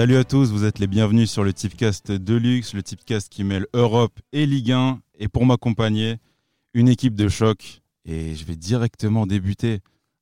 Salut 0.00 0.16
à 0.16 0.24
tous, 0.24 0.50
vous 0.50 0.64
êtes 0.64 0.78
les 0.78 0.86
bienvenus 0.86 1.30
sur 1.30 1.44
le 1.44 1.52
Tipcast 1.52 2.10
Deluxe, 2.10 2.72
le 2.72 2.82
Tipcast 2.82 3.28
qui 3.28 3.44
mêle 3.44 3.66
Europe 3.74 4.18
et 4.32 4.46
Ligue 4.46 4.72
1. 4.72 4.98
Et 5.18 5.28
pour 5.28 5.44
m'accompagner, 5.44 6.16
une 6.72 6.88
équipe 6.88 7.14
de 7.14 7.28
choc. 7.28 7.82
Et 8.06 8.34
je 8.34 8.46
vais 8.46 8.56
directement 8.56 9.26
débuter 9.26 9.80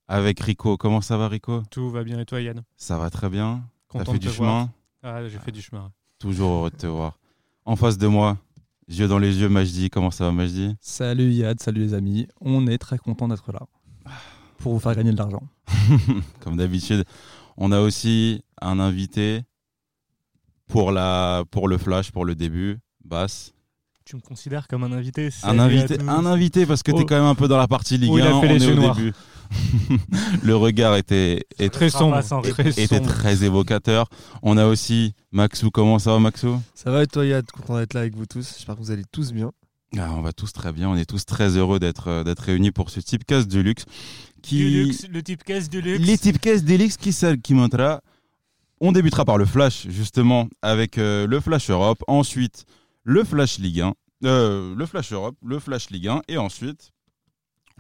avec 0.09 0.41
Rico. 0.41 0.77
Comment 0.77 1.01
ça 1.01 1.17
va 1.17 1.29
Rico? 1.29 1.63
Tout 1.71 1.91
va 1.91 2.03
bien 2.03 2.19
et 2.19 2.25
toi 2.25 2.41
Yann? 2.41 2.65
Ça 2.77 2.99
va 2.99 3.09
très 3.09 3.29
bien. 3.29 3.63
T'as 3.93 4.05
fait 4.05 4.15
de 4.15 4.19
du 4.19 4.27
te 4.27 4.33
chemin? 4.33 4.69
Voir. 5.01 5.15
Ah, 5.15 5.29
j'ai 5.29 5.39
fait 5.39 5.53
du 5.53 5.63
chemin. 5.63 5.93
Toujours 6.19 6.51
heureux 6.55 6.71
de 6.71 6.77
te 6.77 6.89
voir. 6.89 7.17
En 7.65 7.77
face 7.77 7.99
de 7.99 8.09
moi, 8.09 8.37
yeux 8.89 9.07
dans 9.07 9.21
les 9.21 9.39
yeux, 9.39 9.49
Majdi. 9.49 9.91
Comment 9.91 10.11
ça 10.11 10.25
va 10.25 10.33
Majdi? 10.33 10.75
Salut 10.81 11.31
Yad, 11.31 11.61
salut 11.61 11.83
les 11.83 11.95
amis. 11.95 12.27
On 12.41 12.67
est 12.67 12.79
très 12.79 12.99
content 12.99 13.29
d'être 13.29 13.53
là 13.53 13.61
pour 14.59 14.73
vous 14.73 14.81
faire 14.81 14.97
gagner 14.97 15.13
de 15.13 15.19
l'argent. 15.19 15.45
Comme 16.41 16.57
d'habitude, 16.57 17.05
on 17.57 17.71
a 17.71 17.79
aussi 17.79 18.43
un 18.61 18.81
invité 18.81 19.45
pour, 20.69 20.93
la, 20.93 21.45
pour 21.51 21.69
le 21.69 21.79
flash, 21.79 22.11
pour 22.13 22.25
le 22.25 22.35
début. 22.35 22.79
Basse. 23.05 23.53
Tu 24.05 24.17
me 24.17 24.21
considères 24.23 24.69
comme 24.69 24.85
un 24.85 24.93
invité 24.93 25.29
Un 25.43 25.59
invité, 25.59 25.99
un 26.09 26.25
invité 26.25 26.65
parce 26.65 26.83
que 26.83 26.93
tu 26.93 26.99
es 26.99 27.03
Oh. 27.03 27.07
quand 27.07 27.17
même 27.17 27.25
un 27.27 27.35
peu 27.35 27.47
dans 27.49 27.59
la 27.59 27.69
partie 27.69 27.99
Ligue 27.99 28.11
Oh, 28.13 28.19
il 28.19 28.23
1. 28.25 28.39
a 28.39 28.41
fait 28.41 28.49
on 28.53 28.57
est 28.57 28.67
au 28.71 28.75
noirs. 28.75 28.97
début. 28.97 29.13
le 30.43 30.57
regard 30.57 30.97
était, 30.97 31.45
était, 31.59 31.69
Très 31.69 31.91
sombre. 31.91 32.21
Très 32.51 32.69
était 32.71 32.87
sombre. 32.99 33.07
très 33.07 33.45
évocateur. 33.45 34.09
On 34.43 34.57
a 34.57 34.67
aussi 34.67 35.15
Maxou. 35.33 35.71
Comment 35.71 35.99
ça 35.99 36.13
va 36.13 36.19
Maxou? 36.21 36.61
Ça 36.75 36.91
va 36.91 37.03
et 37.03 37.07
toi 37.07 37.25
Yad? 37.27 37.51
Content 37.51 37.77
d'être 37.79 37.95
là 37.95 38.01
avec 38.01 38.15
vous 38.17 38.27
tous. 38.27 38.55
J'espère 38.57 38.77
que 38.77 38.81
vous 38.81 38.91
allez 38.91 39.05
tous 39.13 39.33
bien. 39.33 39.51
Ah, 39.97 40.11
On 40.15 40.21
va 40.23 40.33
tous 40.33 40.53
très 40.53 40.73
bien. 40.73 40.89
On 40.89 40.97
est 40.97 41.07
tous 41.09 41.25
très 41.25 41.57
heureux 41.57 41.79
d'être 41.79 42.09
euh, 42.09 42.25
d'être 42.25 42.41
réunis 42.41 42.71
pour 42.71 42.91
ce 42.91 43.01
Tipcast 43.01 43.49
de 43.49 43.61
luxe. 43.61 43.85
Qui... 44.43 44.57
Du 44.59 44.85
luxe, 44.85 45.07
le 45.11 45.23
type 45.23 45.45
caisse 45.45 45.69
du 45.69 45.81
luxe. 45.81 46.07
Les 46.07 46.17
Tipcast 46.19 46.65
Delix 46.65 46.97
qui, 46.97 47.13
s'al- 47.13 47.41
qui 47.41 47.55
montrera. 47.55 48.01
On 48.81 48.93
débutera 48.93 49.25
par 49.25 49.39
le 49.39 49.45
Flash, 49.45 49.87
justement, 49.89 50.49
avec 50.63 50.99
euh, 50.99 51.27
le 51.27 51.41
Flash 51.41 51.71
Europe. 51.71 52.03
Ensuite, 52.07 52.65
le 53.05 53.25
Flash 53.25 53.59
Ligue 53.59 53.81
1. 53.81 53.95
euh, 54.25 54.75
le 54.77 54.87
Flash 54.87 55.13
Europe, 55.13 55.37
le 55.45 55.59
Flash 55.59 55.91
Ligue 55.91 56.09
1. 56.09 56.23
Et 56.29 56.39
ensuite, 56.39 56.93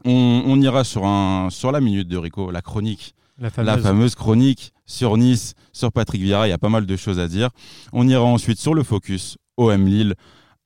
on, 0.04 0.42
on 0.46 0.60
ira 0.60 0.84
sur, 0.84 1.04
un, 1.06 1.50
sur 1.50 1.72
la 1.72 1.80
minute 1.80 2.08
de 2.08 2.16
Rico, 2.16 2.50
la 2.50 2.62
chronique. 2.62 3.14
La 3.38 3.50
La 3.64 3.74
fameuse 3.82 4.14
chronique 4.16 4.72
sur 4.86 5.16
Nice, 5.16 5.54
sur 5.72 5.92
Patrick 5.92 6.20
Vieira. 6.22 6.48
Il 6.48 6.50
y 6.50 6.54
a 6.54 6.58
pas 6.58 6.68
mal 6.68 6.86
de 6.86 6.96
choses 6.96 7.20
à 7.20 7.28
dire. 7.28 7.50
On 7.92 8.08
ira 8.08 8.24
ensuite 8.24 8.58
sur 8.58 8.74
le 8.74 8.82
focus 8.82 9.36
OM 9.56 9.86
Lille. 9.86 10.14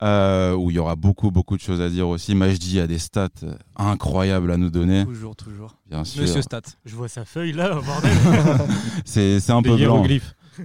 Euh, 0.01 0.53
où 0.55 0.69
il 0.71 0.75
y 0.75 0.79
aura 0.79 0.95
beaucoup, 0.95 1.31
beaucoup 1.31 1.55
de 1.55 1.61
choses 1.61 1.79
à 1.81 1.89
dire 1.89 2.07
aussi. 2.07 2.35
Majdi 2.35 2.79
a 2.79 2.87
des 2.87 2.99
stats 2.99 3.29
euh, 3.43 3.53
incroyables 3.77 4.51
à 4.51 4.57
nous 4.57 4.69
donner, 4.69 5.05
Toujours, 5.05 5.35
toujours. 5.35 5.75
bien 5.89 6.03
sûr. 6.03 6.21
Monsieur 6.21 6.41
Stat. 6.41 6.61
Je 6.85 6.95
vois 6.95 7.07
sa 7.07 7.23
feuille 7.25 7.53
là, 7.53 7.75
bordel. 7.75 8.11
C'est 9.05 9.39
c'est 9.39 9.51
un 9.51 9.61
Des 9.61 9.69
peu 9.69 9.75
blanc. 9.75 9.81
hiéroglyphes. 9.83 10.35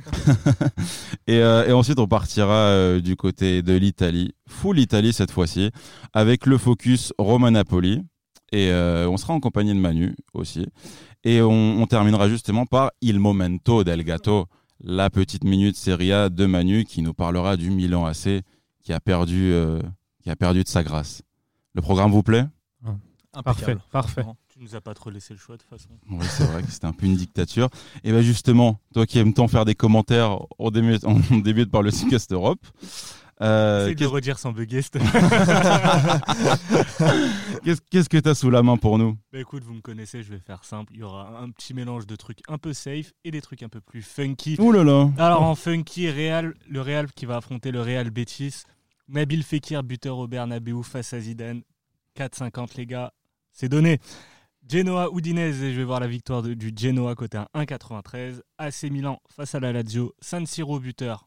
Et, 1.27 1.41
euh, 1.41 1.67
et 1.67 1.73
ensuite, 1.73 1.99
on 1.99 2.07
partira 2.07 2.53
euh, 2.55 3.01
du 3.01 3.17
côté 3.17 3.63
de 3.63 3.73
l'Italie, 3.75 4.33
full 4.47 4.79
Italie 4.79 5.13
cette 5.13 5.31
fois-ci, 5.31 5.71
avec 6.13 6.47
le 6.47 6.59
focus 6.59 7.13
Roma 7.19 7.51
Napoli. 7.51 8.03
Et 8.53 8.71
euh, 8.71 9.09
on 9.09 9.17
sera 9.19 9.35
en 9.35 9.41
compagnie 9.41 9.75
de 9.75 9.79
Manu 9.79 10.15
aussi. 10.35 10.67
Et 11.25 11.43
on, 11.43 11.81
on 11.83 11.87
terminera 11.87 12.29
justement 12.29 12.65
par 12.67 12.91
Il 13.03 13.19
Momento 13.19 13.85
del 13.85 14.05
Gatto, 14.05 14.47
la 14.83 15.11
petite 15.11 15.45
minute 15.45 15.77
Serie 15.77 16.13
A 16.13 16.29
de 16.31 16.47
Manu 16.47 16.85
qui 16.85 17.03
nous 17.03 17.13
parlera 17.15 17.57
du 17.57 17.71
Milan 17.71 18.07
AC 18.07 18.43
qui 18.89 18.95
a 18.95 19.01
perdu, 19.01 19.53
euh, 19.53 19.83
qui 20.23 20.31
a 20.31 20.37
perdu 20.37 20.65
de 20.65 20.69
sa 20.69 20.83
grâce. 20.83 21.21
Le 21.75 21.83
programme 21.83 22.11
vous 22.11 22.23
plaît? 22.23 22.47
Parfait, 23.45 23.77
parfait. 23.93 24.25
Tu 24.49 24.61
nous 24.61 24.75
as 24.75 24.81
pas 24.81 24.95
trop 24.95 25.11
laissé 25.11 25.35
le 25.35 25.39
choix 25.39 25.59
de 25.59 25.61
toute 25.61 25.69
façon. 25.69 25.91
Oui, 26.11 26.25
c'est 26.27 26.45
vrai 26.45 26.63
que 26.63 26.71
c'était 26.71 26.87
un 26.87 26.95
peu 26.95 27.05
une 27.05 27.15
dictature. 27.15 27.69
Et 28.03 28.13
bien 28.13 28.23
justement, 28.23 28.81
toi 28.95 29.05
qui 29.05 29.19
aimes 29.19 29.35
tant 29.35 29.47
faire 29.47 29.67
des 29.67 29.75
commentaires, 29.75 30.39
on 30.59 30.71
débute, 30.71 31.05
on 31.05 31.21
débute 31.41 31.71
par 31.71 31.83
le 31.83 31.91
Podcast 31.91 32.33
Europe. 32.33 32.67
Euh, 33.43 33.93
de 33.93 34.07
redire 34.07 34.39
sans 34.39 34.53
bugger. 34.53 34.81
qu'est-ce 37.91 38.09
que 38.09 38.17
tu 38.17 38.29
as 38.29 38.35
sous 38.35 38.49
la 38.49 38.63
main 38.63 38.79
pour 38.79 38.97
nous? 38.97 39.19
Bah 39.33 39.39
écoute, 39.39 39.65
vous 39.65 39.75
me 39.75 39.83
connaissez, 39.83 40.23
je 40.23 40.31
vais 40.31 40.41
faire 40.41 40.65
simple. 40.65 40.95
Il 40.95 41.01
y 41.01 41.03
aura 41.03 41.39
un 41.41 41.51
petit 41.51 41.75
mélange 41.75 42.07
de 42.07 42.17
trucs 42.17 42.41
un 42.49 42.57
peu 42.57 42.73
safe 42.73 43.13
et 43.25 43.31
des 43.31 43.43
trucs 43.43 43.63
un 43.63 43.69
peu 43.69 43.83
plus 43.83 44.01
funky. 44.01 44.57
Ouh 44.59 44.73
là 44.73 44.83
là 44.83 45.11
Alors 45.19 45.43
en 45.43 45.55
funky, 45.55 46.11
Real, 46.11 46.55
le 46.69 46.81
Real 46.81 47.13
qui 47.13 47.27
va 47.27 47.37
affronter 47.37 47.71
le 47.71 47.83
Real 47.83 48.09
Betis. 48.11 48.65
Nabil 49.09 49.43
Fekir, 49.43 49.83
buteur 49.83 50.19
au 50.19 50.27
Bernabeu 50.29 50.83
face 50.83 51.13
à 51.13 51.21
Zidane. 51.21 51.63
4,50 52.17 52.77
les 52.77 52.87
gars, 52.87 53.13
c'est 53.53 53.69
donné. 53.69 53.99
Genoa 54.69 55.09
Udinese, 55.15 55.63
et 55.63 55.73
je 55.73 55.79
vais 55.79 55.85
voir 55.85 56.01
la 56.01 56.09
victoire 56.09 56.43
de- 56.43 56.53
du 56.55 56.73
Genoa 56.77 57.15
côté 57.15 57.39
à 57.39 57.49
1,93. 57.55 58.43
AC 58.59 58.91
Milan 58.91 59.19
face 59.31 59.55
à 59.55 59.61
la 59.61 59.73
Lazio. 59.73 60.13
San 60.21 60.45
Siro 60.47 60.79
buteur 60.81 61.27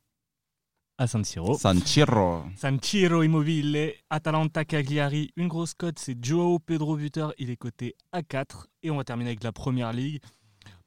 à 0.98 1.08
San 1.08 1.24
Siro. 1.24 1.58
San 1.58 1.80
Siro. 1.80 2.44
San 2.56 2.78
Siro 2.80 3.24
Immobile, 3.24 3.94
Atalanta 4.12 4.64
Cagliari, 4.66 5.32
une 5.36 5.48
grosse 5.48 5.74
cote, 5.74 5.98
c'est 5.98 6.24
Joao 6.24 6.60
Pedro 6.60 6.96
buteur, 6.98 7.34
il 7.40 7.50
est 7.50 7.56
coté 7.58 7.96
à 8.12 8.22
4. 8.22 8.68
Et 8.84 8.92
on 8.92 8.98
va 8.98 9.04
terminer 9.04 9.32
avec 9.32 9.44
la 9.44 9.52
première 9.52 9.92
ligue, 9.94 10.20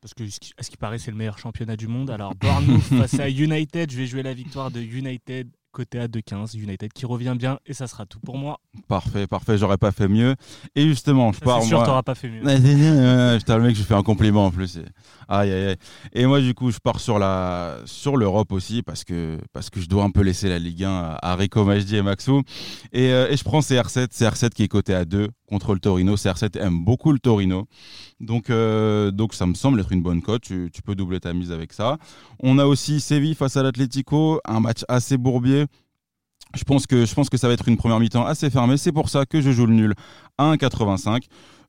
parce 0.00 0.14
que 0.14 0.22
à 0.56 0.62
ce 0.62 0.70
qui 0.70 0.76
paraît 0.76 0.98
c'est 1.00 1.10
le 1.10 1.16
meilleur 1.16 1.38
championnat 1.38 1.76
du 1.76 1.88
monde. 1.88 2.10
Alors 2.10 2.36
Bournemouth 2.36 2.82
face 3.08 3.18
à 3.18 3.28
United, 3.28 3.90
je 3.90 3.96
vais 3.96 4.06
jouer 4.06 4.22
la 4.22 4.34
victoire 4.34 4.70
de 4.70 4.80
United 4.80 5.50
côté 5.74 5.98
à 5.98 6.06
2,15. 6.08 6.56
United 6.56 6.92
qui 6.92 7.04
revient 7.04 7.34
bien 7.36 7.58
et 7.66 7.74
ça 7.74 7.86
sera 7.86 8.06
tout 8.06 8.20
pour 8.20 8.38
moi. 8.38 8.60
Parfait, 8.88 9.26
parfait, 9.26 9.58
j'aurais 9.58 9.76
pas 9.78 9.92
fait 9.92 10.08
mieux. 10.08 10.34
Et 10.74 10.86
justement, 10.88 11.32
je 11.32 11.40
Ça, 11.40 11.44
pars 11.44 11.60
C'est 11.62 11.68
sûr, 11.68 11.76
moi. 11.78 11.86
t'auras 11.86 12.02
pas 12.02 12.14
fait 12.14 12.28
mieux. 12.30 12.40
Putain, 13.38 13.56
le 13.58 13.62
mec, 13.64 13.76
je 13.76 13.82
fais 13.82 13.94
un 13.94 14.02
compliment 14.02 14.46
en 14.46 14.50
plus. 14.50 14.78
et- 14.78 14.84
Aïe, 15.28 15.50
aïe, 15.50 15.64
aïe. 15.68 15.76
Et 16.12 16.26
moi, 16.26 16.40
du 16.40 16.52
coup, 16.54 16.70
je 16.70 16.78
pars 16.78 17.00
sur 17.00 17.18
la 17.18 17.78
sur 17.86 18.16
l'Europe 18.18 18.52
aussi 18.52 18.82
parce 18.82 19.04
que 19.04 19.38
parce 19.52 19.70
que 19.70 19.80
je 19.80 19.88
dois 19.88 20.04
un 20.04 20.10
peu 20.10 20.20
laisser 20.20 20.48
la 20.50 20.58
Ligue 20.58 20.84
1 20.84 20.90
à, 20.90 21.18
à 21.30 21.34
Rico 21.36 21.64
Majdi 21.64 21.96
et 21.96 22.02
Maxou. 22.02 22.42
Et, 22.92 23.10
euh, 23.10 23.28
et 23.30 23.36
je 23.36 23.42
prends 23.44 23.60
CR7, 23.60 24.08
CR7 24.12 24.50
qui 24.50 24.62
est 24.64 24.68
coté 24.68 24.94
à 24.94 25.04
2 25.06 25.28
contre 25.48 25.72
le 25.74 25.80
Torino. 25.80 26.14
CR7 26.16 26.58
aime 26.60 26.84
beaucoup 26.84 27.10
le 27.12 27.18
Torino. 27.18 27.66
Donc, 28.20 28.50
euh, 28.50 29.10
donc 29.10 29.32
ça 29.34 29.46
me 29.46 29.54
semble 29.54 29.80
être 29.80 29.92
une 29.92 30.02
bonne 30.02 30.20
cote. 30.22 30.42
Tu, 30.42 30.70
tu 30.72 30.82
peux 30.82 30.94
doubler 30.94 31.20
ta 31.20 31.32
mise 31.32 31.50
avec 31.52 31.72
ça. 31.72 31.96
On 32.40 32.58
a 32.58 32.66
aussi 32.66 33.00
Séville 33.00 33.34
face 33.34 33.56
à 33.56 33.62
l'Atlético, 33.62 34.40
un 34.44 34.60
match 34.60 34.82
assez 34.88 35.16
bourbier. 35.16 35.63
Je 36.54 36.64
pense, 36.64 36.86
que, 36.86 37.04
je 37.04 37.14
pense 37.14 37.28
que 37.28 37.36
ça 37.36 37.48
va 37.48 37.54
être 37.54 37.68
une 37.68 37.76
première 37.76 38.00
mi-temps 38.00 38.24
assez 38.24 38.50
fermée. 38.50 38.76
C'est 38.76 38.92
pour 38.92 39.08
ça 39.08 39.26
que 39.26 39.40
je 39.40 39.50
joue 39.50 39.66
le 39.66 39.74
nul 39.74 39.94
à 40.38 40.54
1,85. 40.54 41.24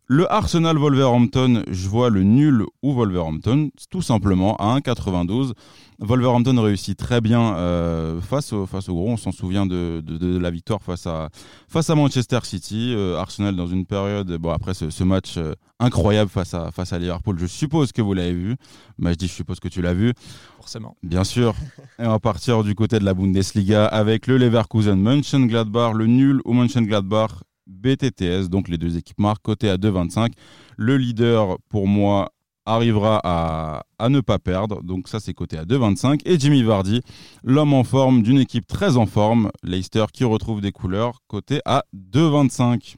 Le 0.07 0.31
Arsenal 0.31 0.77
Wolverhampton, 0.77 1.63
je 1.67 1.87
vois 1.89 2.11
le 2.11 2.21
nul 2.21 2.63
ou 2.83 2.93
Wolverhampton, 2.93 3.71
tout 3.89 4.03
simplement 4.03 4.55
à 4.57 4.77
1,92. 4.77 5.53
Wolverhampton 5.97 6.61
réussit 6.61 6.95
très 6.95 7.21
bien 7.21 7.55
euh, 7.55 8.21
face, 8.21 8.53
au, 8.53 8.67
face 8.67 8.87
au 8.87 8.93
gros. 8.93 9.09
On 9.09 9.17
s'en 9.17 9.31
souvient 9.31 9.65
de, 9.65 10.03
de- 10.05 10.17
de 10.17 10.37
la 10.37 10.51
victoire 10.51 10.79
face 10.83 11.07
à, 11.07 11.29
face 11.67 11.89
à 11.89 11.95
Manchester 11.95 12.37
City. 12.43 12.93
Euh, 12.95 13.17
Arsenal 13.17 13.55
dans 13.55 13.65
une 13.65 13.85
période, 13.87 14.31
bon 14.37 14.51
après 14.51 14.75
ce, 14.75 14.91
ce 14.91 15.03
match 15.03 15.37
euh, 15.37 15.53
incroyable 15.79 16.29
face 16.29 16.53
à, 16.53 16.69
face 16.69 16.93
à 16.93 16.99
Liverpool, 16.99 17.37
je 17.39 17.47
suppose 17.47 17.91
que 17.91 18.03
vous 18.03 18.13
l'avez 18.13 18.33
vu. 18.33 18.55
Mais 18.99 19.13
je 19.13 19.15
dis 19.17 19.27
je 19.27 19.33
suppose 19.33 19.59
que 19.59 19.69
tu 19.69 19.81
l'as 19.81 19.95
vu. 19.95 20.13
Forcément. 20.57 20.95
Bien 21.01 21.23
sûr. 21.23 21.55
Et 21.99 22.05
on 22.05 22.09
va 22.11 22.19
partir 22.19 22.63
du 22.63 22.75
côté 22.75 22.99
de 22.99 23.05
la 23.05 23.15
Bundesliga 23.15 23.85
avec 23.87 24.27
le 24.27 24.37
Leverkusen 24.37 24.99
Mönchengladbach, 25.01 25.93
le 25.95 26.05
nul 26.05 26.41
ou 26.45 26.53
Mönchengladbach 26.53 27.31
BTTS, 27.67 28.49
donc 28.49 28.67
les 28.67 28.77
deux 28.77 28.97
équipes 28.97 29.19
marquent 29.19 29.43
côté 29.43 29.69
à 29.69 29.77
2,25. 29.77 30.31
Le 30.77 30.97
leader 30.97 31.57
pour 31.69 31.87
moi 31.87 32.31
arrivera 32.65 33.21
à, 33.23 34.09
ne 34.09 34.19
pas 34.21 34.39
perdre, 34.39 34.81
donc 34.83 35.07
ça 35.07 35.19
c'est 35.19 35.33
côté 35.33 35.57
à 35.57 35.65
2,25. 35.65 36.21
Et 36.25 36.39
Jimmy 36.39 36.63
Vardy, 36.63 37.01
l'homme 37.43 37.73
en 37.73 37.83
forme 37.83 38.23
d'une 38.23 38.39
équipe 38.39 38.67
très 38.67 38.97
en 38.97 39.05
forme, 39.05 39.51
Leicester 39.63 40.05
qui 40.11 40.23
retrouve 40.23 40.61
des 40.61 40.71
couleurs, 40.71 41.21
côté 41.27 41.61
à 41.65 41.83
2,25. 41.95 42.95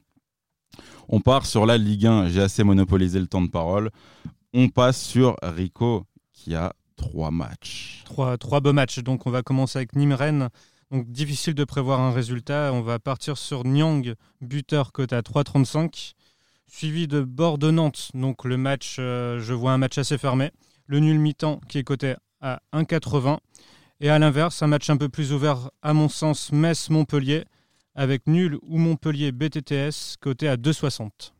On 1.08 1.20
part 1.20 1.46
sur 1.46 1.66
la 1.66 1.78
Ligue 1.78 2.06
1, 2.06 2.28
j'ai 2.28 2.42
assez 2.42 2.64
monopolisé 2.64 3.18
le 3.18 3.26
temps 3.26 3.42
de 3.42 3.50
parole. 3.50 3.90
On 4.54 4.68
passe 4.68 5.00
sur 5.00 5.36
Rico 5.42 6.04
qui 6.32 6.54
a 6.54 6.72
trois 6.96 7.30
matchs. 7.30 8.02
Trois, 8.04 8.36
trois 8.36 8.60
beaux 8.60 8.72
matchs. 8.72 9.00
Donc 9.00 9.26
on 9.26 9.30
va 9.30 9.42
commencer 9.42 9.78
avec 9.78 9.94
Nîmes-Rennes. 9.94 10.48
Donc 10.90 11.10
difficile 11.10 11.54
de 11.54 11.64
prévoir 11.64 12.00
un 12.00 12.12
résultat. 12.12 12.70
On 12.72 12.80
va 12.80 12.98
partir 12.98 13.36
sur 13.36 13.64
Nyang, 13.64 14.14
buteur 14.40 14.92
cote 14.92 15.12
à 15.12 15.20
3,35. 15.20 16.14
Suivi 16.66 17.06
de 17.06 17.20
Bordeaux-Nantes. 17.20 18.10
Donc 18.14 18.44
le 18.44 18.56
match, 18.56 18.96
euh, 18.98 19.38
je 19.38 19.52
vois 19.52 19.72
un 19.72 19.78
match 19.78 19.98
assez 19.98 20.16
fermé. 20.16 20.50
Le 20.86 21.00
nul 21.00 21.18
mi-temps 21.18 21.60
qui 21.68 21.78
est 21.78 21.84
coté 21.84 22.14
à 22.40 22.60
1,80. 22.72 23.38
Et 24.00 24.10
à 24.10 24.18
l'inverse, 24.18 24.62
un 24.62 24.68
match 24.68 24.88
un 24.88 24.96
peu 24.96 25.08
plus 25.08 25.32
ouvert 25.32 25.70
à 25.82 25.92
mon 25.92 26.08
sens, 26.08 26.52
Metz-Montpellier. 26.52 27.44
Avec 27.94 28.26
nul 28.26 28.58
ou 28.62 28.78
Montpellier 28.78 29.32
BTTS 29.32 30.16
coté 30.20 30.48
à 30.48 30.56
2,60. 30.56 31.32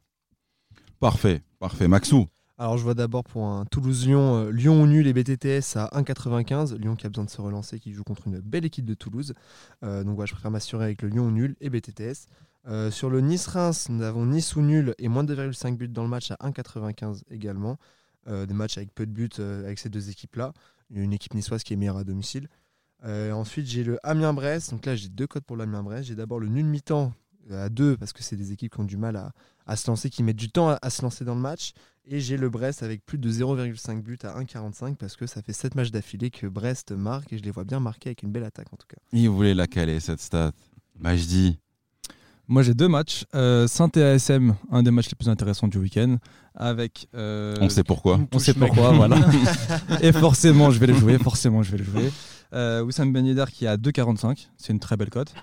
Parfait, 0.99 1.43
parfait. 1.61 1.87
Maxou, 1.87 2.27
Alors 2.61 2.77
je 2.77 2.83
vois 2.83 2.95
d'abord 2.95 3.23
pour 3.23 3.45
un 3.47 3.65
Toulouse-Lyon, 3.67 4.47
euh, 4.47 4.51
Lyon 4.51 4.85
nul 4.85 5.07
et 5.07 5.13
BTTS 5.13 5.77
à 5.77 5.91
1,95. 5.93 6.75
Lyon 6.75 6.97
qui 6.97 7.07
a 7.07 7.09
besoin 7.09 7.25
de 7.25 7.31
se 7.31 7.41
relancer, 7.41 7.79
qui 7.79 7.93
joue 7.93 8.03
contre 8.03 8.27
une 8.27 8.41
belle 8.41 8.65
équipe 8.65 8.85
de 8.85 8.95
Toulouse. 8.95 9.33
Euh, 9.85 10.03
donc 10.03 10.17
voilà, 10.17 10.27
je 10.27 10.33
préfère 10.33 10.51
m'assurer 10.51 10.87
avec 10.87 11.03
le 11.03 11.09
Lyon 11.09 11.29
au 11.29 11.31
nul 11.31 11.55
et 11.61 11.71
BTTS. 11.71 12.27
Euh, 12.67 12.91
sur 12.91 13.11
le 13.11 13.21
Nice-Reims, 13.21 13.87
nous 13.91 14.03
avons 14.03 14.27
Nice 14.27 14.57
au 14.57 14.63
nul 14.63 14.93
et 14.99 15.07
moins 15.07 15.23
de 15.23 15.37
2,5 15.37 15.77
buts 15.77 15.87
dans 15.87 16.03
le 16.03 16.09
match 16.09 16.33
à 16.33 16.37
1,95 16.41 17.23
également. 17.31 17.79
Euh, 18.27 18.45
des 18.45 18.55
matchs 18.55 18.77
avec 18.77 18.93
peu 18.93 19.07
de 19.07 19.13
buts 19.13 19.31
avec 19.39 19.79
ces 19.79 19.89
deux 19.89 20.11
équipes-là. 20.11 20.53
une 20.91 21.13
équipe 21.13 21.35
niçoise 21.35 21.63
qui 21.63 21.75
est 21.75 21.77
meilleure 21.77 21.97
à 21.97 22.03
domicile. 22.03 22.49
Ensuite, 23.05 23.69
j'ai 23.69 23.85
le 23.85 24.01
Amiens-Brest. 24.03 24.73
Donc 24.73 24.85
là, 24.85 24.97
j'ai 24.97 25.09
deux 25.09 25.29
codes 25.29 25.45
pour 25.45 25.57
l'Amiens-Brest. 25.57 26.09
J'ai 26.09 26.17
d'abord 26.17 26.41
le 26.41 26.49
nul 26.49 26.65
mi-temps 26.65 27.13
à 27.53 27.69
2 27.69 27.97
parce 27.97 28.13
que 28.13 28.23
c'est 28.23 28.37
des 28.37 28.53
équipes 28.53 28.75
qui 28.75 28.81
ont 28.81 28.85
du 28.85 28.97
mal 28.97 29.17
à, 29.17 29.33
à 29.67 29.77
se 29.77 29.89
lancer, 29.91 30.11
qui 30.11 30.23
mettent 30.23 30.37
du 30.37 30.51
temps 30.51 30.69
à, 30.71 30.79
à 30.83 30.91
se 30.91 31.03
lancer 31.03 31.25
dans 31.25 31.35
le 31.35 31.41
match. 31.41 31.73
Et 32.11 32.21
j'ai 32.21 32.37
le 32.39 32.49
Brest 32.49 32.83
avec 32.83 33.05
plus 33.05 33.19
de 33.19 33.31
0,5 33.31 34.01
buts 34.03 34.19
à 34.23 34.41
1,45 34.41 34.97
parce 34.97 35.15
que 35.17 35.27
ça 35.27 35.43
fait 35.43 35.53
7 35.53 35.75
matchs 35.75 35.91
d'affilée 35.91 36.31
que 36.31 36.47
Brest 36.47 36.93
marque 36.93 37.33
et 37.35 37.39
je 37.39 37.43
les 37.43 37.51
vois 37.51 37.65
bien 37.65 37.81
marquer 37.81 38.09
avec 38.11 38.23
une 38.23 38.33
belle 38.33 38.45
attaque 38.45 38.73
en 38.73 38.77
tout 38.77 38.87
cas. 38.89 38.97
Il 39.13 39.29
voulait 39.29 39.53
la 39.55 39.67
caler, 39.67 40.01
cette 40.01 40.21
stat. 40.21 40.53
Bah, 40.99 41.17
je 41.17 41.25
dis. 41.25 41.59
Moi, 42.51 42.63
j'ai 42.63 42.73
deux 42.73 42.89
matchs. 42.89 43.27
Euh, 43.35 43.67
Saint 43.69 43.91
et 43.95 44.03
ASM, 44.03 44.55
un 44.71 44.83
des 44.83 44.91
matchs 44.91 45.11
les 45.11 45.17
plus 45.17 45.29
intéressants 45.29 45.69
du 45.69 45.77
week-end. 45.77 46.17
Avec. 46.55 47.07
euh, 47.15 47.55
On 47.61 47.69
sait 47.69 47.85
pourquoi. 47.85 48.19
On 48.33 48.39
sait 48.39 48.55
pourquoi, 48.55 48.93
voilà. 48.93 49.19
Et 50.01 50.13
forcément, 50.13 50.71
je 50.71 50.79
vais 50.79 50.87
le 50.87 50.95
jouer. 50.95 51.19
Forcément, 51.19 51.63
je 51.63 51.73
vais 51.73 51.79
le 51.79 51.85
jouer. 51.85 52.11
Euh, 52.55 52.83
Wissam 52.83 53.13
Ben 53.13 53.27
Yedder 53.27 53.45
qui 53.53 53.67
est 53.67 53.69
à 53.69 53.77
2,45. 53.77 54.49
C'est 54.57 54.73
une 54.73 54.81
très 54.81 54.97
belle 54.97 55.11
cote. 55.11 55.35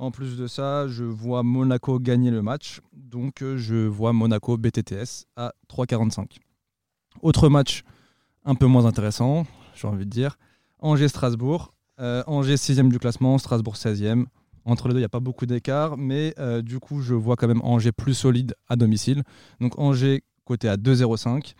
En 0.00 0.10
plus 0.10 0.38
de 0.38 0.46
ça, 0.46 0.88
je 0.88 1.04
vois 1.04 1.42
Monaco 1.42 1.98
gagner 2.00 2.30
le 2.30 2.40
match. 2.40 2.80
Donc, 2.94 3.42
euh, 3.42 3.58
je 3.58 3.86
vois 3.86 4.14
Monaco 4.14 4.56
BTTS 4.56 5.26
à 5.36 5.52
3,45. 5.68 6.38
Autre 7.20 7.50
match 7.50 7.82
un 8.46 8.54
peu 8.54 8.64
moins 8.64 8.86
intéressant, 8.86 9.44
j'ai 9.74 9.86
envie 9.86 10.06
de 10.06 10.10
dire. 10.10 10.38
Angers-Strasbourg. 10.78 11.74
Euh, 12.00 12.22
Angers 12.26 12.56
6 12.56 12.78
du 12.84 12.98
classement, 12.98 13.36
Strasbourg 13.36 13.74
16e. 13.74 14.24
Entre 14.64 14.88
les 14.88 14.94
deux, 14.94 15.00
il 15.00 15.02
n'y 15.02 15.04
a 15.04 15.10
pas 15.10 15.20
beaucoup 15.20 15.44
d'écart, 15.44 15.98
mais 15.98 16.32
euh, 16.38 16.62
du 16.62 16.78
coup, 16.78 17.02
je 17.02 17.12
vois 17.12 17.36
quand 17.36 17.48
même 17.48 17.60
Angers 17.62 17.92
plus 17.92 18.14
solide 18.14 18.54
à 18.70 18.76
domicile. 18.76 19.22
Donc 19.60 19.78
Angers 19.78 20.24
coté 20.46 20.70
à 20.70 20.78
2,05. 20.78 21.52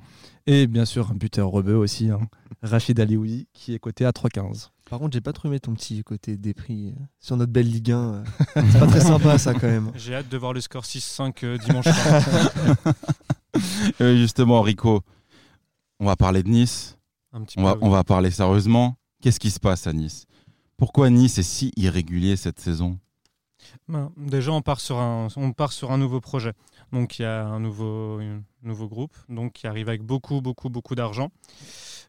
Et 0.47 0.67
bien 0.67 0.87
sûr, 0.87 1.11
un 1.11 1.15
buteur 1.15 1.49
rebeu 1.51 1.77
aussi, 1.77 2.09
hein, 2.09 2.21
Rachid 2.63 2.99
Alioui, 2.99 3.49
qui 3.53 3.75
est 3.75 3.79
coté 3.79 4.07
à 4.07 4.13
3,15. 4.13 4.71
Par 4.91 4.99
contre, 4.99 5.13
j'ai 5.13 5.21
pas 5.21 5.33
trop 5.33 5.47
aimé 5.47 5.61
ton 5.61 5.73
petit 5.73 6.03
côté 6.03 6.37
dépris 6.37 6.89
euh, 6.89 7.05
sur 7.21 7.37
notre 7.37 7.53
belle 7.53 7.71
Ligue 7.71 7.93
1. 7.93 7.97
euh. 7.97 8.25
c'est 8.57 8.81
pas 8.81 8.89
très 8.89 9.01
sympa 9.01 9.39
ça 9.39 9.55
quand 9.55 9.69
même. 9.69 9.93
J'ai 9.95 10.17
hâte 10.17 10.29
de 10.29 10.37
voir 10.37 10.53
le 10.53 10.61
score 10.61 10.83
6-5 10.83 11.45
euh, 11.45 11.59
dimanche 11.59 11.85
soir. 11.85 12.95
Justement, 14.01 14.63
Rico, 14.63 15.03
on 16.01 16.07
va 16.07 16.17
parler 16.17 16.43
de 16.43 16.49
Nice. 16.49 16.99
Un 17.33 17.45
petit 17.45 17.57
On 17.61 17.63
va, 17.63 17.77
on 17.81 17.89
va 17.89 18.03
parler 18.03 18.33
sérieusement. 18.33 18.97
Qu'est-ce 19.23 19.39
qui 19.39 19.53
se 19.53 19.61
passe 19.61 19.87
à 19.87 19.93
Nice? 19.93 20.27
Pourquoi 20.77 21.09
Nice 21.09 21.39
est 21.39 21.45
si 21.45 21.71
irrégulier 21.77 22.35
cette 22.35 22.59
saison? 22.59 22.99
Ben, 23.87 24.11
déjà, 24.17 24.51
on 24.51 24.61
part, 24.61 24.81
sur 24.81 24.99
un, 24.99 25.29
on 25.37 25.53
part 25.53 25.71
sur 25.71 25.93
un 25.93 25.99
nouveau 25.99 26.21
projet. 26.21 26.53
Donc, 26.93 27.21
il 27.21 27.23
y 27.23 27.27
a 27.27 27.45
un 27.47 27.61
nouveau, 27.61 28.19
un 28.19 28.43
nouveau 28.65 28.89
groupe 28.89 29.17
donc, 29.29 29.53
qui 29.53 29.69
arrive 29.69 29.89
avec 29.89 30.03
beaucoup, 30.03 30.41
beaucoup, 30.41 30.69
beaucoup 30.69 30.97
d'argent. 30.97 31.31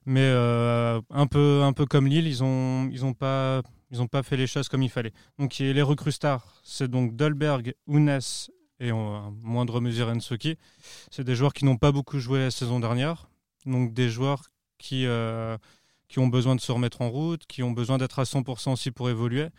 Mais 0.06 0.21
euh, 0.24 1.00
un, 1.12 1.27
peu, 1.27 1.62
un 1.63 1.74
peu 1.74 1.86
comme 1.86 2.07
Lille, 2.07 2.27
ils 2.27 2.42
n'ont 2.42 2.89
ils 2.89 3.06
ont 3.06 3.13
pas, 3.13 3.62
ils 3.92 4.01
ont 4.01 4.07
pas 4.07 4.24
fait 4.24 4.38
les 4.38 4.48
choses 4.48 4.68
comme 4.68 4.81
il 4.81 4.89
fallait. 4.89 5.13
Donc, 5.38 5.57
les 5.59 5.81
recrues 5.81 6.12
stars, 6.12 6.59
c'est 6.63 6.89
donc 6.89 7.15
Dolberg, 7.15 7.74
Ounes 7.88 8.19
et 8.80 8.92
en 8.92 9.31
moindre 9.44 9.80
mesure 9.80 10.07
Ensoki. 10.07 10.57
C'est 11.12 11.24
des 11.24 11.36
joueurs 11.36 11.53
qui 11.53 11.65
n'ont 11.65 11.77
pas 11.77 11.92
beaucoup 11.92 12.18
joué 12.19 12.39
la 12.39 12.51
saison 12.51 12.80
dernière. 12.80 13.30
Donc, 13.68 13.94
des 13.94 14.09
joueurs 14.09 14.44
qui, 14.80 15.06
euh, 15.06 15.56
qui 16.07 16.18
ont 16.18 16.27
besoin 16.27 16.56
de 16.56 16.62
se 16.62 16.71
remettre 16.71 17.01
en 17.01 17.09
route, 17.12 17.45
qui 17.45 17.62
ont 17.62 17.71
besoin 17.71 18.00
d'être 18.00 18.18
à 18.18 18.24
100% 18.25 18.74
aussi 18.74 18.89
pour 18.89 19.09
évoluer. 19.12 19.50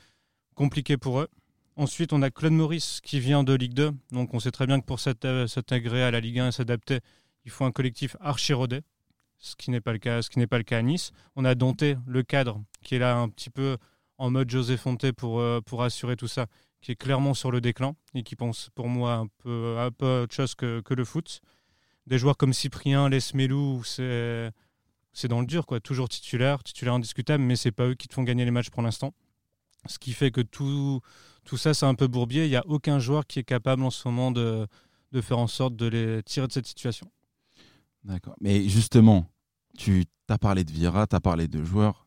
Compliqué 0.56 0.96
pour 0.96 1.20
eux. 1.20 1.28
Ensuite, 1.76 2.12
on 2.12 2.20
a 2.20 2.30
Claude 2.30 2.52
Maurice 2.52 3.00
qui 3.02 3.20
vient 3.20 3.44
de 3.44 3.54
Ligue 3.54 3.74
2. 3.74 3.92
Donc, 4.10 4.34
on 4.34 4.40
sait 4.40 4.50
très 4.50 4.66
bien 4.66 4.80
que 4.80 4.84
pour 4.86 4.98
s'int- 4.98 5.14
euh, 5.24 5.46
s'intégrer 5.46 6.02
à 6.02 6.10
la 6.10 6.18
Ligue 6.18 6.40
1 6.40 6.48
et 6.48 6.52
s'adapter, 6.52 6.98
il 7.44 7.50
faut 7.52 7.64
un 7.64 7.70
collectif 7.72 8.16
archi 8.20 8.52
rodé, 8.52 8.80
ce 9.42 9.56
qui 9.56 9.70
n'est 9.70 9.80
pas 9.80 9.92
le 9.92 9.98
cas, 9.98 10.22
ce 10.22 10.30
qui 10.30 10.38
n'est 10.38 10.46
pas 10.46 10.56
le 10.56 10.64
cas 10.64 10.78
à 10.78 10.82
Nice. 10.82 11.10
On 11.36 11.44
a 11.44 11.54
Dante, 11.54 11.84
le 12.06 12.22
cadre, 12.22 12.62
qui 12.82 12.94
est 12.94 12.98
là 12.98 13.16
un 13.16 13.28
petit 13.28 13.50
peu 13.50 13.76
en 14.16 14.30
mode 14.30 14.48
José 14.48 14.76
Fonte 14.76 15.12
pour, 15.12 15.40
euh, 15.40 15.60
pour 15.60 15.82
assurer 15.82 16.16
tout 16.16 16.28
ça, 16.28 16.46
qui 16.80 16.92
est 16.92 16.96
clairement 16.96 17.34
sur 17.34 17.50
le 17.50 17.60
déclin 17.60 17.94
et 18.14 18.22
qui 18.22 18.36
pense 18.36 18.70
pour 18.74 18.88
moi 18.88 19.14
un 19.14 19.26
peu, 19.42 19.76
un 19.78 19.90
peu 19.90 20.22
autre 20.22 20.34
chose 20.34 20.54
que, 20.54 20.80
que 20.80 20.94
le 20.94 21.04
foot. 21.04 21.40
Des 22.06 22.18
joueurs 22.18 22.36
comme 22.36 22.52
Cyprien, 22.52 23.08
Lesmelou, 23.08 23.82
c'est 23.84 24.50
c'est 25.12 25.28
dans 25.28 25.40
le 25.40 25.46
dur, 25.46 25.66
quoi. 25.66 25.78
Toujours 25.80 26.08
titulaire, 26.08 26.62
titulaire 26.62 26.94
indiscutable, 26.94 27.44
mais 27.44 27.56
c'est 27.56 27.72
pas 27.72 27.86
eux 27.86 27.94
qui 27.94 28.08
te 28.08 28.14
font 28.14 28.22
gagner 28.22 28.44
les 28.44 28.50
matchs 28.50 28.70
pour 28.70 28.82
l'instant. 28.82 29.12
Ce 29.86 29.98
qui 29.98 30.12
fait 30.12 30.30
que 30.30 30.40
tout, 30.40 31.00
tout 31.44 31.56
ça, 31.56 31.74
c'est 31.74 31.86
un 31.86 31.94
peu 31.94 32.06
bourbier. 32.06 32.44
Il 32.44 32.50
n'y 32.50 32.56
a 32.56 32.66
aucun 32.66 32.98
joueur 32.98 33.26
qui 33.26 33.38
est 33.38 33.44
capable 33.44 33.82
en 33.82 33.90
ce 33.90 34.08
moment 34.08 34.30
de, 34.30 34.66
de 35.12 35.20
faire 35.20 35.38
en 35.38 35.48
sorte 35.48 35.76
de 35.76 35.86
les 35.86 36.22
tirer 36.22 36.46
de 36.46 36.52
cette 36.52 36.66
situation. 36.66 37.10
D'accord. 38.04 38.34
Mais 38.40 38.68
justement, 38.68 39.26
tu 39.78 40.04
as 40.28 40.38
parlé 40.38 40.64
de 40.64 40.70
Vira, 40.70 41.06
tu 41.06 41.16
as 41.16 41.20
parlé 41.20 41.48
de 41.48 41.62
joueurs. 41.64 42.06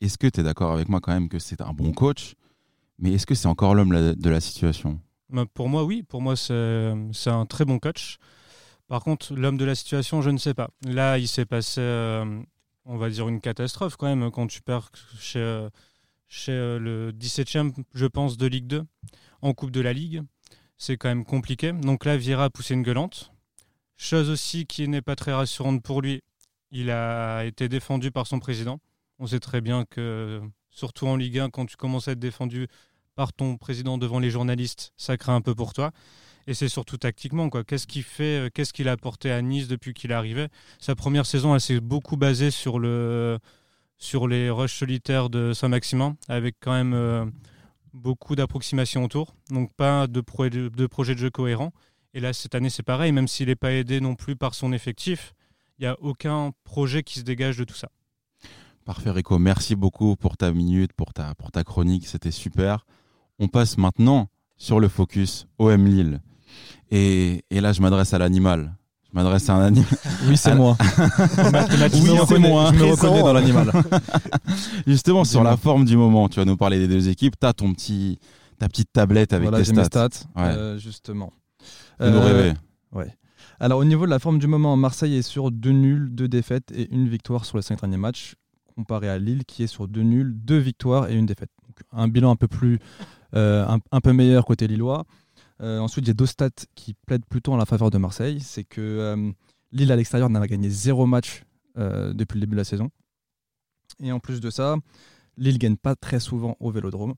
Est-ce 0.00 0.16
que 0.16 0.26
tu 0.26 0.40
es 0.40 0.42
d'accord 0.42 0.72
avec 0.72 0.88
moi 0.88 1.00
quand 1.00 1.12
même 1.12 1.28
que 1.28 1.38
c'est 1.38 1.60
un 1.60 1.72
bon 1.72 1.92
coach 1.92 2.34
Mais 2.98 3.12
est-ce 3.12 3.26
que 3.26 3.34
c'est 3.34 3.48
encore 3.48 3.74
l'homme 3.74 4.14
de 4.14 4.30
la 4.30 4.40
situation? 4.40 4.98
Mais 5.28 5.44
Pour 5.46 5.68
moi, 5.68 5.84
oui. 5.84 6.02
Pour 6.02 6.22
moi, 6.22 6.36
c'est 6.36 7.30
un 7.30 7.46
très 7.46 7.64
bon 7.64 7.78
coach. 7.78 8.18
Par 8.88 9.04
contre, 9.04 9.34
l'homme 9.34 9.56
de 9.56 9.64
la 9.64 9.74
situation, 9.74 10.20
je 10.22 10.30
ne 10.30 10.38
sais 10.38 10.54
pas. 10.54 10.70
Là, 10.84 11.18
il 11.18 11.28
s'est 11.28 11.44
passé, 11.44 11.80
euh, 11.80 12.42
on 12.84 12.96
va 12.96 13.08
dire, 13.08 13.28
une 13.28 13.40
catastrophe 13.40 13.96
quand 13.96 14.06
même 14.06 14.32
quand 14.32 14.48
tu 14.48 14.62
perds 14.62 14.90
chez, 15.20 15.68
chez 16.26 16.52
euh, 16.52 16.78
le 16.80 17.12
17e, 17.12 17.72
je 17.94 18.06
pense, 18.06 18.36
de 18.36 18.46
Ligue 18.46 18.66
2 18.66 18.84
en 19.42 19.52
Coupe 19.54 19.70
de 19.70 19.80
la 19.80 19.92
Ligue. 19.92 20.22
C'est 20.76 20.96
quand 20.96 21.08
même 21.08 21.24
compliqué. 21.24 21.72
Donc 21.72 22.04
là, 22.04 22.16
Vieira 22.16 22.44
a 22.44 22.50
poussé 22.50 22.74
une 22.74 22.82
gueulante. 22.82 23.29
Chose 24.02 24.30
aussi 24.30 24.64
qui 24.64 24.88
n'est 24.88 25.02
pas 25.02 25.14
très 25.14 25.34
rassurante 25.34 25.82
pour 25.82 26.00
lui, 26.00 26.22
il 26.70 26.90
a 26.90 27.44
été 27.44 27.68
défendu 27.68 28.10
par 28.10 28.26
son 28.26 28.38
président. 28.38 28.80
On 29.18 29.26
sait 29.26 29.40
très 29.40 29.60
bien 29.60 29.84
que, 29.84 30.40
surtout 30.70 31.06
en 31.06 31.16
Ligue 31.16 31.38
1, 31.38 31.50
quand 31.50 31.66
tu 31.66 31.76
commences 31.76 32.08
à 32.08 32.12
être 32.12 32.18
défendu 32.18 32.66
par 33.14 33.34
ton 33.34 33.58
président 33.58 33.98
devant 33.98 34.18
les 34.18 34.30
journalistes, 34.30 34.94
ça 34.96 35.18
craint 35.18 35.34
un 35.34 35.42
peu 35.42 35.54
pour 35.54 35.74
toi. 35.74 35.90
Et 36.46 36.54
c'est 36.54 36.70
surtout 36.70 36.96
tactiquement. 36.96 37.50
Qu'est-ce 37.50 37.86
qu'il 37.86 38.02
fait 38.02 38.46
euh, 38.46 38.48
Qu'est-ce 38.52 38.72
qu'il 38.72 38.88
a 38.88 38.92
apporté 38.92 39.30
à 39.30 39.42
Nice 39.42 39.68
depuis 39.68 39.92
qu'il 39.92 40.12
est 40.12 40.14
arrivé? 40.14 40.48
Sa 40.78 40.94
première 40.94 41.26
saison, 41.26 41.54
elle 41.54 41.60
s'est 41.60 41.80
beaucoup 41.80 42.16
basée 42.16 42.50
sur, 42.50 42.78
le, 42.78 43.38
sur 43.98 44.28
les 44.28 44.48
rushs 44.48 44.78
solitaires 44.78 45.28
de 45.28 45.52
Saint-Maximin, 45.52 46.16
avec 46.26 46.56
quand 46.58 46.72
même 46.72 46.94
euh, 46.94 47.26
beaucoup 47.92 48.34
d'approximations 48.34 49.04
autour. 49.04 49.34
Donc 49.50 49.74
pas 49.74 50.06
de, 50.06 50.22
de 50.48 50.86
projet 50.86 51.14
de 51.14 51.20
jeu 51.20 51.30
cohérent. 51.30 51.74
Et 52.14 52.20
là, 52.20 52.32
cette 52.32 52.54
année, 52.54 52.70
c'est 52.70 52.82
pareil. 52.82 53.12
Même 53.12 53.28
s'il 53.28 53.46
n'est 53.48 53.56
pas 53.56 53.72
aidé 53.72 54.00
non 54.00 54.14
plus 54.14 54.36
par 54.36 54.54
son 54.54 54.72
effectif, 54.72 55.32
il 55.78 55.82
n'y 55.82 55.86
a 55.88 55.96
aucun 56.00 56.52
projet 56.64 57.02
qui 57.02 57.18
se 57.18 57.24
dégage 57.24 57.56
de 57.58 57.64
tout 57.64 57.74
ça. 57.74 57.88
Parfait, 58.84 59.10
Rico. 59.10 59.38
Merci 59.38 59.76
beaucoup 59.76 60.16
pour 60.16 60.36
ta 60.36 60.50
minute, 60.52 60.92
pour 60.94 61.12
ta, 61.12 61.34
pour 61.36 61.50
ta 61.52 61.62
chronique. 61.64 62.06
C'était 62.06 62.30
super. 62.32 62.86
On 63.38 63.46
passe 63.48 63.78
maintenant 63.78 64.28
sur 64.56 64.80
le 64.80 64.88
focus 64.88 65.46
OM 65.58 65.86
Lille. 65.86 66.20
Et, 66.90 67.44
et 67.50 67.60
là, 67.60 67.72
je 67.72 67.80
m'adresse 67.80 68.12
à 68.14 68.18
l'animal. 68.18 68.74
Je 69.08 69.10
m'adresse 69.14 69.48
à 69.48 69.54
un 69.54 69.62
animal. 69.66 69.88
Oui, 70.26 70.36
c'est 70.36 70.54
moi. 70.54 70.76
Oui, 70.98 72.18
c'est 72.28 72.38
moi. 72.38 72.70
je 72.72 72.78
me 72.78 72.78
Présent. 72.78 72.90
reconnais 72.90 73.20
dans 73.22 73.32
l'animal. 73.32 73.70
Justement, 74.86 75.24
sur 75.24 75.42
la 75.44 75.56
forme 75.56 75.84
du 75.84 75.96
moment, 75.96 76.28
tu 76.28 76.40
vas 76.40 76.44
nous 76.44 76.56
parler 76.56 76.78
des 76.78 76.88
deux 76.88 77.08
équipes. 77.08 77.34
Tu 77.40 77.46
as 77.46 77.52
ton 77.52 77.72
petit, 77.72 78.18
ta 78.58 78.68
petite 78.68 78.92
tablette 78.92 79.32
avec 79.32 79.48
voilà, 79.48 79.58
tes 79.58 79.64
j'ai 79.64 79.72
mes 79.72 79.84
stats. 79.84 80.08
stats, 80.10 80.26
Ouais. 80.36 80.48
euh, 80.48 80.78
justement. 80.78 81.32
Euh, 82.00 82.20
rêver. 82.20 82.54
Ouais. 82.92 83.14
Alors 83.58 83.78
au 83.78 83.84
niveau 83.84 84.06
de 84.06 84.10
la 84.10 84.18
forme 84.18 84.38
du 84.38 84.46
moment, 84.46 84.76
Marseille 84.76 85.16
est 85.16 85.22
sur 85.22 85.50
deux 85.50 85.72
nuls, 85.72 86.08
deux 86.14 86.28
défaites 86.28 86.72
et 86.72 86.92
une 86.92 87.08
victoire 87.08 87.44
sur 87.44 87.58
les 87.58 87.62
cinq 87.62 87.80
derniers 87.80 87.96
matchs, 87.98 88.34
comparé 88.74 89.08
à 89.08 89.18
Lille 89.18 89.44
qui 89.44 89.62
est 89.62 89.66
sur 89.66 89.86
deux 89.86 90.02
nuls, 90.02 90.32
deux 90.34 90.58
victoires 90.58 91.10
et 91.10 91.14
une 91.14 91.26
défaite. 91.26 91.50
Donc, 91.66 91.80
un 91.92 92.08
bilan 92.08 92.30
un 92.30 92.36
peu 92.36 92.48
plus, 92.48 92.78
euh, 93.34 93.66
un, 93.66 93.78
un 93.92 94.00
peu 94.00 94.12
meilleur 94.12 94.44
côté 94.44 94.66
lillois. 94.66 95.04
Euh, 95.60 95.78
ensuite, 95.78 96.06
j'ai 96.06 96.14
deux 96.14 96.26
stats 96.26 96.48
qui 96.74 96.94
plaident 97.06 97.26
plutôt 97.26 97.52
en 97.52 97.56
la 97.56 97.66
faveur 97.66 97.90
de 97.90 97.98
Marseille. 97.98 98.40
C'est 98.40 98.64
que 98.64 98.80
euh, 98.80 99.30
Lille 99.72 99.92
à 99.92 99.96
l'extérieur 99.96 100.30
n'a 100.30 100.46
gagné 100.46 100.70
zéro 100.70 101.06
match 101.06 101.44
depuis 101.76 102.36
le 102.36 102.40
début 102.40 102.52
de 102.52 102.60
la 102.60 102.64
saison. 102.64 102.90
Et 104.02 104.12
en 104.12 104.20
plus 104.20 104.40
de 104.40 104.50
ça, 104.50 104.76
Lille 105.36 105.58
gagne 105.58 105.76
pas 105.76 105.94
très 105.94 106.20
souvent 106.20 106.56
au 106.60 106.70
Vélodrome. 106.70 107.14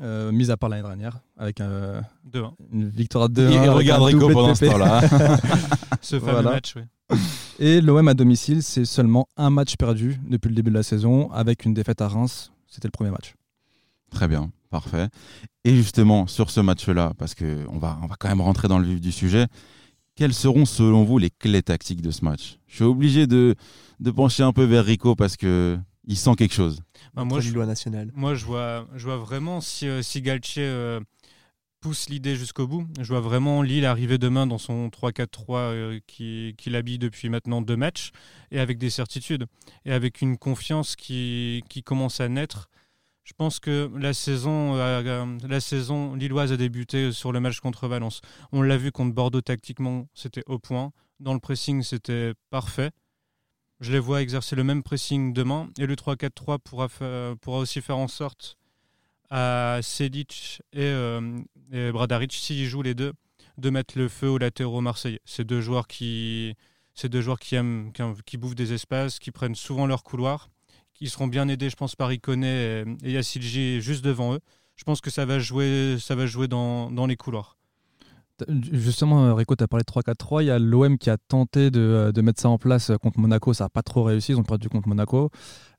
Euh, 0.00 0.32
mis 0.32 0.50
à 0.50 0.56
part 0.56 0.70
l'année 0.70 0.82
dernière, 0.82 1.18
avec 1.36 1.60
euh, 1.60 2.00
2-1. 2.32 2.52
une 2.72 2.88
victoire 2.88 3.28
de 3.28 3.48
Et, 3.50 3.54
et 3.54 3.68
regarde 3.68 4.02
Rico 4.02 4.30
pendant 4.30 4.54
ce 4.54 4.64
temps-là. 4.64 5.02
Ce 6.00 6.18
fameux 6.18 6.32
Voilà. 6.32 6.50
match, 6.52 6.74
oui. 6.76 6.82
Et 7.58 7.80
l'OM 7.82 8.06
à 8.08 8.14
domicile, 8.14 8.62
c'est 8.62 8.86
seulement 8.86 9.26
un 9.36 9.50
match 9.50 9.76
perdu 9.76 10.18
depuis 10.26 10.48
le 10.48 10.54
début 10.54 10.70
de 10.70 10.76
la 10.76 10.82
saison, 10.82 11.30
avec 11.32 11.64
une 11.66 11.74
défaite 11.74 12.00
à 12.00 12.08
Reims. 12.08 12.50
C'était 12.66 12.88
le 12.88 12.92
premier 12.92 13.10
match. 13.10 13.34
Très 14.10 14.26
bien, 14.28 14.50
parfait. 14.70 15.08
Et 15.64 15.74
justement, 15.76 16.26
sur 16.26 16.50
ce 16.50 16.60
match-là, 16.60 17.12
parce 17.18 17.34
qu'on 17.34 17.78
va, 17.78 17.98
on 18.02 18.06
va 18.06 18.14
quand 18.18 18.28
même 18.28 18.40
rentrer 18.40 18.68
dans 18.68 18.78
le 18.78 18.86
vif 18.86 19.00
du 19.00 19.12
sujet, 19.12 19.46
quelles 20.14 20.32
seront 20.34 20.64
selon 20.64 21.04
vous 21.04 21.18
les 21.18 21.30
clés 21.30 21.62
tactiques 21.62 22.00
de 22.00 22.10
ce 22.10 22.24
match? 22.24 22.58
Je 22.68 22.76
suis 22.76 22.84
obligé 22.84 23.26
de, 23.26 23.54
de 23.98 24.10
pencher 24.10 24.42
un 24.44 24.52
peu 24.52 24.64
vers 24.64 24.84
Rico 24.84 25.14
parce 25.14 25.36
que 25.36 25.78
il 26.10 26.16
sent 26.16 26.34
quelque 26.36 26.54
chose. 26.54 26.82
Bah, 27.14 27.24
Moi, 27.24 27.40
je, 27.40 27.48
Lillois 27.48 27.66
national. 27.66 28.10
Moi, 28.14 28.34
je 28.34 28.44
vois, 28.44 28.88
je 28.96 29.04
vois 29.04 29.16
vraiment 29.16 29.60
si, 29.60 29.86
euh, 29.86 30.02
si 30.02 30.20
Galtier 30.20 30.64
euh, 30.64 30.98
pousse 31.80 32.08
l'idée 32.08 32.34
jusqu'au 32.34 32.66
bout. 32.66 32.84
Je 32.98 33.06
vois 33.06 33.20
vraiment 33.20 33.62
Lille 33.62 33.86
arriver 33.86 34.18
demain 34.18 34.48
dans 34.48 34.58
son 34.58 34.88
3-4-3 34.88 36.00
qu'il 36.08 36.56
qui 36.56 36.76
habille 36.76 36.98
depuis 36.98 37.28
maintenant 37.28 37.62
deux 37.62 37.76
matchs, 37.76 38.10
et 38.50 38.58
avec 38.58 38.76
des 38.76 38.90
certitudes, 38.90 39.46
et 39.84 39.92
avec 39.92 40.20
une 40.20 40.36
confiance 40.36 40.96
qui, 40.96 41.62
qui 41.68 41.84
commence 41.84 42.20
à 42.20 42.28
naître. 42.28 42.70
Je 43.22 43.32
pense 43.32 43.60
que 43.60 43.88
la 43.96 44.12
saison, 44.12 44.74
la 44.74 45.60
saison 45.60 46.16
lilloise 46.16 46.50
a 46.50 46.56
débuté 46.56 47.12
sur 47.12 47.30
le 47.30 47.38
match 47.38 47.60
contre 47.60 47.86
Valence. 47.86 48.20
On 48.50 48.62
l'a 48.62 48.76
vu 48.76 48.90
contre 48.90 49.14
Bordeaux 49.14 49.42
tactiquement, 49.42 50.08
c'était 50.14 50.42
au 50.46 50.58
point. 50.58 50.90
Dans 51.20 51.34
le 51.34 51.38
pressing, 51.38 51.84
c'était 51.84 52.32
parfait. 52.50 52.90
Je 53.80 53.92
les 53.92 53.98
vois 53.98 54.20
exercer 54.20 54.56
le 54.56 54.64
même 54.64 54.82
pressing 54.82 55.32
demain. 55.32 55.70
Et 55.78 55.86
le 55.86 55.94
3-4-3 55.94 56.58
pourra, 56.58 56.88
pourra 57.40 57.58
aussi 57.58 57.80
faire 57.80 57.96
en 57.96 58.08
sorte 58.08 58.56
à 59.30 59.78
Sedic 59.82 60.60
et, 60.72 60.80
euh, 60.82 61.38
et 61.72 61.90
Bradaric, 61.92 62.32
s'ils 62.32 62.66
jouent 62.66 62.82
les 62.82 62.94
deux, 62.94 63.12
de 63.58 63.70
mettre 63.70 63.96
le 63.96 64.08
feu 64.08 64.28
aux 64.28 64.38
latéraux 64.38 64.80
marseillais. 64.80 65.20
C'est 65.24 65.44
deux 65.44 65.60
joueurs 65.60 65.86
qui, 65.86 66.56
qui 66.94 67.54
aiment, 67.54 67.92
qui, 68.26 68.36
bouffent 68.36 68.54
des 68.54 68.72
espaces, 68.72 69.18
qui 69.18 69.30
prennent 69.30 69.54
souvent 69.54 69.86
leur 69.86 70.02
couloir. 70.02 70.50
Ils 71.00 71.08
seront 71.08 71.28
bien 71.28 71.48
aidés, 71.48 71.70
je 71.70 71.76
pense, 71.76 71.96
par 71.96 72.12
Iconé 72.12 72.84
et, 73.02 73.14
et 73.14 73.80
juste 73.80 74.04
devant 74.04 74.34
eux. 74.34 74.40
Je 74.76 74.84
pense 74.84 75.00
que 75.00 75.08
ça 75.08 75.24
va 75.24 75.38
jouer, 75.38 75.96
ça 75.98 76.14
va 76.14 76.26
jouer 76.26 76.46
dans 76.46 77.06
les 77.06 77.16
couloirs. 77.16 77.56
Justement, 78.48 79.26
euh, 79.26 79.34
Rico, 79.34 79.56
tu 79.56 79.64
as 79.64 79.68
parlé 79.68 79.82
de 79.82 79.90
3-4-3. 79.90 80.42
Il 80.42 80.46
y 80.46 80.50
a 80.50 80.58
l'OM 80.58 80.98
qui 80.98 81.10
a 81.10 81.16
tenté 81.16 81.70
de, 81.70 81.80
euh, 81.80 82.12
de, 82.12 82.20
mettre 82.20 82.40
ça 82.40 82.48
en 82.48 82.58
place 82.58 82.90
euh, 82.90 82.96
contre 82.96 83.18
Monaco. 83.18 83.52
Ça 83.52 83.64
n'a 83.64 83.68
pas 83.68 83.82
trop 83.82 84.02
réussi. 84.02 84.32
Ils 84.32 84.38
ont 84.38 84.42
perdu 84.42 84.68
contre 84.68 84.88
Monaco. 84.88 85.30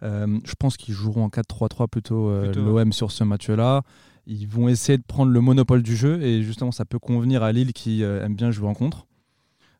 je 0.01 0.53
pense 0.57 0.77
qu'ils 0.77 0.93
joueront 0.93 1.25
en 1.25 1.29
4-3-3 1.29 1.87
plutôt, 1.87 2.31
l'OM 2.55 2.91
sur 2.93 3.11
ce 3.11 3.23
match-là. 3.23 3.83
Ils 4.27 4.47
vont 4.47 4.67
essayer 4.67 4.97
de 4.97 5.03
prendre 5.03 5.31
le 5.31 5.41
monopole 5.41 5.83
du 5.83 5.95
jeu. 5.95 6.21
Et 6.21 6.43
justement, 6.43 6.71
ça 6.71 6.85
peut 6.85 6.99
convenir 6.99 7.43
à 7.43 7.51
Lille 7.51 7.73
qui 7.73 8.01
aime 8.03 8.35
bien 8.35 8.51
jouer 8.51 8.67
en 8.67 8.73
contre. 8.73 9.07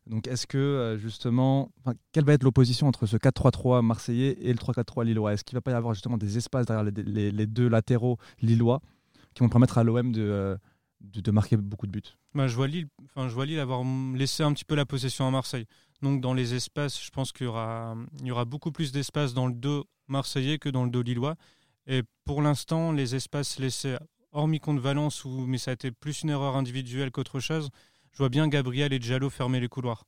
Donc, 0.08 0.26
est-ce 0.26 0.48
que 0.48 0.96
justement, 1.00 1.70
quelle 2.10 2.24
va 2.24 2.32
être 2.32 2.42
l'opposition 2.42 2.88
entre 2.88 3.06
ce 3.06 3.16
4-3-3 3.16 3.82
marseillais 3.82 4.36
et 4.40 4.52
le 4.52 4.58
3-4-3 4.58 5.04
lillois? 5.04 5.32
Est-ce 5.32 5.44
qu'il 5.44 5.54
ne 5.54 5.58
va 5.58 5.62
pas 5.62 5.70
y 5.70 5.74
avoir 5.74 5.94
justement 5.94 6.18
des 6.18 6.36
espaces 6.38 6.66
derrière 6.66 6.84
les, 6.84 7.30
les 7.30 7.46
deux 7.46 7.68
latéraux 7.68 8.18
lillois 8.40 8.80
qui 9.34 9.42
vont 9.42 9.48
permettre 9.48 9.78
à 9.78 9.84
l'OM 9.84 10.12
de 10.12 10.58
de, 11.02 11.30
marquer 11.30 11.56
beaucoup 11.56 11.86
de 11.86 11.92
buts. 11.92 12.16
Bah, 12.34 12.46
je, 12.46 12.54
vois 12.54 12.66
Lille, 12.68 12.88
enfin, 13.04 13.28
je 13.28 13.34
vois 13.34 13.46
Lille 13.46 13.58
avoir 13.58 13.82
laissé 14.14 14.42
un 14.42 14.52
petit 14.52 14.64
peu 14.64 14.74
la 14.74 14.86
possession 14.86 15.26
à 15.26 15.30
Marseille. 15.30 15.66
Donc 16.00 16.20
dans 16.20 16.34
les 16.34 16.54
espaces, 16.54 17.02
je 17.02 17.10
pense 17.10 17.32
qu'il 17.32 17.46
y 17.46 17.48
aura, 17.48 17.96
il 18.20 18.26
y 18.26 18.30
aura 18.30 18.44
beaucoup 18.44 18.72
plus 18.72 18.92
d'espace 18.92 19.34
dans 19.34 19.46
le 19.46 19.54
dos 19.54 19.86
marseillais 20.08 20.58
que 20.58 20.68
dans 20.68 20.84
le 20.84 20.90
dos 20.90 21.02
lillois. 21.02 21.36
Et 21.86 22.02
pour 22.24 22.42
l'instant, 22.42 22.92
les 22.92 23.14
espaces 23.14 23.58
laissés, 23.58 23.96
hormis 24.32 24.60
contre 24.60 24.80
Valence, 24.80 25.24
où, 25.24 25.46
mais 25.46 25.58
ça 25.58 25.70
a 25.70 25.74
été 25.74 25.90
plus 25.90 26.22
une 26.22 26.30
erreur 26.30 26.56
individuelle 26.56 27.10
qu'autre 27.10 27.40
chose, 27.40 27.70
je 28.12 28.18
vois 28.18 28.28
bien 28.28 28.48
Gabriel 28.48 28.92
et 28.92 28.98
Diallo 28.98 29.30
fermer 29.30 29.60
les 29.60 29.68
couloirs. 29.68 30.04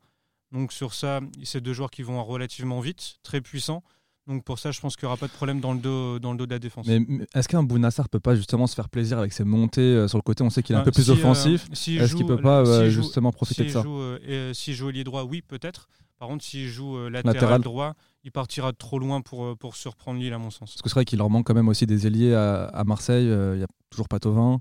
Donc 0.52 0.72
sur 0.72 0.94
ça, 0.94 1.20
c'est 1.42 1.60
deux 1.60 1.72
joueurs 1.72 1.90
qui 1.90 2.02
vont 2.02 2.22
relativement 2.24 2.80
vite, 2.80 3.16
très 3.22 3.40
puissants. 3.40 3.82
Donc 4.26 4.43
pour 4.43 4.59
ça, 4.59 4.71
je 4.71 4.81
pense 4.81 4.97
qu'il 4.97 5.07
n'y 5.07 5.09
aura 5.09 5.19
pas 5.19 5.26
de 5.26 5.33
problème 5.33 5.61
dans 5.61 5.75
le 5.75 5.78
dos, 5.78 6.19
dans 6.19 6.33
le 6.33 6.38
dos 6.38 6.47
de 6.47 6.52
la 6.52 6.59
défense. 6.59 6.87
Mais 6.87 7.00
est-ce 7.35 7.47
qu'un 7.47 7.62
Bounassar 7.62 8.09
peut 8.09 8.21
pas 8.21 8.35
justement 8.35 8.66
se 8.66 8.75
faire 8.75 8.88
plaisir 8.88 9.19
avec 9.19 9.33
ses 9.35 9.45
montées 9.45 9.83
euh, 9.83 10.09
sur 10.09 10.16
le 10.16 10.23
côté? 10.23 10.43
On 10.43 10.50
sait 10.50 10.62
qu'il 10.62 10.75
est 10.75 10.78
un 10.78 10.83
peu 10.83 10.93
plus 10.93 11.11
euh, 11.11 11.12
offensif. 11.12 11.69
est-ce 11.71 12.14
qu'il 12.14 12.25
peut 12.25 12.40
pas 12.40 12.61
euh, 12.61 12.88
justement 12.88 13.33
profiter 13.33 13.64
de 13.64 13.69
ça? 13.69 13.85
S'il 14.54 14.75
joue 14.75 14.88
ailier 14.88 15.04
droit, 15.04 15.25
oui, 15.25 15.43
peut-être. 15.43 15.88
Par 16.19 16.28
contre, 16.28 16.45
s'il 16.45 16.69
joue 16.69 17.09
latéral, 17.09 17.61
droit, 17.61 17.95
il 18.23 18.33
partira 18.33 18.73
trop 18.73 18.99
loin 18.99 19.21
pour, 19.21 19.59
pour 19.59 19.76
surprendre 19.76 20.21
Lille, 20.21 20.33
à 20.33 20.38
mon 20.38 20.50
sens. 20.50 20.71
Parce 20.71 20.83
que 20.83 20.88
c'est 20.88 20.95
vrai 20.95 21.04
qu'il 21.04 21.19
leur 21.19 21.28
manque 21.28 21.47
quand 21.47 21.54
même 21.54 21.69
aussi 21.69 21.85
des 21.85 22.07
ailiers 22.07 22.35
à, 22.35 22.64
à 22.64 22.85
Marseille. 22.85 23.26
Il 23.26 23.59
n'y 23.59 23.64
a 23.64 23.69
toujours 23.90 24.09
pas 24.09 24.19
Tovin. 24.21 24.61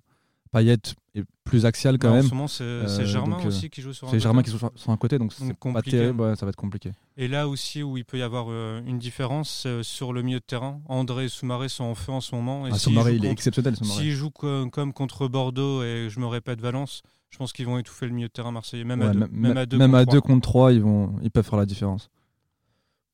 Payet 0.54 0.78
est 1.16 1.24
plus 1.44 1.66
axial 1.66 1.98
quand 1.98 2.12
même. 2.12 2.26
En 2.26 2.30
ce 2.30 2.34
moment, 2.34 2.48
c'est 2.48 3.06
Germain 3.06 3.40
euh, 3.44 3.48
aussi 3.48 3.70
qui 3.70 3.82
joue 3.82 3.92
sur 3.92 4.08
un 4.08 4.12
côté. 4.12 4.20
C'est 4.20 4.24
Germain 4.24 4.44
qui 4.44 4.52
joue 4.52 4.60
sur 4.76 4.92
un 4.92 4.98
côté, 4.98 5.18
donc, 5.18 5.34
c'est 5.34 5.54
pas 5.54 5.82
terrible, 5.82 6.38
ça 6.38 6.46
va 6.46 6.52
être 6.52 6.56
compliqué. 6.56 6.92
Et 7.18 7.28
là 7.28 7.48
aussi 7.48 7.82
où 7.82 7.98
il 7.98 8.06
peut 8.06 8.20
y 8.20 8.22
avoir 8.22 8.46
euh, 8.50 8.82
une 8.86 9.00
différence 9.00 9.68
sur 9.82 10.14
le 10.14 10.22
milieu 10.22 10.40
de 10.40 10.46
terrain, 10.46 10.82
André 10.88 11.26
et 11.26 11.30
Soumaré 11.30 11.70
sont 11.70 11.84
en 11.86 11.96
feu 11.96 12.12
en 12.12 12.22
ce 12.22 12.36
moment. 12.36 12.68
Et 12.68 12.72
ah, 12.72 12.78
Soumaré, 12.78 13.16
il 13.16 13.26
est 13.26 13.32
exceptionnel. 13.32 13.76
S'ils 13.82 14.12
jouent 14.12 14.30
comme, 14.30 14.70
comme, 14.70 14.94
contre 14.94 15.28
Bordeaux 15.28 15.84
et 15.84 16.08
je 16.10 16.20
me 16.20 16.28
répète 16.28 16.62
Valence, 16.62 17.02
je 17.32 17.38
pense 17.40 17.52
qu'ils 17.52 17.66
vont 17.66 17.80
étouffer 17.80 18.06
le 18.06 18.14
milieu 18.14 18.28
de 18.28 18.34
terrain 18.34 18.52
marseillais. 18.52 18.84
Même, 18.84 19.02
à, 19.02 19.12
deux, 19.12 19.28
même, 19.32 19.58
à, 19.58 19.66
deux, 19.66 19.78
même 19.78 19.96
à 19.96 20.06
deux 20.06 20.22
contre 20.22 20.42
trois, 20.42 20.72
ils, 20.72 20.82
vont, 20.82 21.16
ils 21.24 21.32
peuvent 21.32 21.46
faire 21.46 21.58
la 21.58 21.66
différence. 21.66 22.12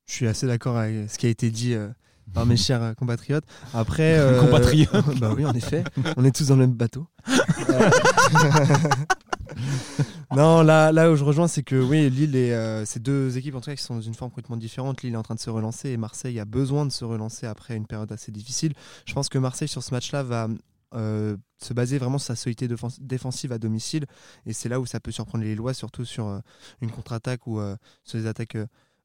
Je 0.08 0.14
suis 0.14 0.28
assez 0.28 0.46
d'accord 0.46 0.76
avec 0.76 1.10
ce 1.10 1.18
qui 1.18 1.26
a 1.28 1.30
été 1.30 1.52
dit 1.52 1.74
euh, 1.74 1.88
par 2.34 2.46
mes 2.46 2.58
chers 2.58 2.82
euh, 2.82 2.94
compatriotes. 2.94 3.46
Après, 3.74 4.18
euh, 4.20 4.40
compatriotes. 4.40 4.92
bah 5.20 5.34
oui, 5.36 5.46
en 5.46 5.54
effet, 5.54 5.84
on 6.18 6.26
est 6.26 6.36
tous 6.36 6.48
dans 6.48 6.56
le 6.56 6.62
même 6.62 6.74
bateau. 6.74 7.08
non, 10.36 10.62
là, 10.62 10.92
là 10.92 11.12
où 11.12 11.16
je 11.16 11.24
rejoins, 11.24 11.48
c'est 11.48 11.64
que 11.64 11.76
oui, 11.76 12.10
Lille 12.10 12.36
et 12.36 12.54
euh, 12.54 12.86
ces 12.86 13.00
deux 13.00 13.38
équipes 13.38 13.56
en 13.56 13.62
tout 13.62 13.70
cas 13.70 13.76
qui 13.76 13.84
sont 13.84 13.96
dans 13.96 14.02
une 14.02 14.16
forme 14.16 14.32
complètement 14.32 14.58
différente. 14.58 15.02
Lille 15.02 15.14
est 15.14 15.18
en 15.18 15.24
train 15.24 15.36
de 15.36 15.40
se 15.40 15.50
relancer 15.50 15.90
et 15.90 15.98
Marseille 15.98 16.40
a 16.40 16.46
besoin 16.46 16.86
de 16.86 16.92
se 16.92 17.06
relancer 17.06 17.48
après 17.48 17.76
une 17.76 17.86
période 17.86 18.12
assez 18.12 18.32
difficile. 18.32 18.74
Je 19.06 19.14
pense 19.14 19.30
que 19.30 19.38
Marseille 19.38 19.68
sur 19.68 19.84
ce 19.84 19.94
match-là 19.94 20.24
va 20.24 20.48
se 20.92 21.74
baser 21.74 22.00
vraiment 22.00 22.18
sur 22.18 22.28
sa 22.28 22.36
solidité 22.36 22.68
défensive 23.00 23.52
à 23.52 23.60
domicile 23.60 24.06
et 24.48 24.54
c'est 24.54 24.70
là 24.70 24.80
où 24.80 24.88
ça 24.88 25.00
peut 25.00 25.12
surprendre 25.12 25.44
les 25.44 25.52
Lillois, 25.52 25.76
surtout 25.76 26.04
sur 26.04 26.42
une 26.82 26.90
contre-attaque 26.90 27.46
ou 27.46 27.62
sur 28.04 28.20
des 28.20 28.26
attaques 28.26 28.58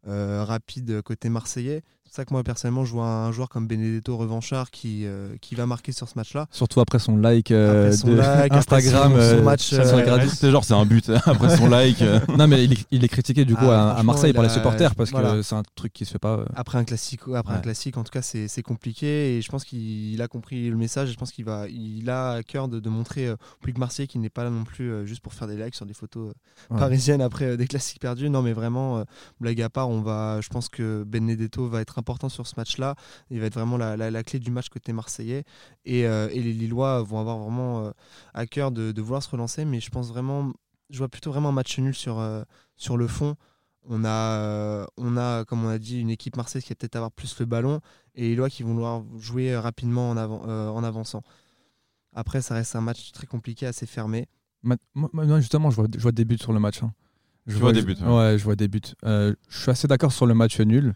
rapides 0.07 1.03
côté 1.03 1.29
marseillais. 1.29 1.83
C'est 2.15 2.21
ça 2.21 2.27
que 2.27 2.33
moi 2.33 2.45
personnellement 2.45 2.85
je 2.85 2.93
vois 2.93 3.09
un 3.09 3.33
joueur 3.33 3.49
comme 3.49 3.67
Benedetto 3.67 4.17
revanchard 4.17 4.71
qui, 4.71 5.05
euh, 5.05 5.35
qui 5.41 5.57
va 5.57 5.67
marquer 5.67 5.91
sur 5.91 6.09
ce 6.09 6.13
match-là. 6.15 6.47
Surtout 6.53 6.79
après 6.79 7.01
son 7.01 7.17
like, 7.17 7.51
euh, 7.51 7.91
de 7.91 8.53
Instagram, 8.53 9.15
son, 9.15 9.19
euh, 9.19 9.43
match. 9.43 9.75
c'est 10.29 10.51
genre 10.53 10.65
c'est 10.65 10.75
un 10.75 10.87
but 10.87 11.11
après 11.27 11.57
son 11.57 11.69
like. 11.69 12.01
non 12.39 12.47
mais 12.47 12.67
il 12.93 13.05
est, 13.05 13.09
critiqué 13.09 13.45
du 13.45 13.57
coup 13.57 13.69
ah, 13.69 13.97
à, 13.97 14.03
Marseille 14.05 14.33
par 14.33 14.45
les 14.45 14.49
supporters 14.49 14.95
parce 14.95 15.11
que 15.11 15.43
c'est 15.43 15.57
un 15.57 15.65
truc 15.75 15.93
qui 15.93 16.05
se 16.05 16.13
fait 16.13 16.21
pas. 16.21 16.45
Après 16.55 16.79
un 16.79 16.85
classique, 16.85 17.23
après 17.35 17.55
un 17.55 17.59
classique 17.59 17.97
en 17.97 18.05
tout 18.05 18.13
cas 18.13 18.23
c'est 18.23 18.63
compliqué 18.63 19.37
et 19.37 19.43
je 19.43 19.49
pense 19.49 19.65
qu'il 19.65 20.23
a 20.23 20.29
compris 20.29 20.71
le 20.71 20.77
message. 20.77 21.11
je 21.11 21.17
pense 21.17 21.33
qu'il 21.33 21.45
va, 21.45 21.67
il 21.69 22.09
a 22.11 22.35
à 22.35 22.43
cœur 22.45 22.69
de, 22.69 22.79
de 22.79 22.89
montrer 22.91 23.35
plus 23.61 23.73
que 23.73 23.81
Marseille 23.81 24.07
qu'il 24.07 24.21
n'est 24.21 24.31
pas 24.31 24.45
là 24.45 24.51
non 24.51 24.63
plus 24.63 25.05
juste 25.05 25.21
pour 25.21 25.35
faire 25.35 25.49
des 25.49 25.57
likes 25.57 25.75
sur 25.75 25.85
des 25.85 25.95
photos 25.95 26.33
parisiennes 26.69 27.23
après 27.23 27.57
des 27.57 27.67
classiques 27.67 28.01
perdus. 28.01 28.31
Non 28.31 28.43
mais 28.43 28.53
vraiment 28.53 29.03
blague 29.41 29.61
à 29.63 29.69
part, 29.69 29.89
on 29.89 30.01
va, 30.01 30.41
je 30.41 30.49
pense 30.49 30.69
que 30.69 31.03
Benedetto 31.03 31.67
va 31.67 31.81
être 31.81 31.99
important 32.05 32.29
sur 32.29 32.47
ce 32.47 32.55
match-là. 32.59 32.97
Il 33.31 33.41
va 33.41 33.47
être 33.47 33.55
vraiment 33.55 33.79
la, 33.79 34.23
clé 34.23 34.39
du 34.39 34.51
match 34.51 34.69
côté 34.69 34.93
marseillais. 34.93 35.45
Et, 35.87 36.07
euh, 36.07 36.29
les 36.29 36.53
Lillois 36.53 37.03
vont 37.03 37.19
avoir 37.19 37.39
vraiment 37.39 37.87
euh, 37.87 37.91
à 38.35 38.47
cœur 38.47 38.71
de, 38.71 39.01
vouloir 39.01 39.23
se 39.23 39.31
relancer. 39.31 39.65
Mais 39.65 39.81
je 39.81 39.91
pense 39.91 40.09
vraiment, 40.09 40.53
je 40.91 40.99
vois 40.99 41.09
plutôt 41.09 41.33
vraiment 41.33 41.49
un 41.49 41.53
match 41.53 41.79
nul 41.79 41.95
sur, 41.95 42.19
euh, 42.19 42.43
sur 42.77 42.99
le 42.99 43.09
fond. 43.09 43.37
On 43.87 44.05
a, 44.05 44.87
on 44.97 45.17
a, 45.17 45.45
comme 45.45 45.65
on 45.65 45.69
a 45.69 45.79
dit, 45.79 46.01
une 46.01 46.11
équipe 46.11 46.37
marseillaise 46.37 46.65
qui 46.65 46.73
va 46.73 46.77
peut-être 46.77 46.97
avoir 46.97 47.11
plus 47.11 47.39
le 47.39 47.47
ballon 47.47 47.81
et 48.15 48.23
les 48.23 48.29
Lillois 48.31 48.49
qui 48.49 48.63
vont 48.63 48.73
vouloir 48.73 49.03
jouer 49.19 49.57
rapidement 49.57 50.11
en, 50.11 50.17
avant, 50.17 50.43
en 50.43 50.85
avançant. 50.85 51.23
Après, 52.15 52.41
ça 52.41 52.55
reste 52.55 52.77
un 52.77 52.81
match 52.81 53.13
très 53.13 53.27
compliqué, 53.27 53.67
assez 53.67 53.87
fermé. 53.87 54.27
Moi, 54.63 54.79
justement, 55.41 55.71
je 55.71 55.77
vois, 55.77 55.87
je 55.95 56.01
vois 56.01 56.13
des 56.13 56.25
buts 56.25 56.39
sur 56.39 56.55
le 56.55 56.61
match. 56.61 56.83
Hein. 56.83 56.95
Je 57.47 57.59
vois, 57.59 57.73
des 57.75 57.83
buts. 57.83 57.97
Ouais. 58.01 58.39
je 58.39 58.45
vois 58.45 58.57
des 58.57 58.69
buts. 58.69 58.81
je 59.03 59.35
suis 59.51 59.71
assez 59.71 59.87
d'accord 59.87 60.13
sur 60.13 60.25
le 60.25 60.33
match 60.33 60.59
nul. 60.61 60.95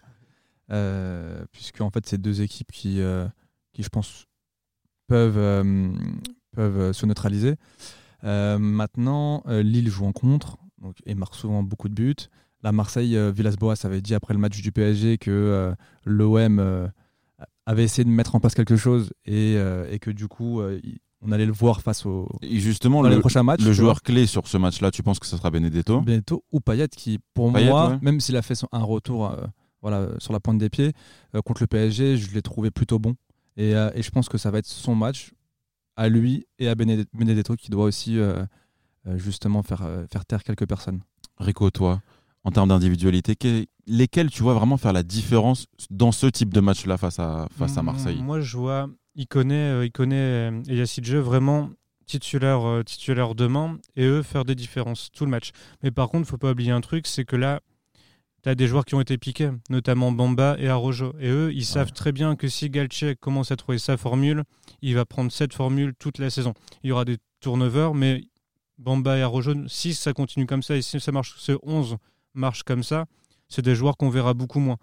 Euh, 0.71 1.45
puisque 1.51 1.81
en 1.81 1.91
fait 1.91 2.07
c'est 2.07 2.19
deux 2.19 2.43
équipes 2.43 2.71
qui, 2.73 3.01
euh, 3.01 3.27
qui 3.73 3.83
je 3.83 3.89
pense 3.89 4.27
peuvent, 5.07 5.39
euh, 5.39 5.93
peuvent 6.53 6.93
se 6.93 7.07
neutraliser. 7.07 7.55
maintenant, 8.23 9.43
Lille 9.47 9.89
joue 9.89 10.05
en 10.05 10.13
contre 10.13 10.59
donc, 10.83 10.97
et 11.07 11.15
marque 11.15 11.35
souvent 11.35 11.63
beaucoup 11.63 11.89
de 11.89 11.95
buts. 11.95 12.29
La 12.63 12.73
Marseille, 12.73 13.17
Villas-Boas 13.33 13.77
avait 13.85 14.01
dit 14.01 14.15
après 14.15 14.35
le 14.35 14.41
match 14.41 14.61
du 14.61 14.73
PSG 14.73 15.17
que 15.19 15.75
l'OM 16.05 16.91
avait 17.67 17.85
essayé 17.85 18.05
de 18.05 18.11
mettre 18.11 18.35
en 18.35 18.41
place 18.41 18.55
quelque 18.55 18.77
chose 18.77 19.13
et, 19.25 19.55
et 19.55 19.99
que 19.99 20.11
du 20.11 20.29
coup 20.29 20.61
on 21.21 21.33
allait 21.33 21.47
le 21.47 21.53
voir 21.53 21.81
face 21.81 22.05
au 22.05 22.29
et 22.43 22.59
justement 22.59 23.03
le, 23.03 23.19
prochain 23.21 23.43
match 23.43 23.61
le 23.61 23.73
joueur 23.73 24.03
clé 24.03 24.27
sur 24.27 24.47
ce 24.47 24.57
match 24.57 24.81
là 24.81 24.91
tu 24.91 25.03
penses 25.03 25.19
que 25.19 25.27
ce 25.27 25.37
sera 25.37 25.51
Benedetto? 25.51 26.01
Benedetto 26.01 26.45
ou 26.53 26.61
Payet 26.61 26.89
qui 26.89 27.19
pour 27.35 27.51
moi 27.51 27.99
même 28.03 28.21
s'il 28.21 28.37
a 28.37 28.43
fait 28.43 28.55
son, 28.57 28.69
un 28.73 28.83
retour 28.83 29.33
voilà, 29.83 30.09
sur 30.19 30.33
la 30.33 30.41
pointe 30.41 30.59
des 30.59 30.69
pieds. 30.69 30.93
Euh, 31.35 31.43
contre 31.43 31.63
le 31.63 31.67
PSG, 31.67 32.17
je 32.17 32.33
l'ai 32.35 32.43
trouvé 32.43 32.71
plutôt 32.71 32.99
bon. 32.99 33.15
Euh, 33.59 33.91
et, 33.95 34.03
je 34.03 34.11
pense 34.11 34.29
que 34.29 34.39
ça 34.39 34.51
va 34.51 34.59
être 34.59 34.67
son 34.67 34.95
match 34.95 35.33
à 35.97 36.09
lui 36.09 36.47
et 36.59 36.69
à 36.69 36.75
Benedetto 36.75 37.57
qui 37.57 37.71
doit 37.71 37.85
aussi 37.85 38.19
euh, 38.19 38.45
justement 39.17 39.63
faire, 39.63 39.89
faire 40.11 40.25
taire 40.25 40.45
quelques 40.45 40.67
personnes. 40.67 41.01
Rico, 41.39 41.71
toi, 41.71 42.01
en 42.45 42.53
termes 42.53 42.69
d'individualité, 42.69 43.37
lesquels 43.87 44.31
tu 44.31 44.43
vois 44.43 44.55
vraiment 44.55 44.77
faire 44.77 44.93
la 44.93 45.03
différence 45.03 45.67
dans 45.91 46.13
ce 46.13 46.27
type 46.27 46.55
de 46.55 46.61
match-là 46.61 46.97
face 46.99 47.19
à, 47.19 47.49
face 47.51 47.77
à 47.77 47.83
Marseille? 47.83 48.23
Moi, 48.23 48.41
je 48.41 48.57
vois 48.57 48.89
il 49.17 49.27
connaît, 49.27 49.85
il 49.85 49.91
connaît 49.91 50.53
Jeu 51.03 51.19
vraiment 51.19 51.71
titulaire, 52.07 52.83
titulaire 52.87 53.35
demain 53.35 53.79
et 53.97 54.05
eux 54.05 54.23
faire 54.23 54.45
des 54.45 54.55
différences 54.55 55.11
tout 55.11 55.25
le 55.25 55.31
match. 55.33 55.51
Mais 55.83 55.91
par 55.91 56.09
contre, 56.09 56.29
il 56.29 56.31
faut 56.31 56.39
pas 56.39 56.53
oublier 56.53 56.71
un 56.71 56.81
truc, 56.81 57.09
c'est 57.09 57.25
que 57.25 57.35
là, 57.35 57.61
tu 58.43 58.49
as 58.49 58.55
des 58.55 58.67
joueurs 58.67 58.85
qui 58.85 58.95
ont 58.95 59.01
été 59.01 59.19
piqués, 59.19 59.51
notamment 59.69 60.13
Bamba 60.13 60.57
et 60.59 60.69
Arojo. 60.69 61.15
Et 61.21 61.29
eux, 61.29 61.53
ils 61.53 61.65
savent 61.65 61.93
très 61.93 62.13
bien 62.13 62.37
que 62.37 62.49
si 62.49 62.71
Galtier 62.71 63.17
commence 63.17 63.51
à 63.51 63.57
trouver 63.57 63.79
sa 63.79 63.97
formule, 63.97 64.45
il 64.83 64.95
va 64.95 65.05
prendre 65.05 65.33
cette 65.33 65.55
formule 65.55 65.95
toute 65.99 66.19
la 66.19 66.31
saison. 66.31 66.55
Il 66.83 66.89
y 66.89 66.93
aura 66.93 67.05
des 67.05 67.17
turnovers, 67.41 67.95
mais 67.95 68.23
Bamba 68.79 69.19
et 69.19 69.23
Arojo, 69.23 69.55
si 69.67 69.93
ça 69.95 70.13
continue 70.13 70.47
comme 70.47 70.63
ça 70.63 70.77
et 70.77 70.83
si 70.83 71.01
ça 71.01 71.13
marche, 71.13 71.35
ce 71.39 71.53
11 71.63 71.97
marche 72.35 72.63
comme 72.63 72.85
ça, 72.85 73.07
c'est 73.49 73.63
des 73.63 73.75
joueurs 73.75 73.97
qu'on 73.97 74.11
verra 74.11 74.35
beaucoup 74.35 74.61
moins. 74.61 74.79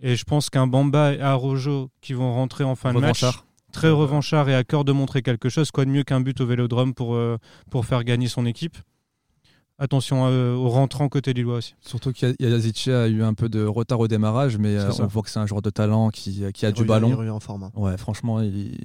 Et 0.00 0.16
je 0.16 0.24
pense 0.24 0.50
qu'un 0.50 0.66
Bamba 0.66 1.12
et 1.14 1.20
Arojo 1.20 1.90
qui 2.00 2.14
vont 2.14 2.32
rentrer 2.32 2.64
en 2.64 2.74
fin 2.74 2.92
de 2.92 2.98
match, 2.98 3.24
très 3.72 3.90
revanchard 3.90 4.48
et 4.48 4.54
à 4.54 4.64
cœur 4.64 4.84
de 4.84 4.92
montrer 4.92 5.22
quelque 5.22 5.48
chose, 5.48 5.70
quoi 5.70 5.84
de 5.84 5.90
mieux 5.90 6.04
qu'un 6.04 6.20
but 6.20 6.40
au 6.40 6.46
vélodrome 6.46 6.94
pour, 6.94 7.14
euh, 7.14 7.38
pour 7.70 7.84
faire 7.84 8.04
gagner 8.04 8.28
son 8.28 8.46
équipe. 8.46 8.78
Attention 9.78 10.26
euh, 10.26 10.54
aux 10.54 10.68
rentrants 10.68 11.08
côté 11.08 11.32
Lillois 11.32 11.56
aussi. 11.56 11.74
Surtout 11.80 12.12
qu'Yazice 12.12 12.88
a 12.88 13.08
eu 13.08 13.22
un 13.24 13.34
peu 13.34 13.48
de 13.48 13.64
retard 13.64 13.98
au 13.98 14.06
démarrage, 14.08 14.56
mais 14.56 14.76
euh, 14.76 14.90
on 15.00 15.06
voit 15.06 15.22
que 15.22 15.30
c'est 15.30 15.40
un 15.40 15.46
joueur 15.46 15.62
de 15.62 15.70
talent 15.70 16.10
qui, 16.10 16.44
qui 16.54 16.64
a 16.64 16.68
Il 16.68 16.72
du 16.72 16.80
revient- 16.82 16.88
ballon. 16.88 17.08
Il 17.08 17.14
revient 17.14 17.30
en 17.30 17.40
forme. 17.40 17.64
hein. 17.64 17.72
Ouais, 17.74 17.96
franchement, 17.96 18.40
il, 18.40 18.76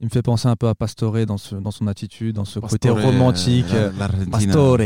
il 0.00 0.06
me 0.06 0.08
fait 0.08 0.22
penser 0.22 0.48
un 0.48 0.56
peu 0.56 0.68
à 0.68 0.74
Pastore 0.74 1.26
dans, 1.26 1.36
ce, 1.36 1.54
dans 1.54 1.70
son 1.70 1.86
attitude, 1.86 2.34
dans 2.34 2.46
ce 2.46 2.58
côté 2.60 2.88
romantique. 2.88 3.66
euh, 3.74 3.92
l'Argentina. 3.98 4.30
Pastore, 4.38 4.78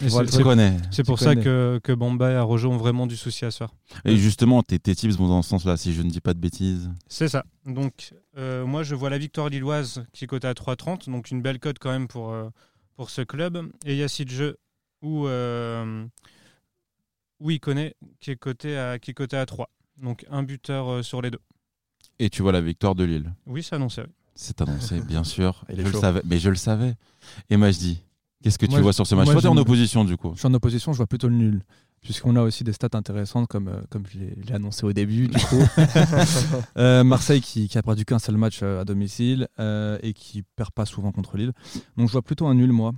tu, 0.00 0.06
vois 0.08 0.24
Tu 0.24 0.42
connais. 0.42 0.76
C'est 0.90 1.04
pour 1.04 1.18
Tu 1.18 1.24
ça 1.24 1.30
connais. 1.34 1.44
que, 1.44 1.80
que 1.84 1.92
Bamba 1.92 2.30
et 2.32 2.34
Arojo 2.36 2.70
ont 2.70 2.78
vraiment 2.78 3.06
du 3.06 3.16
souci 3.18 3.44
à 3.44 3.50
se 3.50 3.58
faire. 3.58 3.74
Et 4.06 4.16
justement, 4.16 4.62
tes, 4.62 4.78
tes 4.78 4.94
tips 4.96 5.16
vont 5.18 5.28
dans 5.28 5.42
ce 5.42 5.50
sens-là, 5.50 5.76
si 5.76 5.92
je 5.92 6.00
ne 6.00 6.08
dis 6.08 6.20
pas 6.22 6.32
de 6.32 6.40
bêtises. 6.40 6.90
C'est 7.08 7.28
ça. 7.28 7.44
Donc, 7.66 8.14
euh, 8.38 8.64
moi, 8.64 8.82
je 8.82 8.94
vois 8.94 9.10
la 9.10 9.18
victoire 9.18 9.50
lilloise 9.50 10.02
qui 10.14 10.24
est 10.24 10.28
cotée 10.28 10.48
à 10.48 10.54
3,30. 10.54 11.10
Donc, 11.10 11.30
une 11.30 11.42
belle 11.42 11.58
cote 11.60 11.76
quand 11.78 11.92
même 11.92 12.08
pour, 12.08 12.32
euh, 12.32 12.48
pour 12.96 13.10
ce 13.10 13.20
club. 13.20 13.68
Et 13.84 13.96
Yassidje 13.96 14.54
ou 15.04 15.26
euh, 15.28 16.04
où 17.40 17.50
il 17.50 17.60
connaît 17.60 17.94
qui 18.20 18.30
est 18.30 18.36
coté 18.36 18.76
à, 18.78 18.98
qui 18.98 19.10
est 19.10 19.14
coté 19.14 19.36
à 19.36 19.46
3. 19.46 19.70
Donc, 20.02 20.24
un 20.30 20.42
buteur 20.42 20.88
euh, 20.88 21.02
sur 21.02 21.22
les 21.22 21.30
deux. 21.30 21.40
Et 22.18 22.30
tu 22.30 22.42
vois 22.42 22.52
la 22.52 22.60
victoire 22.60 22.94
de 22.94 23.04
Lille. 23.04 23.32
Oui, 23.46 23.62
c'est 23.62 23.74
annoncé. 23.76 24.02
oui. 24.02 24.08
C'est 24.34 24.60
annoncé, 24.60 25.00
bien 25.00 25.22
sûr. 25.24 25.64
Je 25.76 25.82
le 25.82 25.92
savais, 25.92 26.22
mais 26.24 26.38
je 26.38 26.48
le 26.48 26.56
savais. 26.56 26.94
Et 27.50 27.56
Majdi, 27.56 28.02
qu'est-ce 28.42 28.58
que 28.58 28.66
tu 28.66 28.72
Moi, 28.72 28.80
vois 28.80 28.90
je- 28.90 28.96
sur 28.96 29.06
ce 29.06 29.14
match? 29.14 29.26
moi, 29.26 29.34
Toi, 29.34 29.42
t'es 29.42 29.48
en 29.48 29.56
opposition, 29.56 30.04
du 30.04 30.16
coup. 30.16 30.32
Je 30.34 30.38
suis 30.40 30.48
en 30.48 30.54
opposition, 30.54 30.92
je 30.92 30.96
vois 30.96 31.06
plutôt 31.06 31.28
le 31.28 31.36
nul. 31.36 31.62
Puisqu'on 32.00 32.34
a 32.36 32.42
aussi 32.42 32.64
des 32.64 32.72
stats 32.72 32.88
intéressantes, 32.98 33.46
comme, 33.48 33.68
euh, 33.68 33.80
comme 33.90 34.04
je 34.06 34.18
l'ai 34.18 34.34
je 34.46 34.52
annoncé 34.52 34.84
au 34.84 34.92
début. 34.92 35.28
Du 35.28 35.38
coup. 35.46 35.62
Euh, 36.76 37.04
Marseille 37.04 37.40
qui, 37.40 37.68
qui 37.68 37.78
a 37.78 37.82
perdu 37.82 38.04
qu'un 38.04 38.18
seul 38.18 38.36
match 38.36 38.60
euh, 38.62 38.80
à 38.80 38.84
domicile 38.84 39.48
euh, 39.60 39.96
et 40.02 40.12
qui 40.12 40.42
perd 40.56 40.70
pas 40.72 40.84
souvent 40.86 41.12
contre 41.12 41.36
Lille. 41.36 41.52
Donc 41.96 42.08
je 42.08 42.12
vois 42.12 42.22
plutôt 42.22 42.46
un 42.46 42.54
nul, 42.54 42.72
moi. 42.72 42.92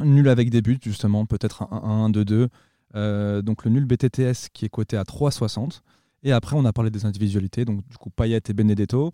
Nul 0.00 0.28
avec 0.28 0.50
des 0.50 0.60
buts, 0.62 0.78
justement, 0.82 1.24
peut-être 1.26 1.62
un 1.70 2.08
1-1, 2.08 2.12
2-2. 2.12 2.48
Euh, 2.96 3.42
donc 3.42 3.64
le 3.64 3.70
nul 3.72 3.84
BTTS 3.86 4.48
qui 4.52 4.64
est 4.64 4.68
coté 4.68 4.96
à 4.96 5.02
3,60. 5.02 5.80
Et 6.22 6.32
après, 6.32 6.56
on 6.56 6.64
a 6.64 6.72
parlé 6.72 6.90
des 6.90 7.04
individualités, 7.06 7.64
donc 7.64 7.86
du 7.88 7.96
coup 7.96 8.10
Payet 8.10 8.40
et 8.48 8.52
Benedetto. 8.52 9.12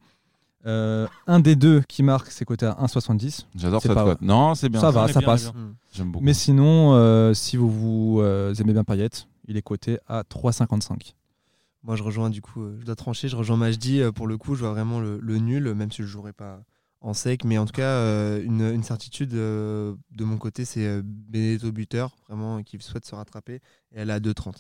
Euh, 0.67 1.07
un 1.27 1.41
des 1.41 1.57
deux 1.57 1.81
qui 1.89 2.03
marque, 2.03 2.31
c'est 2.31 2.45
coté 2.45 2.67
à 2.67 2.73
1,70. 2.81 3.47
J'adore 3.57 3.81
cette 3.81 3.95
pas- 3.95 4.05
cote. 4.05 4.21
Non, 4.21 4.55
c'est 4.55 4.69
bien. 4.69 4.81
Ça 4.81 4.91
va, 4.91 5.09
ça 5.09 5.21
bien, 5.21 5.27
passe. 5.27 5.51
J'aime 5.93 6.13
beaucoup. 6.13 6.25
Mais 6.25 6.35
sinon, 6.35 6.93
euh, 6.95 7.33
si 7.33 7.57
vous, 7.57 7.71
vous 7.71 8.21
euh, 8.21 8.55
aimez 8.55 8.73
bien 8.75 8.85
Payet, 8.85 9.09
il 9.49 9.57
est 9.57 9.63
coté 9.63 9.99
à 10.07 10.23
3,55. 10.23 11.15
Moi, 11.83 11.97
je 11.97 12.03
rejoins 12.03 12.29
du 12.29 12.43
coup, 12.43 12.63
je 12.79 12.85
dois 12.85 12.95
trancher, 12.97 13.29
je 13.29 13.37
rejoins 13.37 13.57
Majdi. 13.57 14.03
Pour 14.15 14.27
le 14.27 14.37
coup, 14.37 14.55
je 14.55 14.61
vois 14.61 14.71
vraiment 14.71 15.01
le, 15.01 15.19
le 15.19 15.39
nul, 15.39 15.73
même 15.75 15.91
si 15.91 15.99
je 15.99 16.03
ne 16.03 16.09
jouerai 16.09 16.35
pas 16.35 16.61
en 17.01 17.15
sec. 17.15 17.45
Mais 17.45 17.59
en 17.59 17.67
tout 17.67 17.73
cas, 17.73 17.83
euh, 17.83 18.43
une, 18.45 18.63
une 18.63 18.83
certitude 18.83 19.35
euh, 19.35 19.95
de 20.13 20.25
mon 20.25 20.37
côté, 20.39 20.65
c'est 20.65 20.87
euh, 20.87 21.03
Benedetto 21.05 21.73
buteur, 21.73 22.17
vraiment, 22.29 22.63
qui 22.63 22.79
souhaite 22.81 23.05
se 23.07 23.15
rattraper. 23.15 23.55
Et 23.55 23.61
elle 24.01 24.11
est 24.11 24.15
à 24.15 24.21
2,30. 24.21 24.55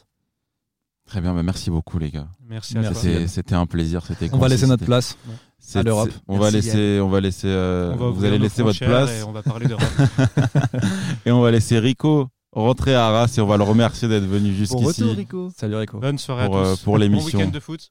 Très 1.06 1.20
bien, 1.20 1.34
bah, 1.34 1.42
merci 1.42 1.70
beaucoup, 1.70 1.98
les 1.98 2.10
gars. 2.10 2.28
Merci 2.46 2.78
à 2.78 2.82
Merci. 2.82 3.12
toi. 3.12 3.26
C'était 3.26 3.54
un 3.56 3.66
plaisir. 3.66 4.04
C'était 4.06 4.32
On 4.32 4.38
va 4.38 4.46
laisser 4.48 4.66
notre 4.68 4.84
place. 4.84 5.16
c'est- 5.58 5.80
à 5.80 5.82
l'Europe. 5.82 6.10
On 6.28 6.38
va 6.38 6.50
laisser, 6.52 7.00
on 7.00 7.08
va 7.08 7.20
laisser, 7.20 7.48
euh, 7.48 7.92
On 7.94 7.96
va 7.96 8.10
vous 8.10 8.24
allez 8.24 8.38
laisser 8.38 8.62
votre 8.62 8.78
place 8.78 9.10
Et 9.10 9.22
on 9.24 9.32
va 9.32 9.42
parler 9.42 9.66
d'Europe. 9.66 9.84
et 11.26 11.32
on 11.32 11.40
va 11.40 11.50
laisser 11.50 11.78
Rico 11.80 12.28
rentrer 12.52 12.94
à 12.94 13.06
Arras 13.06 13.32
et 13.36 13.40
on 13.40 13.46
va 13.46 13.56
le 13.56 13.62
remercier 13.64 14.06
d'être 14.08 14.24
venu 14.26 14.52
Bon 14.52 14.78
retour, 14.78 14.92
jusqu'ici. 14.92 15.14
Rico. 15.14 15.50
Salut 15.56 15.76
Rico. 15.76 15.98
Bonne 15.98 16.18
soirée 16.18 16.46
Pour, 16.46 16.58
à 16.58 16.66
euh, 16.66 16.74
tous. 16.76 16.82
pour 16.84 16.98
l'émission. 16.98 17.38
Bon 17.38 17.44
week-end 17.44 17.54
de 17.54 17.60
foot. 17.60 17.90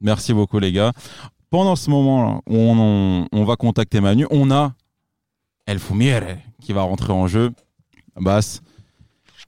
Merci 0.00 0.32
beaucoup, 0.34 0.58
les 0.58 0.72
gars. 0.72 0.92
Pendant 1.54 1.76
ce 1.76 1.88
moment, 1.88 2.42
on, 2.48 2.76
on, 2.80 3.28
on 3.30 3.44
va 3.44 3.54
contacter 3.54 4.00
Manu. 4.00 4.26
On 4.32 4.50
a 4.50 4.74
El 5.66 5.78
Fumiere 5.78 6.38
qui 6.60 6.72
va 6.72 6.82
rentrer 6.82 7.12
en 7.12 7.28
jeu. 7.28 7.52
Basse, 8.16 8.60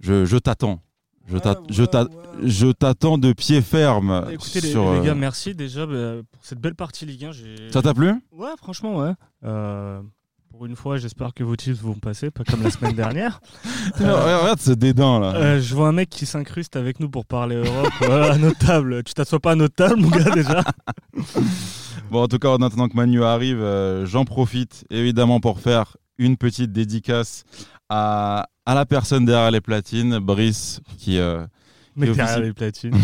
je, 0.00 0.24
je 0.24 0.36
t'attends. 0.36 0.80
Je 1.26 1.36
t'a- 1.36 1.58
je 1.68 1.82
t'a- 1.82 2.06
je 2.44 2.68
t'attends 2.68 3.18
de 3.18 3.32
pied 3.32 3.60
ferme. 3.60 4.24
Écoutez 4.30 4.60
les, 4.60 4.70
sur, 4.70 4.92
les 4.92 5.00
euh, 5.00 5.02
gars, 5.02 5.14
merci 5.16 5.52
déjà 5.56 5.84
bah, 5.84 6.22
pour 6.30 6.44
cette 6.46 6.60
belle 6.60 6.76
partie 6.76 7.06
Ligue 7.06 7.24
1. 7.24 7.32
j'ai- 7.32 7.72
Ça 7.72 7.82
t'a 7.82 7.92
plu? 7.92 8.12
Ouais, 8.30 8.50
franchement, 8.56 8.98
ouais. 8.98 9.10
Euh, 9.42 10.00
pour 10.56 10.64
une 10.64 10.76
fois, 10.76 10.96
j'espère 10.96 11.34
que 11.34 11.44
vos 11.44 11.54
tips 11.54 11.80
vont 11.80 11.92
passer, 11.94 12.30
pas 12.30 12.42
comme 12.42 12.62
la 12.62 12.70
semaine 12.70 12.92
dernière. 12.96 13.40
regarde, 13.98 14.40
regarde 14.40 14.60
ce 14.60 14.70
dédain 14.72 15.20
là. 15.20 15.34
Euh, 15.34 15.60
je 15.60 15.74
vois 15.74 15.88
un 15.88 15.92
mec 15.92 16.08
qui 16.08 16.24
s'incruste 16.24 16.76
avec 16.76 16.98
nous 16.98 17.10
pour 17.10 17.26
parler 17.26 17.56
Europe 17.56 17.92
euh, 18.02 18.32
à 18.32 18.38
notre 18.38 18.58
table. 18.58 19.04
Tu 19.04 19.12
t'assois 19.12 19.38
pas 19.38 19.52
à 19.52 19.54
notre 19.54 19.74
table, 19.74 20.00
mon 20.00 20.08
gars, 20.08 20.30
déjà 20.30 20.64
Bon, 22.10 22.22
en 22.22 22.28
tout 22.28 22.38
cas, 22.38 22.48
en 22.48 22.62
attendant 22.62 22.88
que 22.88 22.96
Manu 22.96 23.22
arrive, 23.22 23.60
euh, 23.60 24.06
j'en 24.06 24.24
profite 24.24 24.86
évidemment 24.88 25.40
pour 25.40 25.60
faire 25.60 25.98
une 26.16 26.38
petite 26.38 26.72
dédicace 26.72 27.44
à, 27.90 28.46
à 28.64 28.74
la 28.74 28.86
personne 28.86 29.26
derrière 29.26 29.50
les 29.50 29.60
platines, 29.60 30.18
Brice, 30.20 30.80
qui, 30.96 31.18
euh, 31.18 31.44
Mais 31.96 32.06
derrière 32.06 32.40
les 32.40 32.54
platines. 32.54 32.94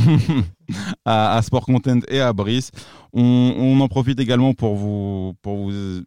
à, 1.05 1.37
à 1.37 1.43
Sport 1.43 1.67
Content 1.67 2.01
et 2.09 2.21
à 2.21 2.33
Brice. 2.33 2.71
On, 3.13 3.21
on 3.59 3.79
en 3.81 3.89
profite 3.89 4.21
également 4.21 4.55
pour 4.55 4.75
vous, 4.77 5.35
pour 5.43 5.57
vous. 5.57 6.03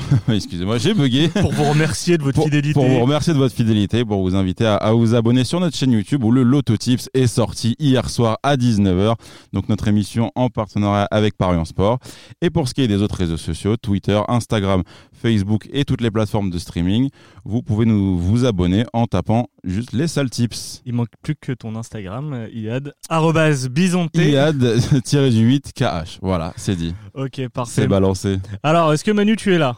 Excusez-moi, 0.28 0.78
j'ai 0.78 0.94
bugué. 0.94 1.28
pour 1.28 1.52
vous 1.52 1.64
remercier 1.64 2.18
de 2.18 2.22
votre 2.22 2.36
Pour, 2.36 2.44
fidélité. 2.44 2.72
pour 2.74 2.86
vous 2.86 3.00
remercier 3.00 3.32
de 3.32 3.38
votre 3.38 3.54
fidélité, 3.54 4.04
pour 4.04 4.22
vous 4.22 4.34
inviter 4.36 4.66
à, 4.66 4.76
à 4.76 4.92
vous 4.92 5.14
abonner 5.14 5.44
sur 5.44 5.60
notre 5.60 5.76
chaîne 5.76 5.92
YouTube 5.92 6.24
où 6.24 6.30
le 6.32 6.42
Loto 6.42 6.76
Tips 6.76 7.08
est 7.14 7.26
sorti 7.26 7.74
hier 7.78 8.08
soir 8.10 8.38
à 8.42 8.56
19h. 8.56 9.14
Donc 9.52 9.68
notre 9.68 9.88
émission 9.88 10.30
en 10.34 10.48
partenariat 10.48 11.08
avec 11.10 11.36
Paris 11.36 11.56
en 11.58 11.64
Sport. 11.64 11.98
Et 12.42 12.50
pour 12.50 12.68
ce 12.68 12.74
qui 12.74 12.82
est 12.82 12.88
des 12.88 13.02
autres 13.02 13.16
réseaux 13.16 13.36
sociaux, 13.36 13.76
Twitter, 13.76 14.20
Instagram, 14.28 14.82
Facebook 15.12 15.68
et 15.72 15.84
toutes 15.84 16.00
les 16.00 16.10
plateformes 16.10 16.50
de 16.50 16.58
streaming, 16.58 17.10
vous 17.44 17.62
pouvez 17.62 17.84
nous 17.86 18.18
vous 18.18 18.44
abonner 18.46 18.84
en 18.92 19.06
tapant 19.06 19.48
juste 19.64 19.92
les 19.92 20.06
sales 20.06 20.30
tips. 20.30 20.82
Il 20.86 20.92
manque 20.94 21.08
plus 21.22 21.34
que 21.34 21.52
ton 21.52 21.74
Instagram, 21.74 22.32
euh, 22.32 22.48
Iad. 22.52 22.92
Arrobase 23.08 23.68
bisonté. 23.68 24.32
IAD-8 24.32 25.72
KH. 25.74 26.18
Voilà, 26.22 26.52
c'est 26.56 26.76
dit. 26.76 26.94
Ok, 27.14 27.40
parfait. 27.52 27.82
C'est 27.82 27.88
balancé. 27.88 28.38
Alors, 28.62 28.92
est-ce 28.92 29.02
que 29.04 29.10
Manu, 29.10 29.36
tu 29.36 29.52
es 29.54 29.58
là? 29.58 29.76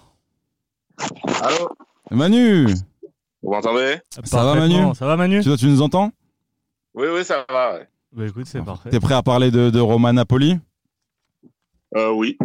Allô 1.43 1.69
Manu, 2.11 2.67
Vous 3.43 3.51
m'entendez 3.51 3.99
Ça 4.25 4.45
va. 4.45 4.55
Manu 4.55 4.95
Ça 4.95 5.07
va, 5.07 5.17
Manu 5.17 5.43
tu, 5.43 5.57
tu 5.57 5.67
nous 5.67 5.83
entends 5.83 6.11
Oui, 6.95 7.07
oui, 7.15 7.25
ça 7.25 7.45
va. 7.49 7.75
ouais. 7.75 7.89
Bah 8.13 8.27
écoute, 8.27 8.47
c'est 8.47 8.63
parfait. 8.65 8.91
T'es 8.91 8.99
prêt 9.01 9.15
à 9.15 9.23
parler 9.23 9.51
de, 9.51 9.71
de 9.71 9.79
Roma 9.81 10.13
Napoli 10.13 10.59
Euh, 11.97 12.11
oui. 12.13 12.37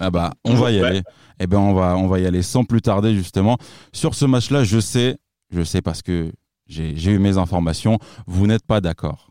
Ah 0.00 0.10
bah, 0.10 0.32
on 0.44 0.54
va 0.54 0.70
y 0.72 0.80
Ouais. 0.80 0.86
aller. 0.86 1.02
Eh 1.38 1.46
ben, 1.46 1.58
on 1.58 1.74
va, 1.74 1.96
on 1.96 2.06
va 2.08 2.18
y 2.20 2.26
aller 2.26 2.42
sans 2.42 2.64
plus 2.64 2.82
tarder 2.82 3.14
justement. 3.14 3.56
Sur 3.92 4.14
ce 4.14 4.24
match-là, 4.24 4.64
je 4.64 4.78
sais, 4.80 5.16
je 5.50 5.62
sais 5.62 5.80
parce 5.82 6.02
que 6.02 6.32
j'ai 6.66 6.96
j'ai 6.96 7.12
eu 7.12 7.18
mes 7.18 7.38
informations. 7.38 7.98
Vous 8.26 8.46
n'êtes 8.46 8.66
pas 8.66 8.80
d'accord. 8.80 9.30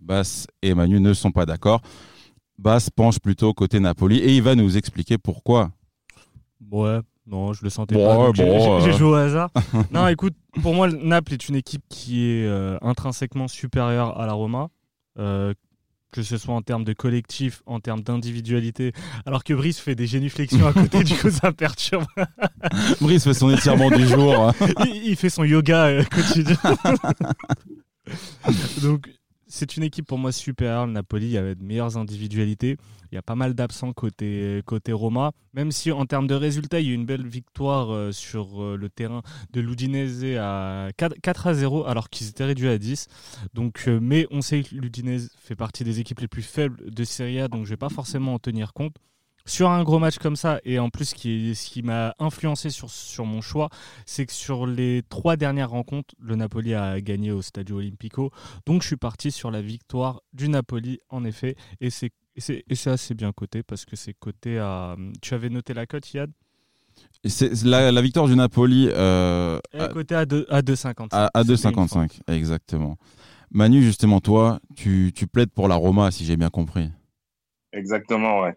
Bass 0.00 0.46
et 0.62 0.72
Manu 0.74 1.00
ne 1.00 1.12
sont 1.12 1.30
pas 1.30 1.44
d'accord. 1.46 1.80
Bass 2.58 2.88
penche 2.90 3.18
plutôt 3.18 3.52
côté 3.54 3.80
Napoli 3.80 4.18
et 4.18 4.34
il 4.34 4.42
va 4.42 4.54
nous 4.54 4.76
expliquer 4.76 5.18
pourquoi. 5.18 5.70
Ouais, 6.70 7.00
non, 7.28 7.52
je 7.52 7.62
le 7.62 7.70
sentais 7.70 7.94
Bon, 7.94 8.06
pas. 8.06 8.18
ouais, 8.18 8.30
j'ai- 8.34 8.44
bon, 8.44 8.78
j'ai 8.80 8.86
j'ai 8.86 8.94
euh. 8.94 8.98
joué 8.98 9.08
au 9.08 9.14
hasard. 9.14 9.50
non, 9.92 10.08
écoute, 10.08 10.34
pour 10.62 10.74
moi, 10.74 10.86
le 10.88 10.96
Naples 10.96 11.34
est 11.34 11.48
une 11.48 11.56
équipe 11.56 11.82
qui 11.88 12.24
est 12.24 12.46
euh, 12.46 12.78
intrinsèquement 12.82 13.48
supérieure 13.48 14.18
à 14.20 14.26
la 14.26 14.32
Roma. 14.32 14.68
euh, 15.18 15.52
que 16.10 16.22
ce 16.22 16.38
soit 16.38 16.54
en 16.54 16.62
termes 16.62 16.84
de 16.84 16.94
collectif, 16.94 17.60
en 17.66 17.80
termes 17.80 18.00
d'individualité, 18.00 18.94
alors 19.26 19.44
que 19.44 19.52
Brice 19.52 19.78
fait 19.78 19.94
des 19.94 20.06
génuflexions 20.06 20.66
à 20.66 20.72
côté, 20.72 21.04
du 21.04 21.14
coup 21.14 21.28
ça 21.28 21.52
perturbe. 21.52 22.06
Brice 23.02 23.24
fait 23.24 23.34
son 23.34 23.50
étirement 23.50 23.90
du 23.90 24.06
jour. 24.08 24.50
il, 24.86 25.02
il 25.10 25.16
fait 25.16 25.28
son 25.28 25.44
yoga 25.44 25.84
euh, 25.88 26.04
quotidien. 26.04 26.56
Donc, 28.82 29.08
c'est 29.48 29.76
une 29.76 29.82
équipe 29.82 30.06
pour 30.06 30.18
moi 30.18 30.30
supérieure. 30.30 30.86
Le 30.86 30.92
Napoli, 30.92 31.26
il 31.26 31.32
y 31.32 31.38
avait 31.38 31.54
de 31.54 31.64
meilleures 31.64 31.96
individualités. 31.96 32.76
Il 33.10 33.14
y 33.14 33.18
a 33.18 33.22
pas 33.22 33.34
mal 33.34 33.54
d'absents 33.54 33.92
côté, 33.92 34.62
côté 34.66 34.92
Roma. 34.92 35.32
Même 35.54 35.72
si, 35.72 35.90
en 35.90 36.04
termes 36.04 36.26
de 36.26 36.34
résultats, 36.34 36.80
il 36.80 36.86
y 36.86 36.90
a 36.90 36.92
eu 36.92 36.94
une 36.94 37.06
belle 37.06 37.26
victoire 37.26 37.90
euh, 37.90 38.12
sur 38.12 38.62
euh, 38.62 38.76
le 38.76 38.90
terrain 38.90 39.22
de 39.52 39.60
l'Udinese 39.60 40.36
à 40.38 40.88
4, 40.96 41.16
4 41.22 41.46
à 41.46 41.54
0, 41.54 41.86
alors 41.86 42.10
qu'ils 42.10 42.28
étaient 42.28 42.44
réduits 42.44 42.68
à 42.68 42.78
10. 42.78 43.06
Donc, 43.54 43.84
euh, 43.88 43.98
mais 44.00 44.26
on 44.30 44.42
sait 44.42 44.62
que 44.62 44.74
l'Udinese 44.74 45.30
fait 45.38 45.56
partie 45.56 45.84
des 45.84 46.00
équipes 46.00 46.20
les 46.20 46.28
plus 46.28 46.42
faibles 46.42 46.90
de 46.90 47.04
Serie 47.04 47.40
A, 47.40 47.48
donc 47.48 47.64
je 47.64 47.70
ne 47.70 47.72
vais 47.74 47.76
pas 47.78 47.88
forcément 47.88 48.34
en 48.34 48.38
tenir 48.38 48.74
compte. 48.74 48.94
Sur 49.48 49.70
un 49.70 49.82
gros 49.82 49.98
match 49.98 50.18
comme 50.18 50.36
ça, 50.36 50.60
et 50.64 50.78
en 50.78 50.90
plus, 50.90 51.06
ce 51.06 51.14
qui, 51.14 51.54
ce 51.54 51.70
qui 51.70 51.82
m'a 51.82 52.14
influencé 52.18 52.70
sur, 52.70 52.90
sur 52.90 53.24
mon 53.24 53.40
choix, 53.40 53.70
c'est 54.06 54.26
que 54.26 54.32
sur 54.32 54.66
les 54.66 55.02
trois 55.08 55.36
dernières 55.36 55.70
rencontres, 55.70 56.14
le 56.20 56.36
Napoli 56.36 56.74
a 56.74 57.00
gagné 57.00 57.32
au 57.32 57.40
Stadio 57.42 57.78
Olimpico. 57.78 58.30
Donc 58.66 58.82
je 58.82 58.86
suis 58.88 58.96
parti 58.96 59.30
sur 59.30 59.50
la 59.50 59.62
victoire 59.62 60.20
du 60.32 60.48
Napoli, 60.48 61.00
en 61.08 61.24
effet. 61.24 61.56
Et 61.80 61.90
c'est 61.90 62.10
et 62.36 62.40
c'est 62.40 62.62
et 62.68 62.74
c'est 62.76 62.90
assez 62.90 63.14
bien 63.14 63.32
coté 63.32 63.62
parce 63.62 63.84
que 63.84 63.96
c'est 63.96 64.12
coté 64.14 64.58
à. 64.58 64.96
Tu 65.22 65.34
avais 65.34 65.48
noté 65.48 65.72
la 65.74 65.86
cote, 65.86 66.12
Yad 66.12 66.30
c'est- 67.24 67.64
la, 67.64 67.90
la 67.92 68.02
victoire 68.02 68.26
du 68.26 68.36
Napoli 68.36 68.88
euh, 68.92 69.58
à, 69.72 69.84
à 69.84 69.88
côté 69.88 70.14
à 70.14 70.26
2 70.26 70.46
à 70.50 70.60
2,55. 70.62 71.08
à- 71.12 71.30
à 71.32 71.42
C'était 71.42 71.68
une 71.70 71.88
fois. 71.88 72.04
2,55. 72.04 72.20
Exactement. 72.28 72.96
Manu, 73.50 73.82
justement, 73.82 74.20
toi, 74.20 74.60
tu, 74.76 75.10
tu 75.14 75.26
plaides 75.26 75.50
pour 75.50 75.68
la 75.68 75.74
Roma, 75.76 76.10
si 76.10 76.24
j'ai 76.26 76.36
bien 76.36 76.50
compris. 76.50 76.90
Exactement, 77.72 78.40
ouais. 78.42 78.54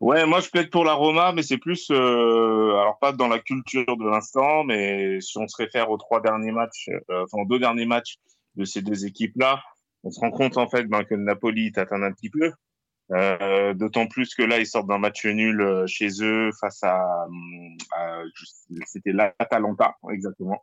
Ouais, 0.00 0.24
moi 0.24 0.40
je 0.40 0.48
plaide 0.48 0.70
pour 0.70 0.84
la 0.84 0.94
Roma, 0.94 1.32
mais 1.32 1.42
c'est 1.42 1.58
plus, 1.58 1.90
euh, 1.90 2.70
alors 2.80 2.98
pas 3.00 3.12
dans 3.12 3.28
la 3.28 3.38
culture 3.38 3.84
de 3.98 4.08
l'instant, 4.08 4.64
mais 4.64 5.20
si 5.20 5.36
on 5.36 5.46
se 5.46 5.56
réfère 5.58 5.90
aux 5.90 5.98
trois 5.98 6.22
derniers 6.22 6.52
matchs, 6.52 6.88
euh, 7.10 7.24
enfin 7.24 7.44
deux 7.46 7.58
derniers 7.58 7.84
matchs 7.84 8.14
de 8.56 8.64
ces 8.64 8.80
deux 8.80 9.04
équipes-là, 9.04 9.62
on 10.02 10.10
se 10.10 10.18
rend 10.20 10.30
compte 10.30 10.56
en 10.56 10.68
fait 10.70 10.84
ben, 10.84 11.04
que 11.04 11.14
le 11.14 11.22
Napoli 11.24 11.70
t'atteint 11.72 12.02
un 12.02 12.12
petit 12.12 12.30
peu. 12.30 12.50
Euh, 13.12 13.74
D'autant 13.74 14.06
plus 14.06 14.34
que 14.34 14.42
là 14.42 14.58
ils 14.58 14.66
sortent 14.66 14.86
d'un 14.86 14.98
match 14.98 15.26
nul 15.26 15.60
euh, 15.60 15.84
chez 15.86 16.08
eux 16.22 16.50
face 16.60 16.82
à, 16.82 17.26
hum, 17.26 17.76
à- 17.92 18.22
c'était 18.86 19.12
l'Atalanta 19.12 19.96
exactement, 20.10 20.62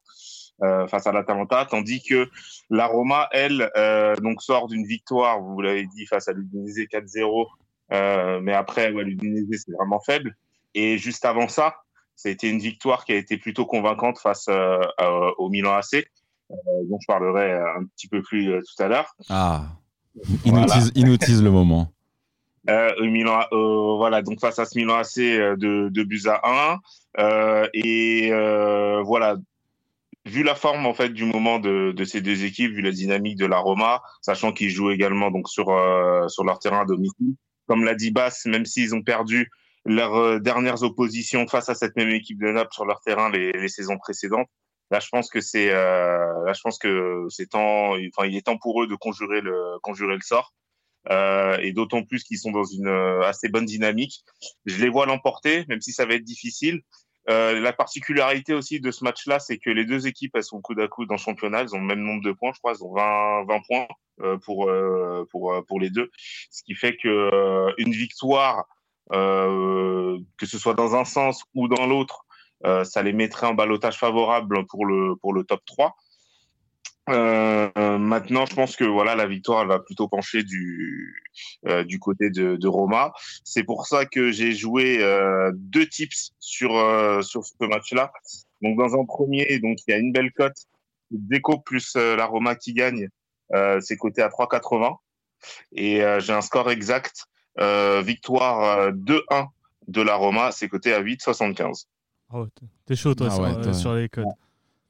euh, 0.64 0.88
face 0.88 1.06
à 1.06 1.12
l'Atalanta, 1.12 1.66
tandis 1.70 2.02
que 2.02 2.28
la 2.72 2.88
Roma, 2.88 3.28
elle, 3.34 3.70
euh, 3.78 4.16
donc 4.16 4.42
sort 4.42 4.68
d'une 4.68 4.86
victoire, 4.88 5.42
vous 5.42 5.62
l'avez 5.62 5.86
dit, 5.86 6.08
face 6.08 6.28
à 6.28 6.34
l'Udinese 6.34 6.88
4-0. 6.90 7.48
Euh, 7.94 8.40
mais 8.42 8.54
après, 8.54 8.92
ouais, 8.92 9.04
l'Udinese, 9.04 9.64
c'est 9.66 9.72
vraiment 9.72 10.00
faible. 10.00 10.36
Et 10.76 10.98
juste 10.98 11.26
avant 11.26 11.48
ça, 11.48 11.76
ça 12.16 12.30
a 12.30 12.32
été 12.32 12.50
une 12.50 12.60
victoire 12.60 13.06
qui 13.06 13.14
a 13.14 13.16
été 13.16 13.38
plutôt 13.38 13.66
convaincante 13.66 14.20
face 14.20 14.48
euh, 14.50 14.80
euh, 15.02 15.32
au 15.38 15.50
Milan 15.50 15.74
AC, 15.74 16.06
dont 16.50 16.98
je 17.02 17.06
parlerai 17.08 17.54
un 17.54 17.86
petit 17.96 18.08
peu 18.08 18.22
plus 18.22 18.46
tout 18.46 18.84
à 18.84 18.88
l'heure. 18.88 19.14
Ah, 19.30 19.66
il 20.46 20.52
Voilà. 20.52 20.66
nous 20.66 20.72
tease- 20.72 20.92
il 20.96 21.06
nous 21.06 21.18
tease 21.18 21.44
le 21.44 21.52
moment. 21.52 21.92
Euh, 22.70 22.92
Milan, 23.02 23.40
euh, 23.54 23.96
voilà, 23.96 24.22
donc 24.22 24.42
face 24.42 24.60
à 24.60 24.66
ce 24.66 24.78
Milan 24.78 24.96
AC 24.98 25.16
de, 25.20 25.88
de 25.88 26.04
buts 26.04 26.24
à 26.28 26.42
1. 26.44 26.80
Euh, 27.18 27.66
et 27.74 28.30
voilà, 29.06 29.38
vu 30.26 30.44
la 30.44 30.54
forme 30.54 30.86
en 30.86 30.94
fait 30.94 31.08
du 31.10 31.24
moment 31.24 31.60
de, 31.60 31.94
de 31.96 32.04
ces 32.04 32.20
deux 32.20 32.44
équipes, 32.44 32.74
vu 32.74 32.82
la 32.82 32.92
dynamique 32.92 33.38
de 33.38 33.46
la 33.46 33.58
Roma, 33.58 34.02
sachant 34.22 34.52
qu'ils 34.52 34.70
jouent 34.70 34.92
également 34.92 35.32
donc 35.32 35.48
sur 35.48 35.68
sur 36.28 36.44
leur 36.44 36.60
terrain 36.60 36.82
à 36.82 36.86
domicile. 36.86 37.36
Comme 37.68 37.84
l'a 37.84 37.96
dit 37.96 38.12
Bass, 38.12 38.46
même 38.46 38.66
s'ils 38.66 38.96
ont 38.96 39.04
perdu 39.04 39.50
leurs 39.86 40.16
euh, 40.16 40.40
dernières 40.40 40.84
oppositions 40.84 41.48
face 41.48 41.70
à 41.70 41.76
cette 41.76 41.96
même 41.96 42.10
équipe 42.10 42.40
de 42.40 42.52
Naples 42.52 42.74
sur 42.74 42.86
leur 42.86 43.02
terrain 43.02 43.30
les, 43.30 43.52
les 43.52 43.70
saisons 43.70 43.98
précédentes, 43.98 44.50
là 44.92 45.00
je 45.00 45.08
pense 45.10 45.30
que 45.30 45.40
c'est 45.42 45.72
euh, 45.72 46.46
là 46.46 46.54
je 46.54 46.62
pense 46.62 46.78
que 46.78 47.26
c'est 47.30 47.48
temps, 47.48 47.92
enfin 47.92 48.28
il 48.28 48.36
est 48.36 48.46
temps 48.46 48.58
pour 48.58 48.84
eux 48.84 48.88
de 48.88 48.96
conjurer 48.96 49.42
le 49.42 49.80
conjurer 49.82 50.16
le 50.16 50.22
sort. 50.22 50.54
Euh, 51.10 51.58
et 51.60 51.72
d'autant 51.72 52.04
plus 52.04 52.24
qu'ils 52.24 52.38
sont 52.38 52.52
dans 52.52 52.66
une 52.66 52.88
euh, 52.88 53.22
assez 53.22 53.48
bonne 53.48 53.66
dynamique. 53.66 54.26
Je 54.66 54.82
les 54.82 54.90
vois 54.90 55.06
l'emporter, 55.06 55.66
même 55.70 55.80
si 55.80 55.94
ça 55.94 56.06
va 56.06 56.16
être 56.16 56.24
difficile. 56.24 56.82
Euh, 57.30 57.60
la 57.60 57.74
particularité 57.74 58.54
aussi 58.54 58.80
de 58.80 58.90
ce 58.92 59.04
match-là, 59.04 59.40
c'est 59.40 59.58
que 59.58 59.70
les 59.70 59.86
deux 59.86 60.08
équipes, 60.08 60.38
sont 60.42 60.62
coude 60.62 60.80
à 60.80 60.88
coude 60.88 61.10
dans 61.10 61.16
le 61.16 61.20
championnat. 61.20 61.62
Elles 61.62 61.76
ont 61.76 61.80
le 61.80 61.86
même 61.86 62.02
nombre 62.02 62.24
de 62.24 62.32
points, 62.32 62.52
je 62.54 62.60
crois. 62.60 62.72
Elles 62.72 62.84
ont 62.84 62.94
20, 62.94 63.46
20 63.46 63.60
points 63.68 63.88
euh, 64.22 64.38
pour, 64.38 64.70
euh, 64.70 65.26
pour, 65.30 65.80
les 65.80 65.90
deux. 65.90 66.10
Ce 66.50 66.64
qui 66.64 66.74
fait 66.74 66.96
que 66.96 67.74
une 67.78 67.92
victoire, 67.92 68.66
que 69.12 70.46
ce 70.46 70.58
soit 70.58 70.74
dans 70.74 70.96
un 70.96 71.06
sens 71.06 71.44
ou 71.54 71.68
dans 71.68 71.86
l'autre, 71.86 72.26
ça 72.64 73.04
les 73.04 73.14
mettrait 73.14 73.48
en 73.48 73.54
balotage 73.54 73.98
favorable 73.98 74.66
pour 74.68 74.86
le, 74.86 75.16
pour 75.18 75.34
le 75.34 75.44
top 75.44 75.62
3. 75.66 75.96
Euh, 77.10 77.70
euh, 77.78 77.98
maintenant, 77.98 78.46
je 78.46 78.54
pense 78.54 78.76
que 78.76 78.84
voilà, 78.84 79.16
la 79.16 79.28
victoire 79.28 79.62
elle 79.62 79.70
va 79.70 79.80
plutôt 79.80 80.08
pencher 80.08 80.44
du 80.44 81.24
euh, 81.68 81.84
du 81.84 82.00
côté 82.00 82.30
de, 82.30 82.56
de 82.58 82.68
Roma. 82.68 83.14
C'est 83.44 83.64
pour 83.64 83.88
ça 83.88 84.06
que 84.06 84.32
j'ai 84.32 84.52
joué 84.54 85.02
euh, 85.02 85.52
deux 85.56 85.88
tips 85.88 86.32
sur 86.40 86.76
euh, 86.76 87.22
sur 87.22 87.46
ce 87.46 87.54
match-là. 87.66 88.12
Donc 88.62 88.78
dans 88.78 89.00
un 89.00 89.06
premier, 89.06 89.60
donc 89.60 89.78
il 89.88 89.92
y 89.92 89.94
a 89.94 89.98
une 89.98 90.12
belle 90.12 90.32
cote, 90.34 90.58
Deco 91.12 91.60
plus 91.60 91.94
euh, 91.96 92.16
la 92.16 92.26
Roma 92.26 92.56
qui 92.56 92.74
gagne, 92.74 93.08
euh, 93.54 93.80
c'est 93.82 93.96
coté 93.98 94.22
à 94.22 94.28
3,80 94.30 94.98
et 95.72 96.04
euh, 96.04 96.20
j'ai 96.20 96.34
un 96.34 96.42
score 96.42 96.72
exact, 96.72 97.26
euh, 97.60 98.02
victoire 98.02 98.80
euh, 98.80 98.92
2-1 98.92 99.48
de 99.88 100.02
la 100.02 100.16
Roma, 100.16 100.52
c'est 100.52 100.68
coté 100.68 100.94
à 100.94 101.02
8,75. 101.02 101.86
Oh, 102.34 102.46
t'es- 102.86 102.96
chaud, 102.96 103.16
toi, 103.16 103.28
Ah 103.30 103.36
sur, 103.36 103.44
ouais, 103.44 103.52
euh, 103.52 103.64
toi. 103.64 103.74
sur 103.74 103.94
les 103.94 104.10
codes. 104.10 104.26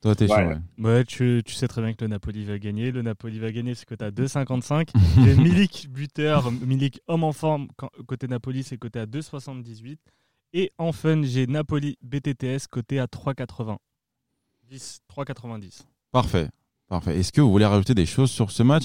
Toi, 0.01 0.15
t'es 0.15 0.27
chaud. 0.27 0.36
Ouais. 0.36 0.45
ouais. 0.47 0.86
Ouais, 0.86 1.03
tu, 1.05 1.41
tu 1.45 1.53
sais 1.53 1.67
très 1.67 1.81
bien 1.81 1.93
que 1.93 2.03
le 2.03 2.07
Napoli 2.10 2.45
va 2.45 2.60
gagner. 2.60 2.91
Le 2.91 3.01
Napoli 3.01 3.39
va 3.39 3.51
gagner, 3.51 3.73
c'est 3.75 3.86
que 3.86 3.95
t'as 3.95 4.12
2,55. 4.12 4.89
J'ai 5.23 5.36
Milik 5.41 5.88
buteur, 5.89 6.51
Milik 6.51 7.01
homme 7.07 7.23
en 7.23 7.33
forme. 7.33 7.67
quand- 7.77 7.89
Côté 8.07 8.27
Napoli, 8.27 8.63
c'est 8.63 8.77
coté 8.77 8.99
à 8.99 9.05
2,78. 9.05 9.97
Et 10.53 10.71
en 10.77 10.91
fun, 10.91 11.23
j'ai 11.23 11.47
Napoli 11.47 11.97
BTTS 12.03 12.67
coté 12.69 12.99
à 12.99 13.05
3,80. 13.07 13.77
10, 14.69 15.01
3,90. 15.10 15.81
Parfait. 16.12 16.49
Parfait. 16.88 17.17
Est-ce 17.19 17.31
que 17.33 17.41
vous 17.41 17.51
voulez 17.51 17.65
rajouter 17.65 17.93
des 17.95 18.05
choses 18.05 18.31
sur 18.31 18.51
ce 18.51 18.63
match? 18.63 18.83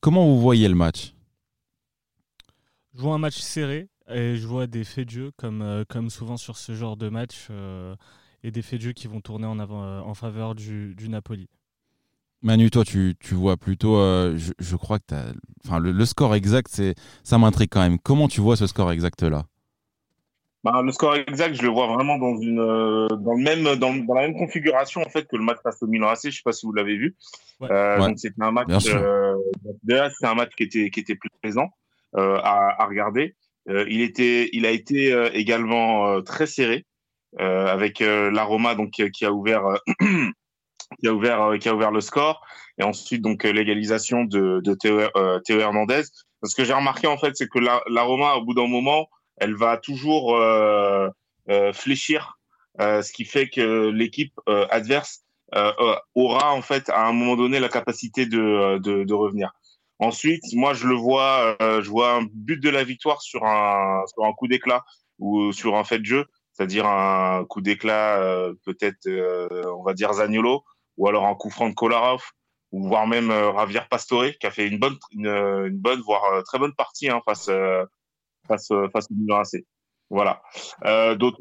Comment 0.00 0.24
vous 0.26 0.40
voyez 0.40 0.68
le 0.68 0.74
match? 0.74 1.14
Je 2.94 3.00
vois 3.00 3.14
un 3.14 3.18
match 3.18 3.38
serré 3.38 3.88
et 4.08 4.36
je 4.36 4.46
vois 4.46 4.66
des 4.66 4.84
faits 4.84 5.06
de 5.06 5.10
jeu, 5.12 5.30
comme, 5.36 5.62
euh, 5.62 5.84
comme 5.88 6.10
souvent 6.10 6.36
sur 6.36 6.56
ce 6.56 6.74
genre 6.74 6.96
de 6.96 7.08
match, 7.08 7.46
euh, 7.50 7.94
et 8.44 8.52
des 8.52 8.62
faits 8.62 8.78
de 8.78 8.84
jeu 8.84 8.92
qui 8.92 9.08
vont 9.08 9.20
tourner 9.20 9.46
en, 9.46 9.58
avant, 9.58 9.82
euh, 9.82 10.00
en 10.00 10.14
faveur 10.14 10.54
du, 10.54 10.94
du 10.94 11.08
Napoli. 11.08 11.48
Manu, 12.42 12.70
toi, 12.70 12.84
tu, 12.84 13.14
tu 13.18 13.34
vois 13.34 13.56
plutôt. 13.56 13.96
euh, 13.96 14.36
je, 14.36 14.52
je 14.58 14.76
crois 14.76 14.98
que 14.98 15.04
t'as. 15.08 15.32
Enfin, 15.64 15.78
le, 15.80 15.90
le 15.92 16.04
score 16.04 16.34
exact, 16.34 16.68
c'est 16.70 16.94
ça 17.22 17.38
m'intrigue 17.38 17.70
quand 17.72 17.80
même. 17.80 17.98
Comment 17.98 18.28
tu 18.28 18.40
vois 18.42 18.56
ce 18.56 18.66
score 18.66 18.92
exact-là? 18.92 19.44
Bah, 20.62 20.80
le 20.82 20.92
score 20.92 21.16
exact, 21.16 21.54
je 21.54 21.62
le 21.62 21.68
vois 21.68 21.86
vraiment 21.88 22.16
dans 22.18 22.38
une 22.40 22.58
euh, 22.60 23.08
dans 23.08 23.32
le 23.34 23.42
même 23.42 23.64
dans, 23.78 23.94
dans 23.94 24.14
la 24.14 24.22
même 24.28 24.36
configuration 24.36 25.02
en 25.02 25.08
fait 25.10 25.26
que 25.26 25.36
le 25.36 25.42
match 25.42 25.58
face 25.62 25.82
au 25.82 25.86
Milan 25.86 26.08
AC. 26.08 26.20
Je 26.24 26.30
sais 26.30 26.42
pas 26.44 26.52
si 26.52 26.64
vous 26.66 26.72
l'avez 26.72 26.96
vu. 26.96 27.16
Ouais. 27.60 27.68
Euh, 27.70 27.98
Ouais. 28.00 28.12
C'était 28.16 28.42
un 28.42 28.50
match. 28.50 28.68
Euh, 28.88 29.34
c'était 29.86 30.26
un 30.26 30.34
match 30.34 30.52
qui 30.56 30.64
était 30.64 30.90
qui 30.90 31.00
était 31.00 31.16
plus 31.16 31.30
présent 31.42 31.68
euh, 32.16 32.38
à, 32.42 32.82
à 32.82 32.86
regarder. 32.86 33.36
Euh, 33.68 33.86
il 33.88 34.00
était 34.02 34.50
il 34.52 34.64
a 34.66 34.70
été 34.70 35.12
euh, 35.12 35.30
également 35.32 36.08
euh, 36.08 36.20
très 36.20 36.46
serré 36.46 36.76
euh, 36.78 36.84
avec 37.38 38.00
euh, 38.00 38.30
la 38.30 38.44
Roma 38.44 38.74
donc 38.74 39.00
euh, 39.00 39.08
qui 39.08 39.24
a 39.24 39.32
ouvert 39.32 39.66
euh, 39.66 39.76
qui 41.00 41.08
a 41.08 41.12
ouvert 41.12 41.42
euh, 41.42 41.58
qui 41.58 41.68
a 41.68 41.74
ouvert 41.74 41.90
le 41.90 42.00
score 42.00 42.44
et 42.78 42.82
ensuite 42.84 43.22
donc 43.22 43.44
euh, 43.44 43.50
l'égalisation 43.50 44.24
de 44.24 44.60
de 44.62 44.74
Théo, 44.74 45.00
euh, 45.16 45.40
Hernandez. 45.48 46.02
Ce 46.42 46.54
que 46.54 46.64
j'ai 46.64 46.74
remarqué 46.74 47.06
en 47.06 47.16
fait, 47.16 47.34
c'est 47.34 47.48
que 47.48 47.58
la, 47.58 47.82
la 47.88 48.02
Roma 48.02 48.34
au 48.34 48.44
bout 48.44 48.54
d'un 48.54 48.68
moment 48.68 49.08
elle 49.36 49.54
va 49.54 49.76
toujours 49.76 50.36
euh, 50.36 51.08
euh, 51.50 51.72
fléchir, 51.72 52.38
euh, 52.80 53.02
ce 53.02 53.12
qui 53.12 53.24
fait 53.24 53.48
que 53.48 53.88
l'équipe 53.88 54.32
euh, 54.48 54.66
adverse 54.70 55.22
euh, 55.54 55.72
euh, 55.78 55.96
aura 56.14 56.52
en 56.54 56.62
fait 56.62 56.88
à 56.90 57.06
un 57.06 57.12
moment 57.12 57.36
donné 57.36 57.60
la 57.60 57.68
capacité 57.68 58.26
de, 58.26 59.12
revenir. 59.12 59.52
Ensuite, 59.98 60.42
moi 60.52 60.74
je 60.74 60.86
le 60.86 60.94
vois, 60.94 61.56
euh, 61.62 61.82
je 61.82 61.88
vois 61.88 62.14
un 62.14 62.26
but 62.32 62.60
de 62.62 62.70
la 62.70 62.84
victoire 62.84 63.22
sur 63.22 63.44
un 63.44 64.04
coup 64.36 64.48
d'éclat 64.48 64.84
ou 65.18 65.52
sur 65.52 65.76
un 65.76 65.84
fait 65.84 65.98
de 65.98 66.04
jeu, 66.04 66.26
c'est-à-dire 66.54 66.86
un 66.86 67.44
coup 67.44 67.60
d'éclat 67.60 68.20
euh, 68.22 68.54
peut-être 68.64 69.06
euh, 69.06 69.48
on 69.76 69.82
va 69.82 69.92
dire 69.92 70.12
Zaniolo 70.14 70.64
ou 70.96 71.08
alors 71.08 71.26
un 71.26 71.34
coup 71.34 71.50
franc 71.50 71.68
de 71.68 71.74
Kolarov 71.74 72.22
ou 72.72 72.88
voire 72.88 73.06
même 73.06 73.30
euh, 73.30 73.52
Javier 73.52 73.82
Pastore 73.90 74.32
qui 74.40 74.46
a 74.46 74.50
fait 74.50 74.66
une 74.66 74.78
bonne 74.78 74.96
une, 75.12 75.26
une 75.26 75.78
bonne 75.78 76.00
voire 76.00 76.24
euh, 76.32 76.42
très 76.42 76.58
bonne 76.58 76.74
partie 76.74 77.08
hein, 77.08 77.20
face 77.24 77.48
euh, 77.48 77.84
face 78.46 78.70
euh, 78.70 78.88
face 78.92 79.06
au 79.10 79.14
Milan 79.14 79.40
AC. 79.40 79.64
Voilà. 80.10 80.42
Euh, 80.84 81.14
donc 81.14 81.34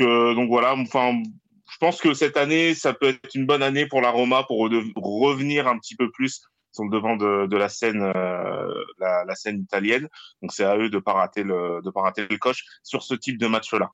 euh, 0.00 0.34
donc 0.34 0.48
voilà. 0.48 0.74
Enfin, 0.74 1.22
je 1.70 1.76
pense 1.78 2.00
que 2.00 2.14
cette 2.14 2.36
année, 2.36 2.74
ça 2.74 2.94
peut 2.94 3.08
être 3.08 3.34
une 3.34 3.46
bonne 3.46 3.62
année 3.62 3.86
pour 3.86 4.00
la 4.00 4.10
Roma 4.10 4.44
pour 4.44 4.58
revenir 4.58 5.68
un 5.68 5.78
petit 5.78 5.96
peu 5.96 6.10
plus 6.10 6.42
sur 6.72 6.84
le 6.84 6.90
devant 6.90 7.16
de, 7.16 7.56
la 7.56 7.68
scène 7.68 8.02
euh, 8.02 8.84
la 8.98 9.34
scène 9.34 9.60
italienne. 9.60 10.08
Donc 10.42 10.52
c'est 10.52 10.64
à 10.64 10.76
eux 10.76 10.90
de 10.90 10.98
pas 10.98 11.12
rater 11.12 11.42
le 11.42 11.80
de 11.84 11.90
pas 11.90 12.02
rater 12.02 12.26
le 12.28 12.36
coche 12.38 12.64
sur 12.82 13.02
ce 13.02 13.14
type 13.14 13.38
de 13.38 13.46
match-là. 13.46 13.90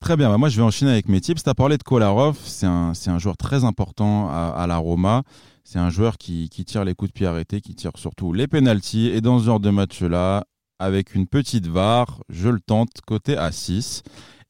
Très 0.00 0.16
bien, 0.16 0.30
bah 0.30 0.38
moi 0.38 0.48
je 0.48 0.56
vais 0.56 0.62
enchaîner 0.62 0.92
avec 0.92 1.08
mes 1.08 1.20
tips. 1.20 1.42
Tu 1.42 1.54
parlé 1.54 1.76
de 1.76 1.82
Kolarov, 1.82 2.38
c'est 2.44 2.66
un, 2.66 3.18
joueur 3.18 3.36
très 3.36 3.64
important 3.64 4.30
à, 4.30 4.66
la 4.66 4.76
Roma. 4.76 5.22
C'est 5.64 5.78
un 5.78 5.90
joueur 5.90 6.18
qui, 6.18 6.48
tire 6.48 6.84
les 6.84 6.94
coups 6.94 7.10
de 7.10 7.12
pied 7.12 7.26
arrêtés, 7.26 7.60
qui 7.60 7.74
tire 7.74 7.90
surtout 7.96 8.32
les 8.32 8.46
pénalties. 8.46 9.08
Et 9.08 9.20
dans 9.20 9.38
ce 9.38 9.44
genre 9.44 9.60
de 9.60 9.70
match-là, 9.70 10.46
avec 10.78 11.14
une 11.14 11.26
petite 11.26 11.66
VAR, 11.66 12.22
je 12.28 12.48
le 12.48 12.60
tente 12.60 13.00
côté 13.06 13.36
à 13.36 13.50
6. 13.52 14.02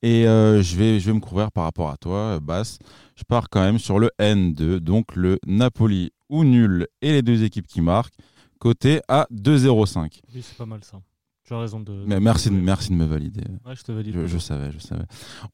Et 0.02 0.28
euh, 0.28 0.62
je, 0.62 0.76
vais, 0.76 1.00
je 1.00 1.06
vais 1.06 1.14
me 1.14 1.20
couvrir 1.20 1.50
par 1.50 1.64
rapport 1.64 1.90
à 1.90 1.96
toi, 1.96 2.38
Bass. 2.40 2.78
Je 3.16 3.24
pars 3.24 3.48
quand 3.48 3.62
même 3.62 3.78
sur 3.78 3.98
le 3.98 4.10
N2, 4.20 4.76
donc 4.76 5.16
le 5.16 5.38
Napoli 5.46 6.12
ou 6.28 6.44
nul 6.44 6.86
et 7.02 7.10
les 7.10 7.22
deux 7.22 7.42
équipes 7.42 7.66
qui 7.66 7.80
marquent, 7.80 8.14
côté 8.60 9.00
à 9.08 9.26
2,05. 9.32 10.20
Oui, 10.34 10.42
c'est 10.42 10.56
pas 10.56 10.66
mal 10.66 10.84
ça. 10.84 11.00
Tu 11.48 11.54
as 11.54 11.58
raison 11.60 11.80
de. 11.80 12.04
Mais 12.06 12.20
merci, 12.20 12.50
de- 12.50 12.54
merci 12.54 12.90
de 12.90 12.94
me 12.94 13.06
valider. 13.06 13.40
Ouais, 13.64 13.74
je 13.74 13.82
te 13.82 13.90
valide. 13.90 14.14
Je, 14.14 14.26
je 14.26 14.36
savais, 14.38 14.70
je 14.70 14.78
savais. 14.78 15.04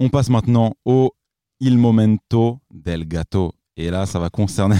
On 0.01 0.09
passe 0.09 0.29
maintenant 0.29 0.75
au 0.85 1.13
Il 1.61 1.79
Momento 1.79 2.59
del 2.73 3.07
Gato. 3.07 3.53
Et 3.77 3.91
là, 3.91 4.05
ça 4.05 4.19
va 4.19 4.29
concerner 4.29 4.77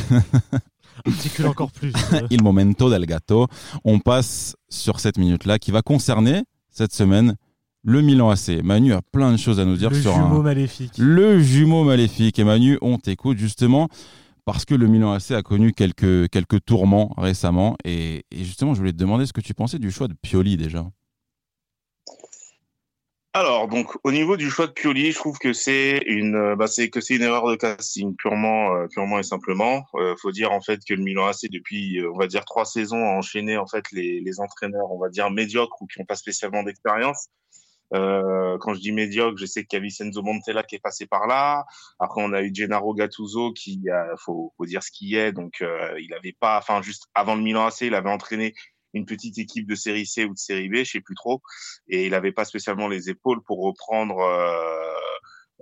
Articule 1.07 1.47
encore 1.47 1.71
plus. 1.73 1.93
Il 2.31 2.43
Momento 2.43 2.91
del 2.91 3.07
Gato. 3.07 3.47
On 3.85 3.99
passe 4.01 4.57
sur 4.69 4.99
cette 5.01 5.19
minute-là 5.19 5.59
qui 5.61 5.71
va 5.71 5.83
concerner 5.83 6.43
cette 6.71 6.93
semaine 6.93 7.37
le 7.85 8.01
Milan 8.03 8.31
AC. 8.31 8.61
Manu 8.65 8.93
a 8.93 9.03
plein 9.03 9.31
de 9.31 9.37
choses 9.37 9.61
à 9.61 9.65
nous 9.65 9.77
dire 9.77 9.91
le 9.91 10.01
sur 10.01 10.15
jumeau 10.15 10.41
un... 10.41 10.43
maléfique. 10.43 10.93
le 10.99 11.39
jumeau 11.41 11.85
maléfique. 11.85 12.39
Et 12.39 12.45
Manu, 12.45 12.79
on 12.83 12.99
t'écoute 12.99 13.39
justement 13.39 13.89
parce 14.45 14.65
que 14.65 14.75
le 14.75 14.87
Milan 14.89 15.13
AC 15.13 15.31
a 15.33 15.43
connu 15.43 15.73
quelques, 15.73 16.29
quelques 16.31 16.65
tourments 16.65 17.13
récemment. 17.17 17.77
Et, 17.85 18.25
et 18.31 18.45
justement, 18.45 18.75
je 18.75 18.79
voulais 18.81 18.93
te 18.93 18.99
demander 18.99 19.27
ce 19.27 19.33
que 19.33 19.41
tu 19.41 19.55
pensais 19.55 19.79
du 19.79 19.91
choix 19.91 20.09
de 20.09 20.15
Pioli 20.15 20.57
déjà. 20.57 20.87
Alors, 23.37 23.67
donc, 23.67 23.97
au 24.05 24.13
niveau 24.13 24.37
du 24.37 24.49
choix 24.49 24.69
de 24.69 24.73
Pioli, 24.73 25.11
je 25.11 25.19
trouve 25.19 25.39
que 25.39 25.53
c'est 25.53 25.99
une, 26.07 26.37
euh, 26.37 26.55
bah, 26.55 26.69
c'est 26.69 26.89
que 26.89 27.01
c'est 27.01 27.17
une 27.17 27.23
erreur 27.23 27.49
de 27.49 27.57
casting, 27.57 28.15
purement, 28.15 28.77
euh, 28.77 28.87
purement 28.87 29.19
et 29.19 29.25
simplement. 29.25 29.85
Euh, 29.97 30.15
faut 30.23 30.31
dire 30.31 30.53
en 30.53 30.61
fait 30.61 30.79
que 30.87 30.95
le 30.95 31.03
Milan 31.03 31.27
AC 31.27 31.51
depuis, 31.51 31.99
euh, 31.99 32.13
on 32.15 32.17
va 32.17 32.29
dire 32.29 32.45
trois 32.45 32.65
saisons, 32.65 33.05
a 33.05 33.11
enchaîné 33.11 33.57
en 33.57 33.67
fait 33.67 33.91
les, 33.91 34.21
les 34.21 34.39
entraîneurs, 34.39 34.89
on 34.93 35.01
va 35.01 35.09
dire 35.09 35.33
médiocres 35.33 35.83
ou 35.83 35.87
qui 35.87 35.99
n'ont 35.99 36.07
pas 36.07 36.15
spécialement 36.15 36.63
d'expérience. 36.63 37.29
Euh, 37.93 38.57
quand 38.59 38.75
je 38.75 38.81
dis 38.81 38.93
médiocre, 38.93 39.37
je 39.39 39.47
sais 39.47 39.65
qu'il 39.65 39.79
y 39.79 39.83
a 39.83 39.85
Vincenzo 39.85 40.23
Montella 40.23 40.63
qui 40.63 40.77
est 40.77 40.81
passé 40.81 41.07
par 41.07 41.27
là. 41.27 41.65
Après, 41.99 42.23
on 42.23 42.33
a 42.33 42.43
eu 42.43 42.51
Gennaro 42.53 42.95
Gattuso 42.95 43.53
qui, 43.53 43.89
a, 43.91 44.07
faut, 44.25 44.53
faut 44.57 44.67
dire 44.67 44.83
ce 44.83 44.91
qui 44.91 45.17
est. 45.17 45.33
Donc, 45.33 45.61
euh, 45.61 45.95
il 46.01 46.13
avait 46.15 46.37
pas, 46.39 46.59
enfin, 46.59 46.83
juste 46.83 47.09
avant 47.15 47.35
le 47.35 47.43
Milan 47.43 47.67
AC, 47.67 47.83
il 47.83 47.95
avait 47.95 48.11
entraîné 48.11 48.55
une 48.95 49.07
petite 49.07 49.39
équipe 49.39 49.67
de 49.67 49.75
série 49.75 50.07
C 50.07 50.25
ou 50.25 50.33
de 50.33 50.39
série 50.39 50.69
B, 50.69 50.77
je 50.77 50.93
sais 50.93 51.01
plus 51.01 51.15
trop, 51.15 51.43
et 51.89 52.07
il 52.07 52.11
n'avait 52.13 52.33
pas 52.33 52.45
spécialement 52.45 52.89
les 52.89 53.11
épaules 53.11 53.43
pour 53.43 53.63
reprendre 53.63 54.19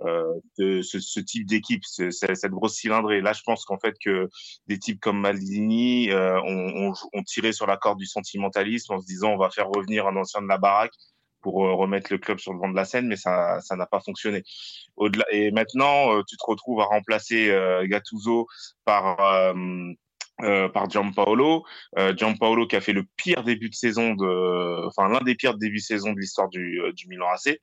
euh, 0.01 0.39
euh, 0.59 0.81
ce, 0.81 1.19
type 1.19 1.45
d'équipe, 1.45 1.83
ce, 1.85 2.09
cette 2.09 2.51
grosse 2.51 2.75
cylindrée. 2.75 3.21
Là, 3.21 3.33
je 3.33 3.41
pense 3.43 3.63
qu'en 3.63 3.77
fait 3.77 3.95
que 4.03 4.27
des 4.67 4.79
types 4.79 4.99
comme 4.99 5.19
Maldini 5.19 6.09
euh, 6.09 6.41
ont, 6.41 6.93
tiré 7.25 7.53
sur 7.53 7.67
la 7.67 7.77
corde 7.77 7.99
du 7.99 8.05
sentimentalisme 8.05 8.93
en 8.93 8.99
se 8.99 9.05
disant 9.05 9.31
on 9.31 9.37
va 9.37 9.49
faire 9.49 9.69
revenir 9.69 10.07
un 10.07 10.15
ancien 10.15 10.41
de 10.41 10.47
la 10.47 10.57
baraque 10.57 10.93
pour 11.41 11.55
remettre 11.55 12.11
le 12.11 12.17
club 12.17 12.39
sur 12.39 12.53
le 12.53 12.59
vent 12.59 12.69
de 12.69 12.75
la 12.75 12.85
scène, 12.85 13.07
mais 13.07 13.17
ça 13.17 13.59
ça 13.61 13.75
n'a 13.75 13.85
pas 13.85 13.99
fonctionné. 13.99 14.43
Au-delà 14.95 15.25
et 15.31 15.51
maintenant, 15.51 16.23
tu 16.23 16.37
te 16.37 16.43
retrouves 16.45 16.79
à 16.79 16.85
remplacer 16.85 17.53
Gattuso 17.83 18.47
par 18.85 19.53
euh, 20.41 20.67
par 20.67 20.89
Giampaolo. 20.89 21.63
Euh, 21.99 22.15
Giampaolo 22.15 22.65
qui 22.65 22.75
a 22.75 22.81
fait 22.81 22.91
le 22.91 23.03
pire 23.17 23.43
début 23.43 23.69
de 23.69 23.75
saison 23.75 24.15
de, 24.15 24.87
enfin 24.87 25.07
l'un 25.07 25.21
des 25.21 25.35
pires 25.35 25.55
débuts 25.55 25.77
de 25.77 25.81
saison 25.83 26.11
de 26.11 26.19
l'histoire 26.19 26.49
du, 26.49 26.81
euh, 26.81 26.91
du 26.91 27.07
Milan 27.07 27.27
AC. 27.29 27.59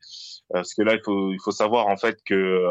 parce 0.52 0.74
que 0.74 0.82
là, 0.82 0.94
il 0.94 1.00
faut, 1.04 1.32
il 1.32 1.38
faut 1.42 1.50
savoir 1.50 1.88
en 1.88 1.96
fait 1.96 2.18
que 2.24 2.64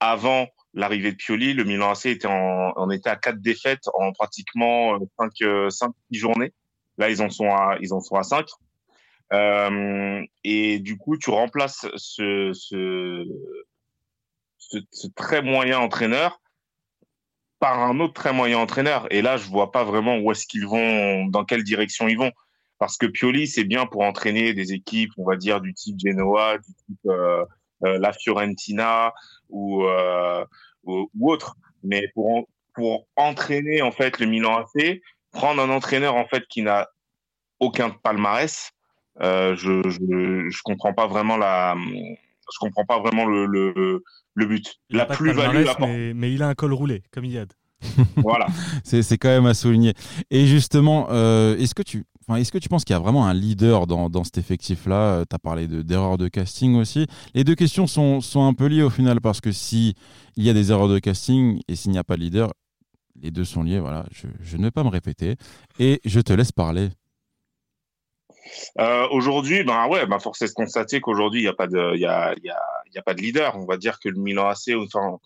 avant 0.00 0.48
l'arrivée 0.74 1.12
de 1.12 1.16
Pioli, 1.16 1.54
le 1.54 1.62
Milan 1.62 1.90
AC 1.90 2.06
était 2.06 2.26
en, 2.26 2.72
on 2.76 2.90
était 2.90 3.08
à 3.08 3.14
quatre 3.14 3.40
défaites 3.40 3.88
en 3.94 4.12
pratiquement 4.12 4.98
cinq, 5.16 5.32
cinq, 5.70 5.92
six 6.10 6.18
journées. 6.18 6.52
Là, 6.98 7.08
ils 7.08 7.22
en 7.22 7.30
sont 7.30 7.50
à, 7.50 7.76
ils 7.80 7.94
en 7.94 8.00
sont 8.00 8.16
à 8.16 8.24
cinq. 8.24 8.48
et 10.42 10.80
du 10.80 10.98
coup, 10.98 11.16
tu 11.18 11.30
remplaces 11.30 11.86
ce, 11.94 12.52
ce, 12.52 13.24
ce, 14.58 14.78
ce 14.90 15.06
très 15.14 15.40
moyen 15.40 15.78
entraîneur 15.78 16.39
par 17.60 17.78
un 17.78 18.00
autre 18.00 18.14
très 18.14 18.32
moyen 18.32 18.58
entraîneur. 18.58 19.06
Et 19.10 19.22
là, 19.22 19.36
je 19.36 19.48
vois 19.48 19.70
pas 19.70 19.84
vraiment 19.84 20.18
où 20.18 20.32
est-ce 20.32 20.46
qu'ils 20.46 20.66
vont, 20.66 21.26
dans 21.26 21.44
quelle 21.44 21.62
direction 21.62 22.08
ils 22.08 22.18
vont. 22.18 22.32
Parce 22.78 22.96
que 22.96 23.06
Pioli, 23.06 23.46
c'est 23.46 23.64
bien 23.64 23.84
pour 23.84 24.00
entraîner 24.00 24.54
des 24.54 24.72
équipes, 24.72 25.12
on 25.18 25.24
va 25.24 25.36
dire, 25.36 25.60
du 25.60 25.74
type 25.74 25.96
Genoa, 26.02 26.56
du 26.56 26.74
type 26.86 27.06
euh, 27.06 27.44
euh, 27.84 27.98
la 27.98 28.14
Fiorentina 28.14 29.12
ou, 29.50 29.84
euh, 29.84 30.44
ou, 30.84 31.10
ou, 31.14 31.30
autre. 31.30 31.56
Mais 31.84 32.08
pour, 32.14 32.48
pour 32.74 33.06
entraîner, 33.16 33.82
en 33.82 33.92
fait, 33.92 34.18
le 34.18 34.26
Milan 34.26 34.56
AC, 34.56 35.02
prendre 35.30 35.62
un 35.62 35.68
entraîneur, 35.68 36.14
en 36.14 36.26
fait, 36.26 36.46
qui 36.48 36.62
n'a 36.62 36.88
aucun 37.60 37.90
palmarès, 37.90 38.72
je, 39.20 39.54
je, 39.54 40.48
je 40.48 40.62
comprends 40.62 40.94
pas 40.94 41.06
vraiment 41.06 41.36
la, 41.36 41.76
je 42.52 42.58
comprends 42.58 42.84
pas 42.84 43.00
vraiment 43.00 43.26
le, 43.26 43.46
le, 43.46 44.02
le 44.34 44.46
but. 44.46 44.76
Il 44.90 44.96
la 44.96 45.06
plus-value, 45.06 45.66
mais, 45.80 46.14
mais, 46.14 46.32
il 46.32 46.42
a 46.42 46.48
un 46.48 46.54
col 46.54 46.72
roulé, 46.72 47.02
comme 47.12 47.24
Yad. 47.24 47.52
voilà. 48.16 48.46
C'est 48.84 49.18
quand 49.18 49.28
même 49.28 49.46
à 49.46 49.54
souligner. 49.54 49.94
Et 50.30 50.46
justement, 50.46 51.08
euh, 51.10 51.56
est-ce 51.56 51.74
que 51.74 51.82
tu, 51.82 52.04
enfin, 52.26 52.38
est-ce 52.38 52.52
que 52.52 52.58
tu 52.58 52.68
penses 52.68 52.84
qu'il 52.84 52.94
y 52.94 52.96
a 52.96 53.00
vraiment 53.00 53.26
un 53.26 53.34
leader 53.34 53.86
dans, 53.86 54.10
dans 54.10 54.24
cet 54.24 54.38
effectif-là? 54.38 55.24
Tu 55.28 55.34
as 55.34 55.38
parlé 55.38 55.66
d'erreurs 55.66 56.18
de, 56.18 56.24
de, 56.24 56.28
casting 56.28 56.76
aussi. 56.76 57.06
Les 57.34 57.44
deux 57.44 57.54
questions 57.54 57.86
sont, 57.86 58.20
sont 58.20 58.46
un 58.46 58.54
peu 58.54 58.66
liées 58.66 58.82
au 58.82 58.90
final 58.90 59.20
parce 59.20 59.40
que 59.40 59.52
si 59.52 59.94
il 60.36 60.44
y 60.44 60.50
a 60.50 60.54
des 60.54 60.70
erreurs 60.70 60.88
de 60.88 60.98
casting 60.98 61.60
et 61.68 61.76
s'il 61.76 61.92
n'y 61.92 61.98
a 61.98 62.04
pas 62.04 62.16
de 62.16 62.22
leader, 62.22 62.52
les 63.22 63.30
deux 63.30 63.44
sont 63.44 63.62
liés. 63.62 63.80
Voilà, 63.80 64.06
je, 64.12 64.26
je 64.40 64.56
ne 64.56 64.64
vais 64.64 64.70
pas 64.70 64.84
me 64.84 64.88
répéter 64.88 65.36
et 65.78 66.00
je 66.04 66.20
te 66.20 66.32
laisse 66.32 66.52
parler. 66.52 66.90
Euh, 68.78 69.08
aujourd'hui, 69.10 69.62
ben 69.64 69.86
ouais, 69.88 70.06
ben 70.06 70.18
force 70.18 70.52
constater 70.52 71.00
qu'aujourd'hui 71.00 71.40
il 71.40 71.44
n'y 71.44 71.48
a 71.48 71.54
pas 71.54 71.66
de, 71.66 71.96
y 71.96 72.06
a, 72.06 72.34
y 72.42 72.50
a, 72.50 72.60
y 72.94 72.98
a 72.98 73.02
pas 73.02 73.14
de 73.14 73.20
leader. 73.20 73.56
On 73.56 73.66
va 73.66 73.76
dire 73.76 73.98
que 74.00 74.08
le 74.08 74.20
Milan 74.20 74.48
AC, 74.48 74.74
enfin, 74.76 75.18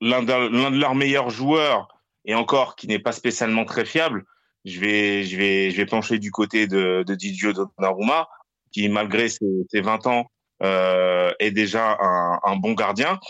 l'un 0.00 0.22
de, 0.22 0.78
leurs 0.78 0.94
meilleurs 0.94 1.30
joueurs 1.30 1.88
et 2.24 2.34
encore 2.34 2.76
qui 2.76 2.86
n'est 2.86 2.98
pas 2.98 3.12
spécialement 3.12 3.64
très 3.64 3.84
fiable. 3.84 4.24
Je 4.64 4.80
vais, 4.80 5.24
je 5.24 5.36
vais, 5.36 5.70
je 5.70 5.76
vais 5.76 5.86
pencher 5.86 6.18
du 6.18 6.30
côté 6.30 6.66
de, 6.66 7.04
de 7.06 7.14
Didio 7.14 7.52
Donnarumma, 7.52 8.28
qui 8.72 8.88
malgré 8.88 9.28
ses, 9.28 9.46
ses 9.70 9.82
20 9.82 10.06
ans 10.06 10.26
euh, 10.62 11.32
est 11.38 11.50
déjà 11.50 11.98
un, 12.00 12.40
un, 12.42 12.56
bon 12.56 12.72
gardien, 12.72 13.20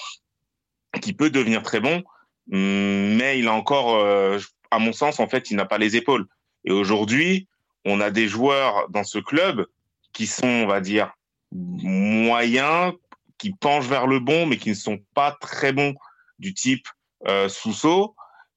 qui 1.01 1.13
peut 1.13 1.31
devenir 1.31 1.63
très 1.63 1.81
bon, 1.81 2.03
mais 2.47 3.39
il 3.39 3.49
a 3.49 3.53
encore, 3.53 3.97
euh, 3.97 4.39
à 4.71 4.79
mon 4.79 4.93
sens, 4.93 5.19
en 5.19 5.29
fait, 5.29 5.51
il 5.51 5.57
n'a 5.57 5.65
pas 5.65 5.79
les 5.79 5.97
épaules. 5.97 6.27
Et 6.65 6.73
aujourd'hui, 6.73 7.49
on 7.85 8.01
a 8.01 8.11
des 8.11 8.29
joueurs 8.29 8.89
dans 8.91 9.05
ce 9.05 9.19
club 9.19 9.67
qui 10.13 10.27
sont, 10.27 10.47
on 10.47 10.67
va 10.67 10.81
dire, 10.81 11.13
moyens, 11.53 12.93
qui 13.39 13.53
penchent 13.53 13.87
vers 13.87 14.07
le 14.07 14.21
bon, 14.21 14.47
mais 14.47 14.57
qui 14.57 14.71
ne 14.71 14.75
sont 14.75 14.99
pas 15.15 15.37
très 15.41 15.73
bons, 15.73 15.95
du 16.39 16.55
type 16.55 16.89
euh, 17.27 17.49
Sousso, 17.49 18.15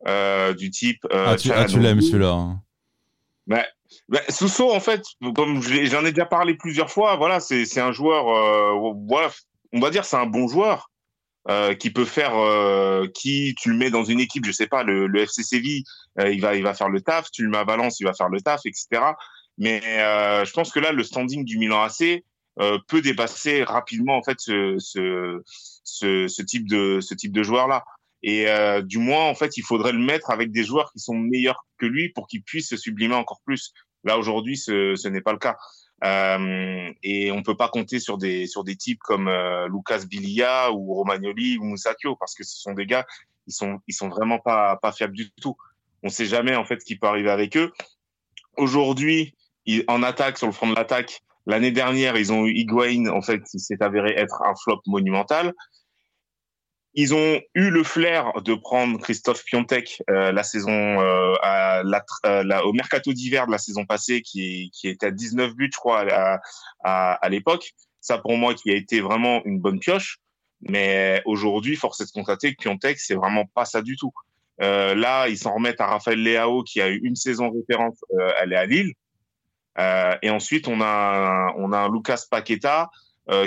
euh, 0.07 0.53
du 0.53 0.69
type. 0.69 1.05
Euh, 1.11 1.25
ah, 1.29 1.35
tu, 1.35 1.51
ah, 1.51 1.65
tu 1.65 1.79
l'aimes 1.79 2.01
celui-là. 2.01 2.55
Ben, 3.47 3.63
ben, 4.09 4.21
Sousso, 4.29 4.71
en 4.71 4.79
fait, 4.79 5.03
comme 5.35 5.61
j'en 5.61 6.05
ai 6.05 6.11
déjà 6.11 6.25
parlé 6.25 6.55
plusieurs 6.55 6.91
fois, 6.91 7.15
voilà, 7.15 7.39
c'est 7.39 7.79
un 7.79 7.91
joueur, 7.91 8.27
euh, 8.27 8.93
voilà, 9.07 9.29
on 9.73 9.79
va 9.79 9.89
dire, 9.89 10.05
c'est 10.05 10.17
un 10.17 10.25
bon 10.25 10.47
joueur. 10.47 10.89
Euh, 11.49 11.75
qui 11.75 11.91
peut 11.91 12.03
faire, 12.03 12.37
euh, 12.37 13.07
qui 13.07 13.55
tu 13.57 13.69
le 13.71 13.77
mets 13.77 13.89
dans 13.89 14.03
une 14.03 14.19
équipe, 14.19 14.45
je 14.45 14.51
sais 14.51 14.67
pas, 14.67 14.83
le, 14.83 15.07
le 15.07 15.21
FC 15.21 15.43
Séville, 15.43 15.85
euh, 16.19 16.29
il 16.29 16.41
va, 16.41 16.55
il 16.55 16.63
va 16.63 16.73
faire 16.73 16.89
le 16.89 16.99
taf. 16.99 17.31
Tu 17.31 17.43
le 17.43 17.49
mets 17.49 17.57
à 17.57 17.63
Valence, 17.63 18.01
il 18.01 18.03
va 18.03 18.13
faire 18.13 18.27
le 18.27 18.41
taf, 18.41 18.65
etc. 18.65 18.87
Mais 19.57 19.81
euh, 19.85 20.43
je 20.43 20.51
pense 20.51 20.73
que 20.73 20.81
là, 20.81 20.91
le 20.91 21.03
standing 21.03 21.45
du 21.45 21.57
Milan 21.57 21.81
AC 21.81 22.23
peut 22.87 23.01
dépasser 23.01 23.63
rapidement 23.63 24.17
en 24.17 24.23
fait 24.23 24.39
ce, 24.39 24.75
ce, 24.79 25.43
ce, 25.83 26.41
type 26.41 26.67
de, 26.67 26.99
ce 27.01 27.13
type 27.13 27.31
de 27.31 27.43
joueur 27.43 27.67
là. 27.67 27.85
Et 28.23 28.47
du 28.81 28.97
moins, 28.97 29.25
en 29.25 29.35
fait, 29.35 29.57
il 29.57 29.61
faudrait 29.63 29.91
le 29.91 29.99
mettre 29.99 30.31
avec 30.31 30.51
des 30.51 30.63
joueurs 30.63 30.91
qui 30.91 30.99
sont 30.99 31.13
meilleurs 31.13 31.67
que 31.77 31.85
lui 31.85 32.09
pour 32.09 32.27
qu'il 32.27 32.41
puisse 32.41 32.69
se 32.69 32.75
sublimer 32.75 33.13
encore 33.13 33.41
plus. 33.45 33.73
Là 34.03 34.17
aujourd'hui, 34.17 34.57
ce, 34.57 34.95
ce 34.95 35.07
n'est 35.07 35.21
pas 35.21 35.33
le 35.33 35.37
cas. 35.37 35.55
Euh, 36.03 36.91
et 37.01 37.31
on 37.31 37.41
peut 37.41 37.57
pas 37.57 37.69
compter 37.69 37.99
sur 37.99 38.19
des 38.19 38.45
sur 38.45 38.63
des 38.63 38.75
types 38.75 38.99
comme 38.99 39.27
euh, 39.27 39.67
Lucas 39.67 40.05
Bilia 40.07 40.71
ou 40.71 40.93
Romagnoli 40.93 41.57
ou 41.57 41.63
Musacchio 41.63 42.15
parce 42.15 42.35
que 42.35 42.43
ce 42.43 42.55
sont 42.59 42.73
des 42.73 42.85
gars 42.85 43.03
ils 43.47 43.53
sont 43.53 43.79
ils 43.87 43.95
sont 43.95 44.07
vraiment 44.07 44.37
pas 44.37 44.77
pas 44.77 44.91
fiables 44.91 45.15
du 45.15 45.31
tout. 45.31 45.57
On 46.03 46.09
sait 46.09 46.25
jamais 46.25 46.55
en 46.55 46.65
fait 46.65 46.79
ce 46.79 46.85
qui 46.85 46.97
peut 46.97 47.07
arriver 47.07 47.31
avec 47.31 47.57
eux. 47.57 47.71
Aujourd'hui, 48.57 49.35
en 49.87 50.03
attaque 50.03 50.37
sur 50.37 50.47
le 50.47 50.53
front 50.53 50.69
de 50.69 50.75
l'attaque, 50.75 51.21
l'année 51.47 51.71
dernière 51.71 52.15
ils 52.15 52.31
ont 52.31 52.45
eu 52.45 52.53
Higuain 52.53 53.07
en 53.07 53.21
fait 53.21 53.41
qui 53.43 53.59
s'est 53.59 53.81
avéré 53.81 54.11
être 54.11 54.43
un 54.43 54.53
flop 54.55 54.81
monumental. 54.85 55.53
Ils 56.99 57.13
ont 57.13 57.39
eu 57.53 57.69
le 57.69 57.83
flair 57.83 58.33
de 58.41 58.55
prendre 58.55 58.99
Christophe 58.99 59.45
Piontek 59.45 60.01
euh, 60.09 60.31
la 60.31 60.41
saison 60.41 60.71
euh, 60.71 61.35
à 61.43 61.83
la, 61.83 62.03
euh, 62.25 62.61
au 62.61 62.73
mercato 62.73 63.13
d'hiver 63.13 63.45
de 63.45 63.51
la 63.51 63.59
saison 63.59 63.85
passée, 63.85 64.23
qui, 64.23 64.71
qui 64.73 64.87
était 64.87 65.05
à 65.05 65.11
19 65.11 65.53
buts, 65.53 65.69
je 65.71 65.77
crois, 65.77 66.11
à, 66.11 66.39
à, 66.83 67.13
à 67.13 67.29
l'époque. 67.29 67.73
Ça, 68.01 68.17
pour 68.17 68.35
moi, 68.35 68.55
qui 68.55 68.71
a 68.71 68.75
été 68.75 68.99
vraiment 68.99 69.43
une 69.45 69.59
bonne 69.59 69.79
pioche. 69.79 70.17
Mais 70.61 71.21
aujourd'hui, 71.25 71.75
force 71.75 72.01
est 72.01 72.05
de 72.05 72.11
constater 72.11 72.55
que 72.55 72.63
Piontek, 72.63 72.97
c'est 72.97 73.13
vraiment 73.13 73.45
pas 73.45 73.65
ça 73.65 73.83
du 73.83 73.95
tout. 73.95 74.11
Euh, 74.63 74.95
là, 74.95 75.27
ils 75.27 75.37
s'en 75.37 75.53
remettent 75.53 75.81
à 75.81 75.85
Raphaël 75.85 76.23
Leao, 76.23 76.63
qui 76.63 76.81
a 76.81 76.89
eu 76.89 76.99
une 77.03 77.15
saison 77.15 77.51
référente, 77.51 77.97
euh, 78.13 78.31
elle 78.41 78.53
est 78.53 78.57
à 78.57 78.65
Lille. 78.65 78.93
et 80.23 80.31
ensuite, 80.31 80.67
on 80.67 80.81
a, 80.81 81.53
on 81.57 81.73
a 81.73 81.77
un 81.77 81.91
Lucas 81.91 82.23
Paqueta, 82.31 82.89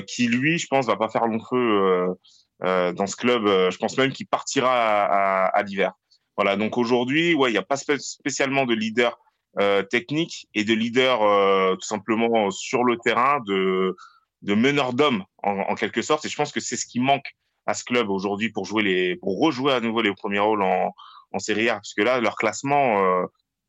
qui 0.06 0.28
lui, 0.28 0.58
je 0.58 0.68
pense, 0.68 0.86
va 0.86 0.96
pas 0.96 1.08
faire 1.08 1.26
long 1.26 1.40
feu 1.40 1.56
euh, 1.56 2.14
dans 2.62 3.06
ce 3.06 3.16
club. 3.16 3.46
Euh, 3.46 3.70
je 3.70 3.78
pense 3.78 3.96
même 3.96 4.12
qu'il 4.12 4.26
partira 4.26 5.04
à, 5.46 5.62
l'hiver. 5.62 5.92
Voilà. 6.36 6.56
Donc 6.56 6.78
aujourd'hui, 6.78 7.34
ouais, 7.34 7.50
il 7.50 7.52
n'y 7.52 7.58
a 7.58 7.62
pas 7.62 7.76
spécialement 7.76 8.66
de 8.66 8.74
leader 8.74 9.18
euh, 9.58 9.82
technique 9.82 10.46
et 10.54 10.64
de 10.64 10.72
leader 10.72 11.22
euh, 11.22 11.74
tout 11.74 11.86
simplement 11.86 12.50
sur 12.50 12.84
le 12.84 12.96
terrain, 12.98 13.40
de, 13.46 13.96
de 14.42 14.54
meneur 14.54 14.92
d'hommes 14.92 15.24
en, 15.42 15.74
quelque 15.74 16.02
sorte. 16.02 16.24
Et 16.24 16.28
je 16.28 16.36
pense 16.36 16.52
que 16.52 16.60
c'est 16.60 16.76
ce 16.76 16.86
qui 16.86 17.00
manque 17.00 17.34
à 17.66 17.74
ce 17.74 17.84
club 17.84 18.10
aujourd'hui 18.10 18.50
pour 18.50 18.64
jouer 18.64 18.82
les, 18.82 19.16
pour 19.16 19.38
rejouer 19.40 19.72
à 19.72 19.80
nouveau 19.80 20.02
les 20.02 20.14
premiers 20.14 20.38
rôles 20.38 20.62
en, 20.62 20.94
en 21.32 21.38
Serie 21.38 21.68
A, 21.68 21.74
parce 21.74 21.94
que 21.94 22.02
là, 22.02 22.20
leur 22.20 22.36
classement, 22.36 23.04
euh, 23.04 23.26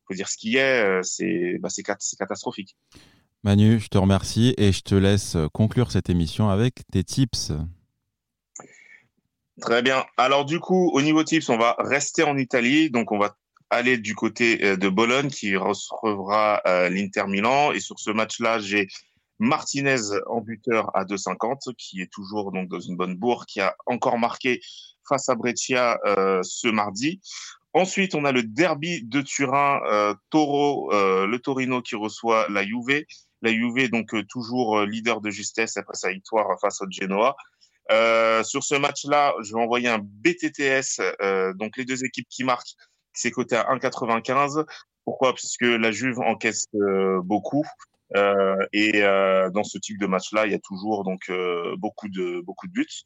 faut 0.08 0.14
dire 0.14 0.30
ce 0.30 0.38
qui 0.38 0.58
est, 0.58 1.60
bah, 1.60 1.70
c'est 1.70 1.84
catastrophique. 2.18 2.76
Manu, 3.44 3.80
je 3.80 3.88
te 3.88 3.98
remercie 3.98 4.54
et 4.58 4.72
je 4.72 4.82
te 4.82 4.94
laisse 4.94 5.36
conclure 5.52 5.92
cette 5.92 6.10
émission 6.10 6.50
avec 6.50 6.84
tes 6.92 7.04
tips. 7.04 7.54
Très 9.62 9.84
bien. 9.84 10.04
Alors 10.18 10.46
du 10.46 10.60
coup, 10.60 10.90
au 10.92 11.04
niveau 11.04 11.24
tips, 11.24 11.48
on 11.50 11.58
va 11.58 11.76
rester 11.78 12.24
en 12.24 12.36
Italie. 12.36 12.90
Donc 12.90 13.12
on 13.12 13.20
va 13.20 13.38
aller 13.70 14.00
du 14.00 14.16
côté 14.16 14.66
euh, 14.66 14.76
de 14.76 14.90
Bologne 14.90 15.30
qui 15.30 15.56
recevra 15.56 16.62
euh, 16.66 16.90
l'Inter 16.90 17.28
Milan. 17.28 17.72
Et 17.72 17.80
sur 17.80 18.00
ce 18.00 18.10
match-là, 18.10 18.58
j'ai 18.58 18.88
Martinez 19.38 20.02
en 20.28 20.42
buteur 20.42 20.90
à 20.96 21.06
2,50, 21.06 21.76
qui 21.76 22.02
est 22.02 22.12
toujours 22.12 22.52
donc 22.52 22.70
dans 22.70 22.80
une 22.80 22.98
bonne 22.98 23.16
bourre, 23.16 23.46
qui 23.46 23.62
a 23.62 23.76
encore 23.86 24.18
marqué 24.18 24.62
face 25.08 25.30
à 25.30 25.36
Brescia 25.36 26.00
euh, 26.08 26.42
ce 26.42 26.68
mardi. 26.68 27.22
Ensuite, 27.74 28.16
on 28.16 28.26
a 28.26 28.32
le 28.32 28.42
derby 28.42 29.04
de 29.04 29.22
Turin, 29.22 29.80
Toro, 30.30 30.92
le 30.92 31.38
Torino 31.38 31.82
qui 31.82 31.96
reçoit 31.96 32.48
la 32.50 32.66
Juve. 32.66 33.06
La 33.42 33.54
Juve 33.54 33.90
donc 33.90 34.14
toujours 34.28 34.82
leader 34.82 35.22
de 35.22 35.30
justesse 35.30 35.78
après 35.78 35.96
sa 35.96 36.12
victoire 36.12 36.60
face 36.60 36.82
au 36.82 36.86
Genoa. 36.92 37.38
Euh, 37.90 38.44
sur 38.44 38.64
ce 38.64 38.76
match-là, 38.76 39.34
je 39.42 39.54
vais 39.54 39.62
envoyer 39.62 39.88
un 39.88 40.00
BTTS, 40.00 41.02
euh, 41.22 41.54
donc 41.54 41.78
les 41.78 41.86
deux 41.86 42.06
équipes 42.06 42.28
qui 42.30 42.44
marquent, 42.44 42.76
c'est 43.14 43.32
coté 43.32 43.56
à 43.56 43.64
1,95. 43.74 44.66
Pourquoi? 45.04 45.34
Parce 45.34 45.58
que 45.58 45.66
la 45.66 45.92
Juve 45.92 46.20
encaisse 46.20 46.66
euh, 46.76 47.22
beaucoup. 47.24 47.66
Et 48.74 49.02
dans 49.02 49.64
ce 49.64 49.78
type 49.78 49.98
de 49.98 50.06
match-là, 50.06 50.46
il 50.46 50.52
y 50.52 50.56
a 50.56 50.60
toujours 50.60 51.06
donc 51.06 51.32
beaucoup 51.78 52.10
de 52.10 52.42
beaucoup 52.42 52.68
de 52.68 52.74
buts. 52.74 53.04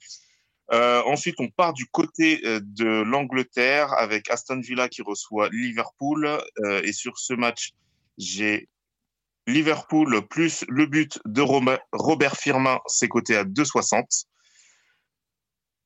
ensuite, 0.71 1.35
on 1.39 1.47
part 1.49 1.73
du 1.73 1.85
côté 1.85 2.41
de 2.43 3.03
l'Angleterre 3.03 3.93
avec 3.93 4.31
Aston 4.31 4.61
Villa 4.61 4.89
qui 4.89 5.03
reçoit 5.03 5.49
Liverpool. 5.49 6.27
et 6.83 6.91
sur 6.91 7.19
ce 7.19 7.35
match, 7.35 7.73
j'ai 8.17 8.67
Liverpool 9.45 10.27
plus 10.27 10.65
le 10.67 10.88
but 10.88 11.19
de 11.25 11.41
Robert 11.91 12.35
Firmin, 12.35 12.79
c'est 12.88 13.07
coté 13.07 13.35
à 13.35 13.43
2,60. 13.43 14.25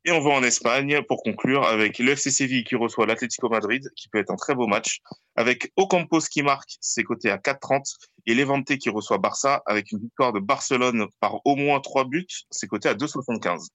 Et 0.10 0.12
on 0.12 0.22
va 0.22 0.32
en 0.32 0.42
Espagne 0.42 1.02
pour 1.08 1.22
conclure 1.22 1.68
avec 1.68 2.00
le 2.00 2.14
FC 2.14 2.32
Séville 2.32 2.64
qui 2.64 2.76
reçoit 2.76 3.06
l'Atlético 3.06 3.48
Madrid, 3.48 3.92
qui 3.96 4.10
peut 4.10 4.18
être 4.18 4.32
un 4.32 4.38
très 4.38 4.56
beau 4.56 4.66
match, 4.66 5.02
avec 5.36 5.72
Ocampos 5.76 6.22
qui 6.32 6.42
marque, 6.42 6.78
c'est 6.82 7.04
coté 7.04 7.30
à 7.30 7.38
4,30, 7.38 7.84
et 8.26 8.34
Levante 8.34 8.76
qui 8.80 8.90
reçoit 8.90 9.20
Barça 9.20 9.62
avec 9.68 9.92
une 9.92 10.00
victoire 10.00 10.34
de 10.34 10.40
Barcelone 10.40 11.06
par 11.20 11.46
au 11.46 11.56
moins 11.56 11.80
3 11.80 12.06
buts, 12.06 12.26
c'est 12.50 12.66
coté 12.66 12.90
à 12.90 12.96
2,75. 12.96 13.68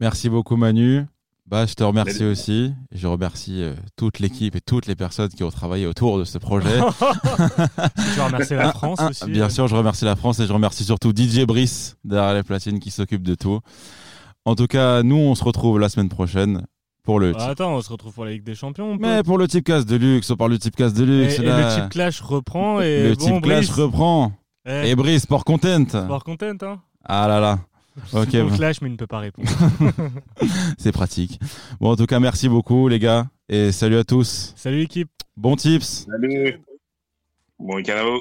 Merci 0.00 0.28
beaucoup 0.28 0.56
Manu. 0.56 1.06
Bah, 1.46 1.64
je 1.64 1.72
te 1.72 1.82
remercie 1.82 2.24
aussi. 2.24 2.74
Je 2.92 3.06
remercie 3.06 3.62
euh, 3.62 3.72
toute 3.96 4.18
l'équipe 4.18 4.56
et 4.56 4.60
toutes 4.60 4.86
les 4.86 4.94
personnes 4.94 5.30
qui 5.30 5.44
ont 5.44 5.50
travaillé 5.50 5.86
autour 5.86 6.18
de 6.18 6.24
ce 6.24 6.36
projet. 6.36 6.68
je 7.96 8.20
remercie 8.20 8.54
la 8.54 8.72
France 8.72 8.98
ah, 9.00 9.08
aussi. 9.08 9.30
Bien 9.30 9.48
sûr, 9.48 9.66
je 9.66 9.76
remercie 9.76 10.04
la 10.04 10.16
France 10.16 10.40
et 10.40 10.46
je 10.46 10.52
remercie 10.52 10.84
surtout 10.84 11.12
DJ 11.16 11.46
Brice 11.46 11.96
derrière 12.04 12.34
les 12.34 12.42
platines 12.42 12.80
qui 12.80 12.90
s'occupe 12.90 13.22
de 13.22 13.34
tout. 13.34 13.60
En 14.46 14.54
tout 14.54 14.66
cas, 14.66 15.02
nous, 15.02 15.16
on 15.16 15.34
se 15.34 15.42
retrouve 15.42 15.78
la 15.78 15.88
semaine 15.88 16.08
prochaine 16.10 16.66
pour 17.02 17.18
le. 17.18 17.32
Ah, 17.38 17.50
attends, 17.50 17.74
on 17.74 17.80
se 17.80 17.90
retrouve 17.90 18.12
pour 18.12 18.24
la 18.24 18.32
Ligue 18.32 18.44
des 18.44 18.54
Champions. 18.54 18.96
Mais 19.00 19.22
pour 19.22 19.38
le 19.38 19.48
Typecast 19.48 19.88
de 19.88 19.96
luxe, 19.96 20.30
on 20.30 20.36
parle 20.36 20.52
du 20.52 20.58
Typecast 20.58 20.96
de 20.96 21.04
luxe. 21.04 21.38
Et, 21.38 21.42
le 21.42 21.74
Type 21.74 21.88
Clash 21.90 22.20
reprend. 22.20 22.80
Et 22.80 23.08
le 23.08 23.16
Type 23.16 23.42
Clash 23.42 23.70
reprend. 23.70 24.32
Eh. 24.66 24.90
Et 24.90 24.96
Brice, 24.96 25.22
sport 25.22 25.44
content. 25.44 25.86
Sport 25.88 26.24
content, 26.24 26.56
hein. 26.62 26.80
Ah 27.04 27.28
là 27.28 27.40
là. 27.40 27.58
Ok. 28.12 28.30
Clash, 28.56 28.80
mais 28.80 28.88
il 28.88 28.92
ne 28.92 28.96
peut 28.96 29.06
pas 29.06 29.20
répondre. 29.20 29.48
C'est 30.78 30.92
pratique. 30.92 31.38
Bon, 31.80 31.90
en 31.90 31.96
tout 31.96 32.06
cas, 32.06 32.20
merci 32.20 32.48
beaucoup, 32.48 32.88
les 32.88 32.98
gars. 32.98 33.26
Et 33.48 33.72
salut 33.72 33.96
à 33.96 34.04
tous. 34.04 34.52
Salut, 34.56 34.82
équipe. 34.82 35.10
Bon 35.36 35.56
tips. 35.56 36.06
Salut. 36.10 36.60
Bon 37.58 37.76
week-end 37.76 37.96
à 37.96 38.04
vous. 38.04 38.20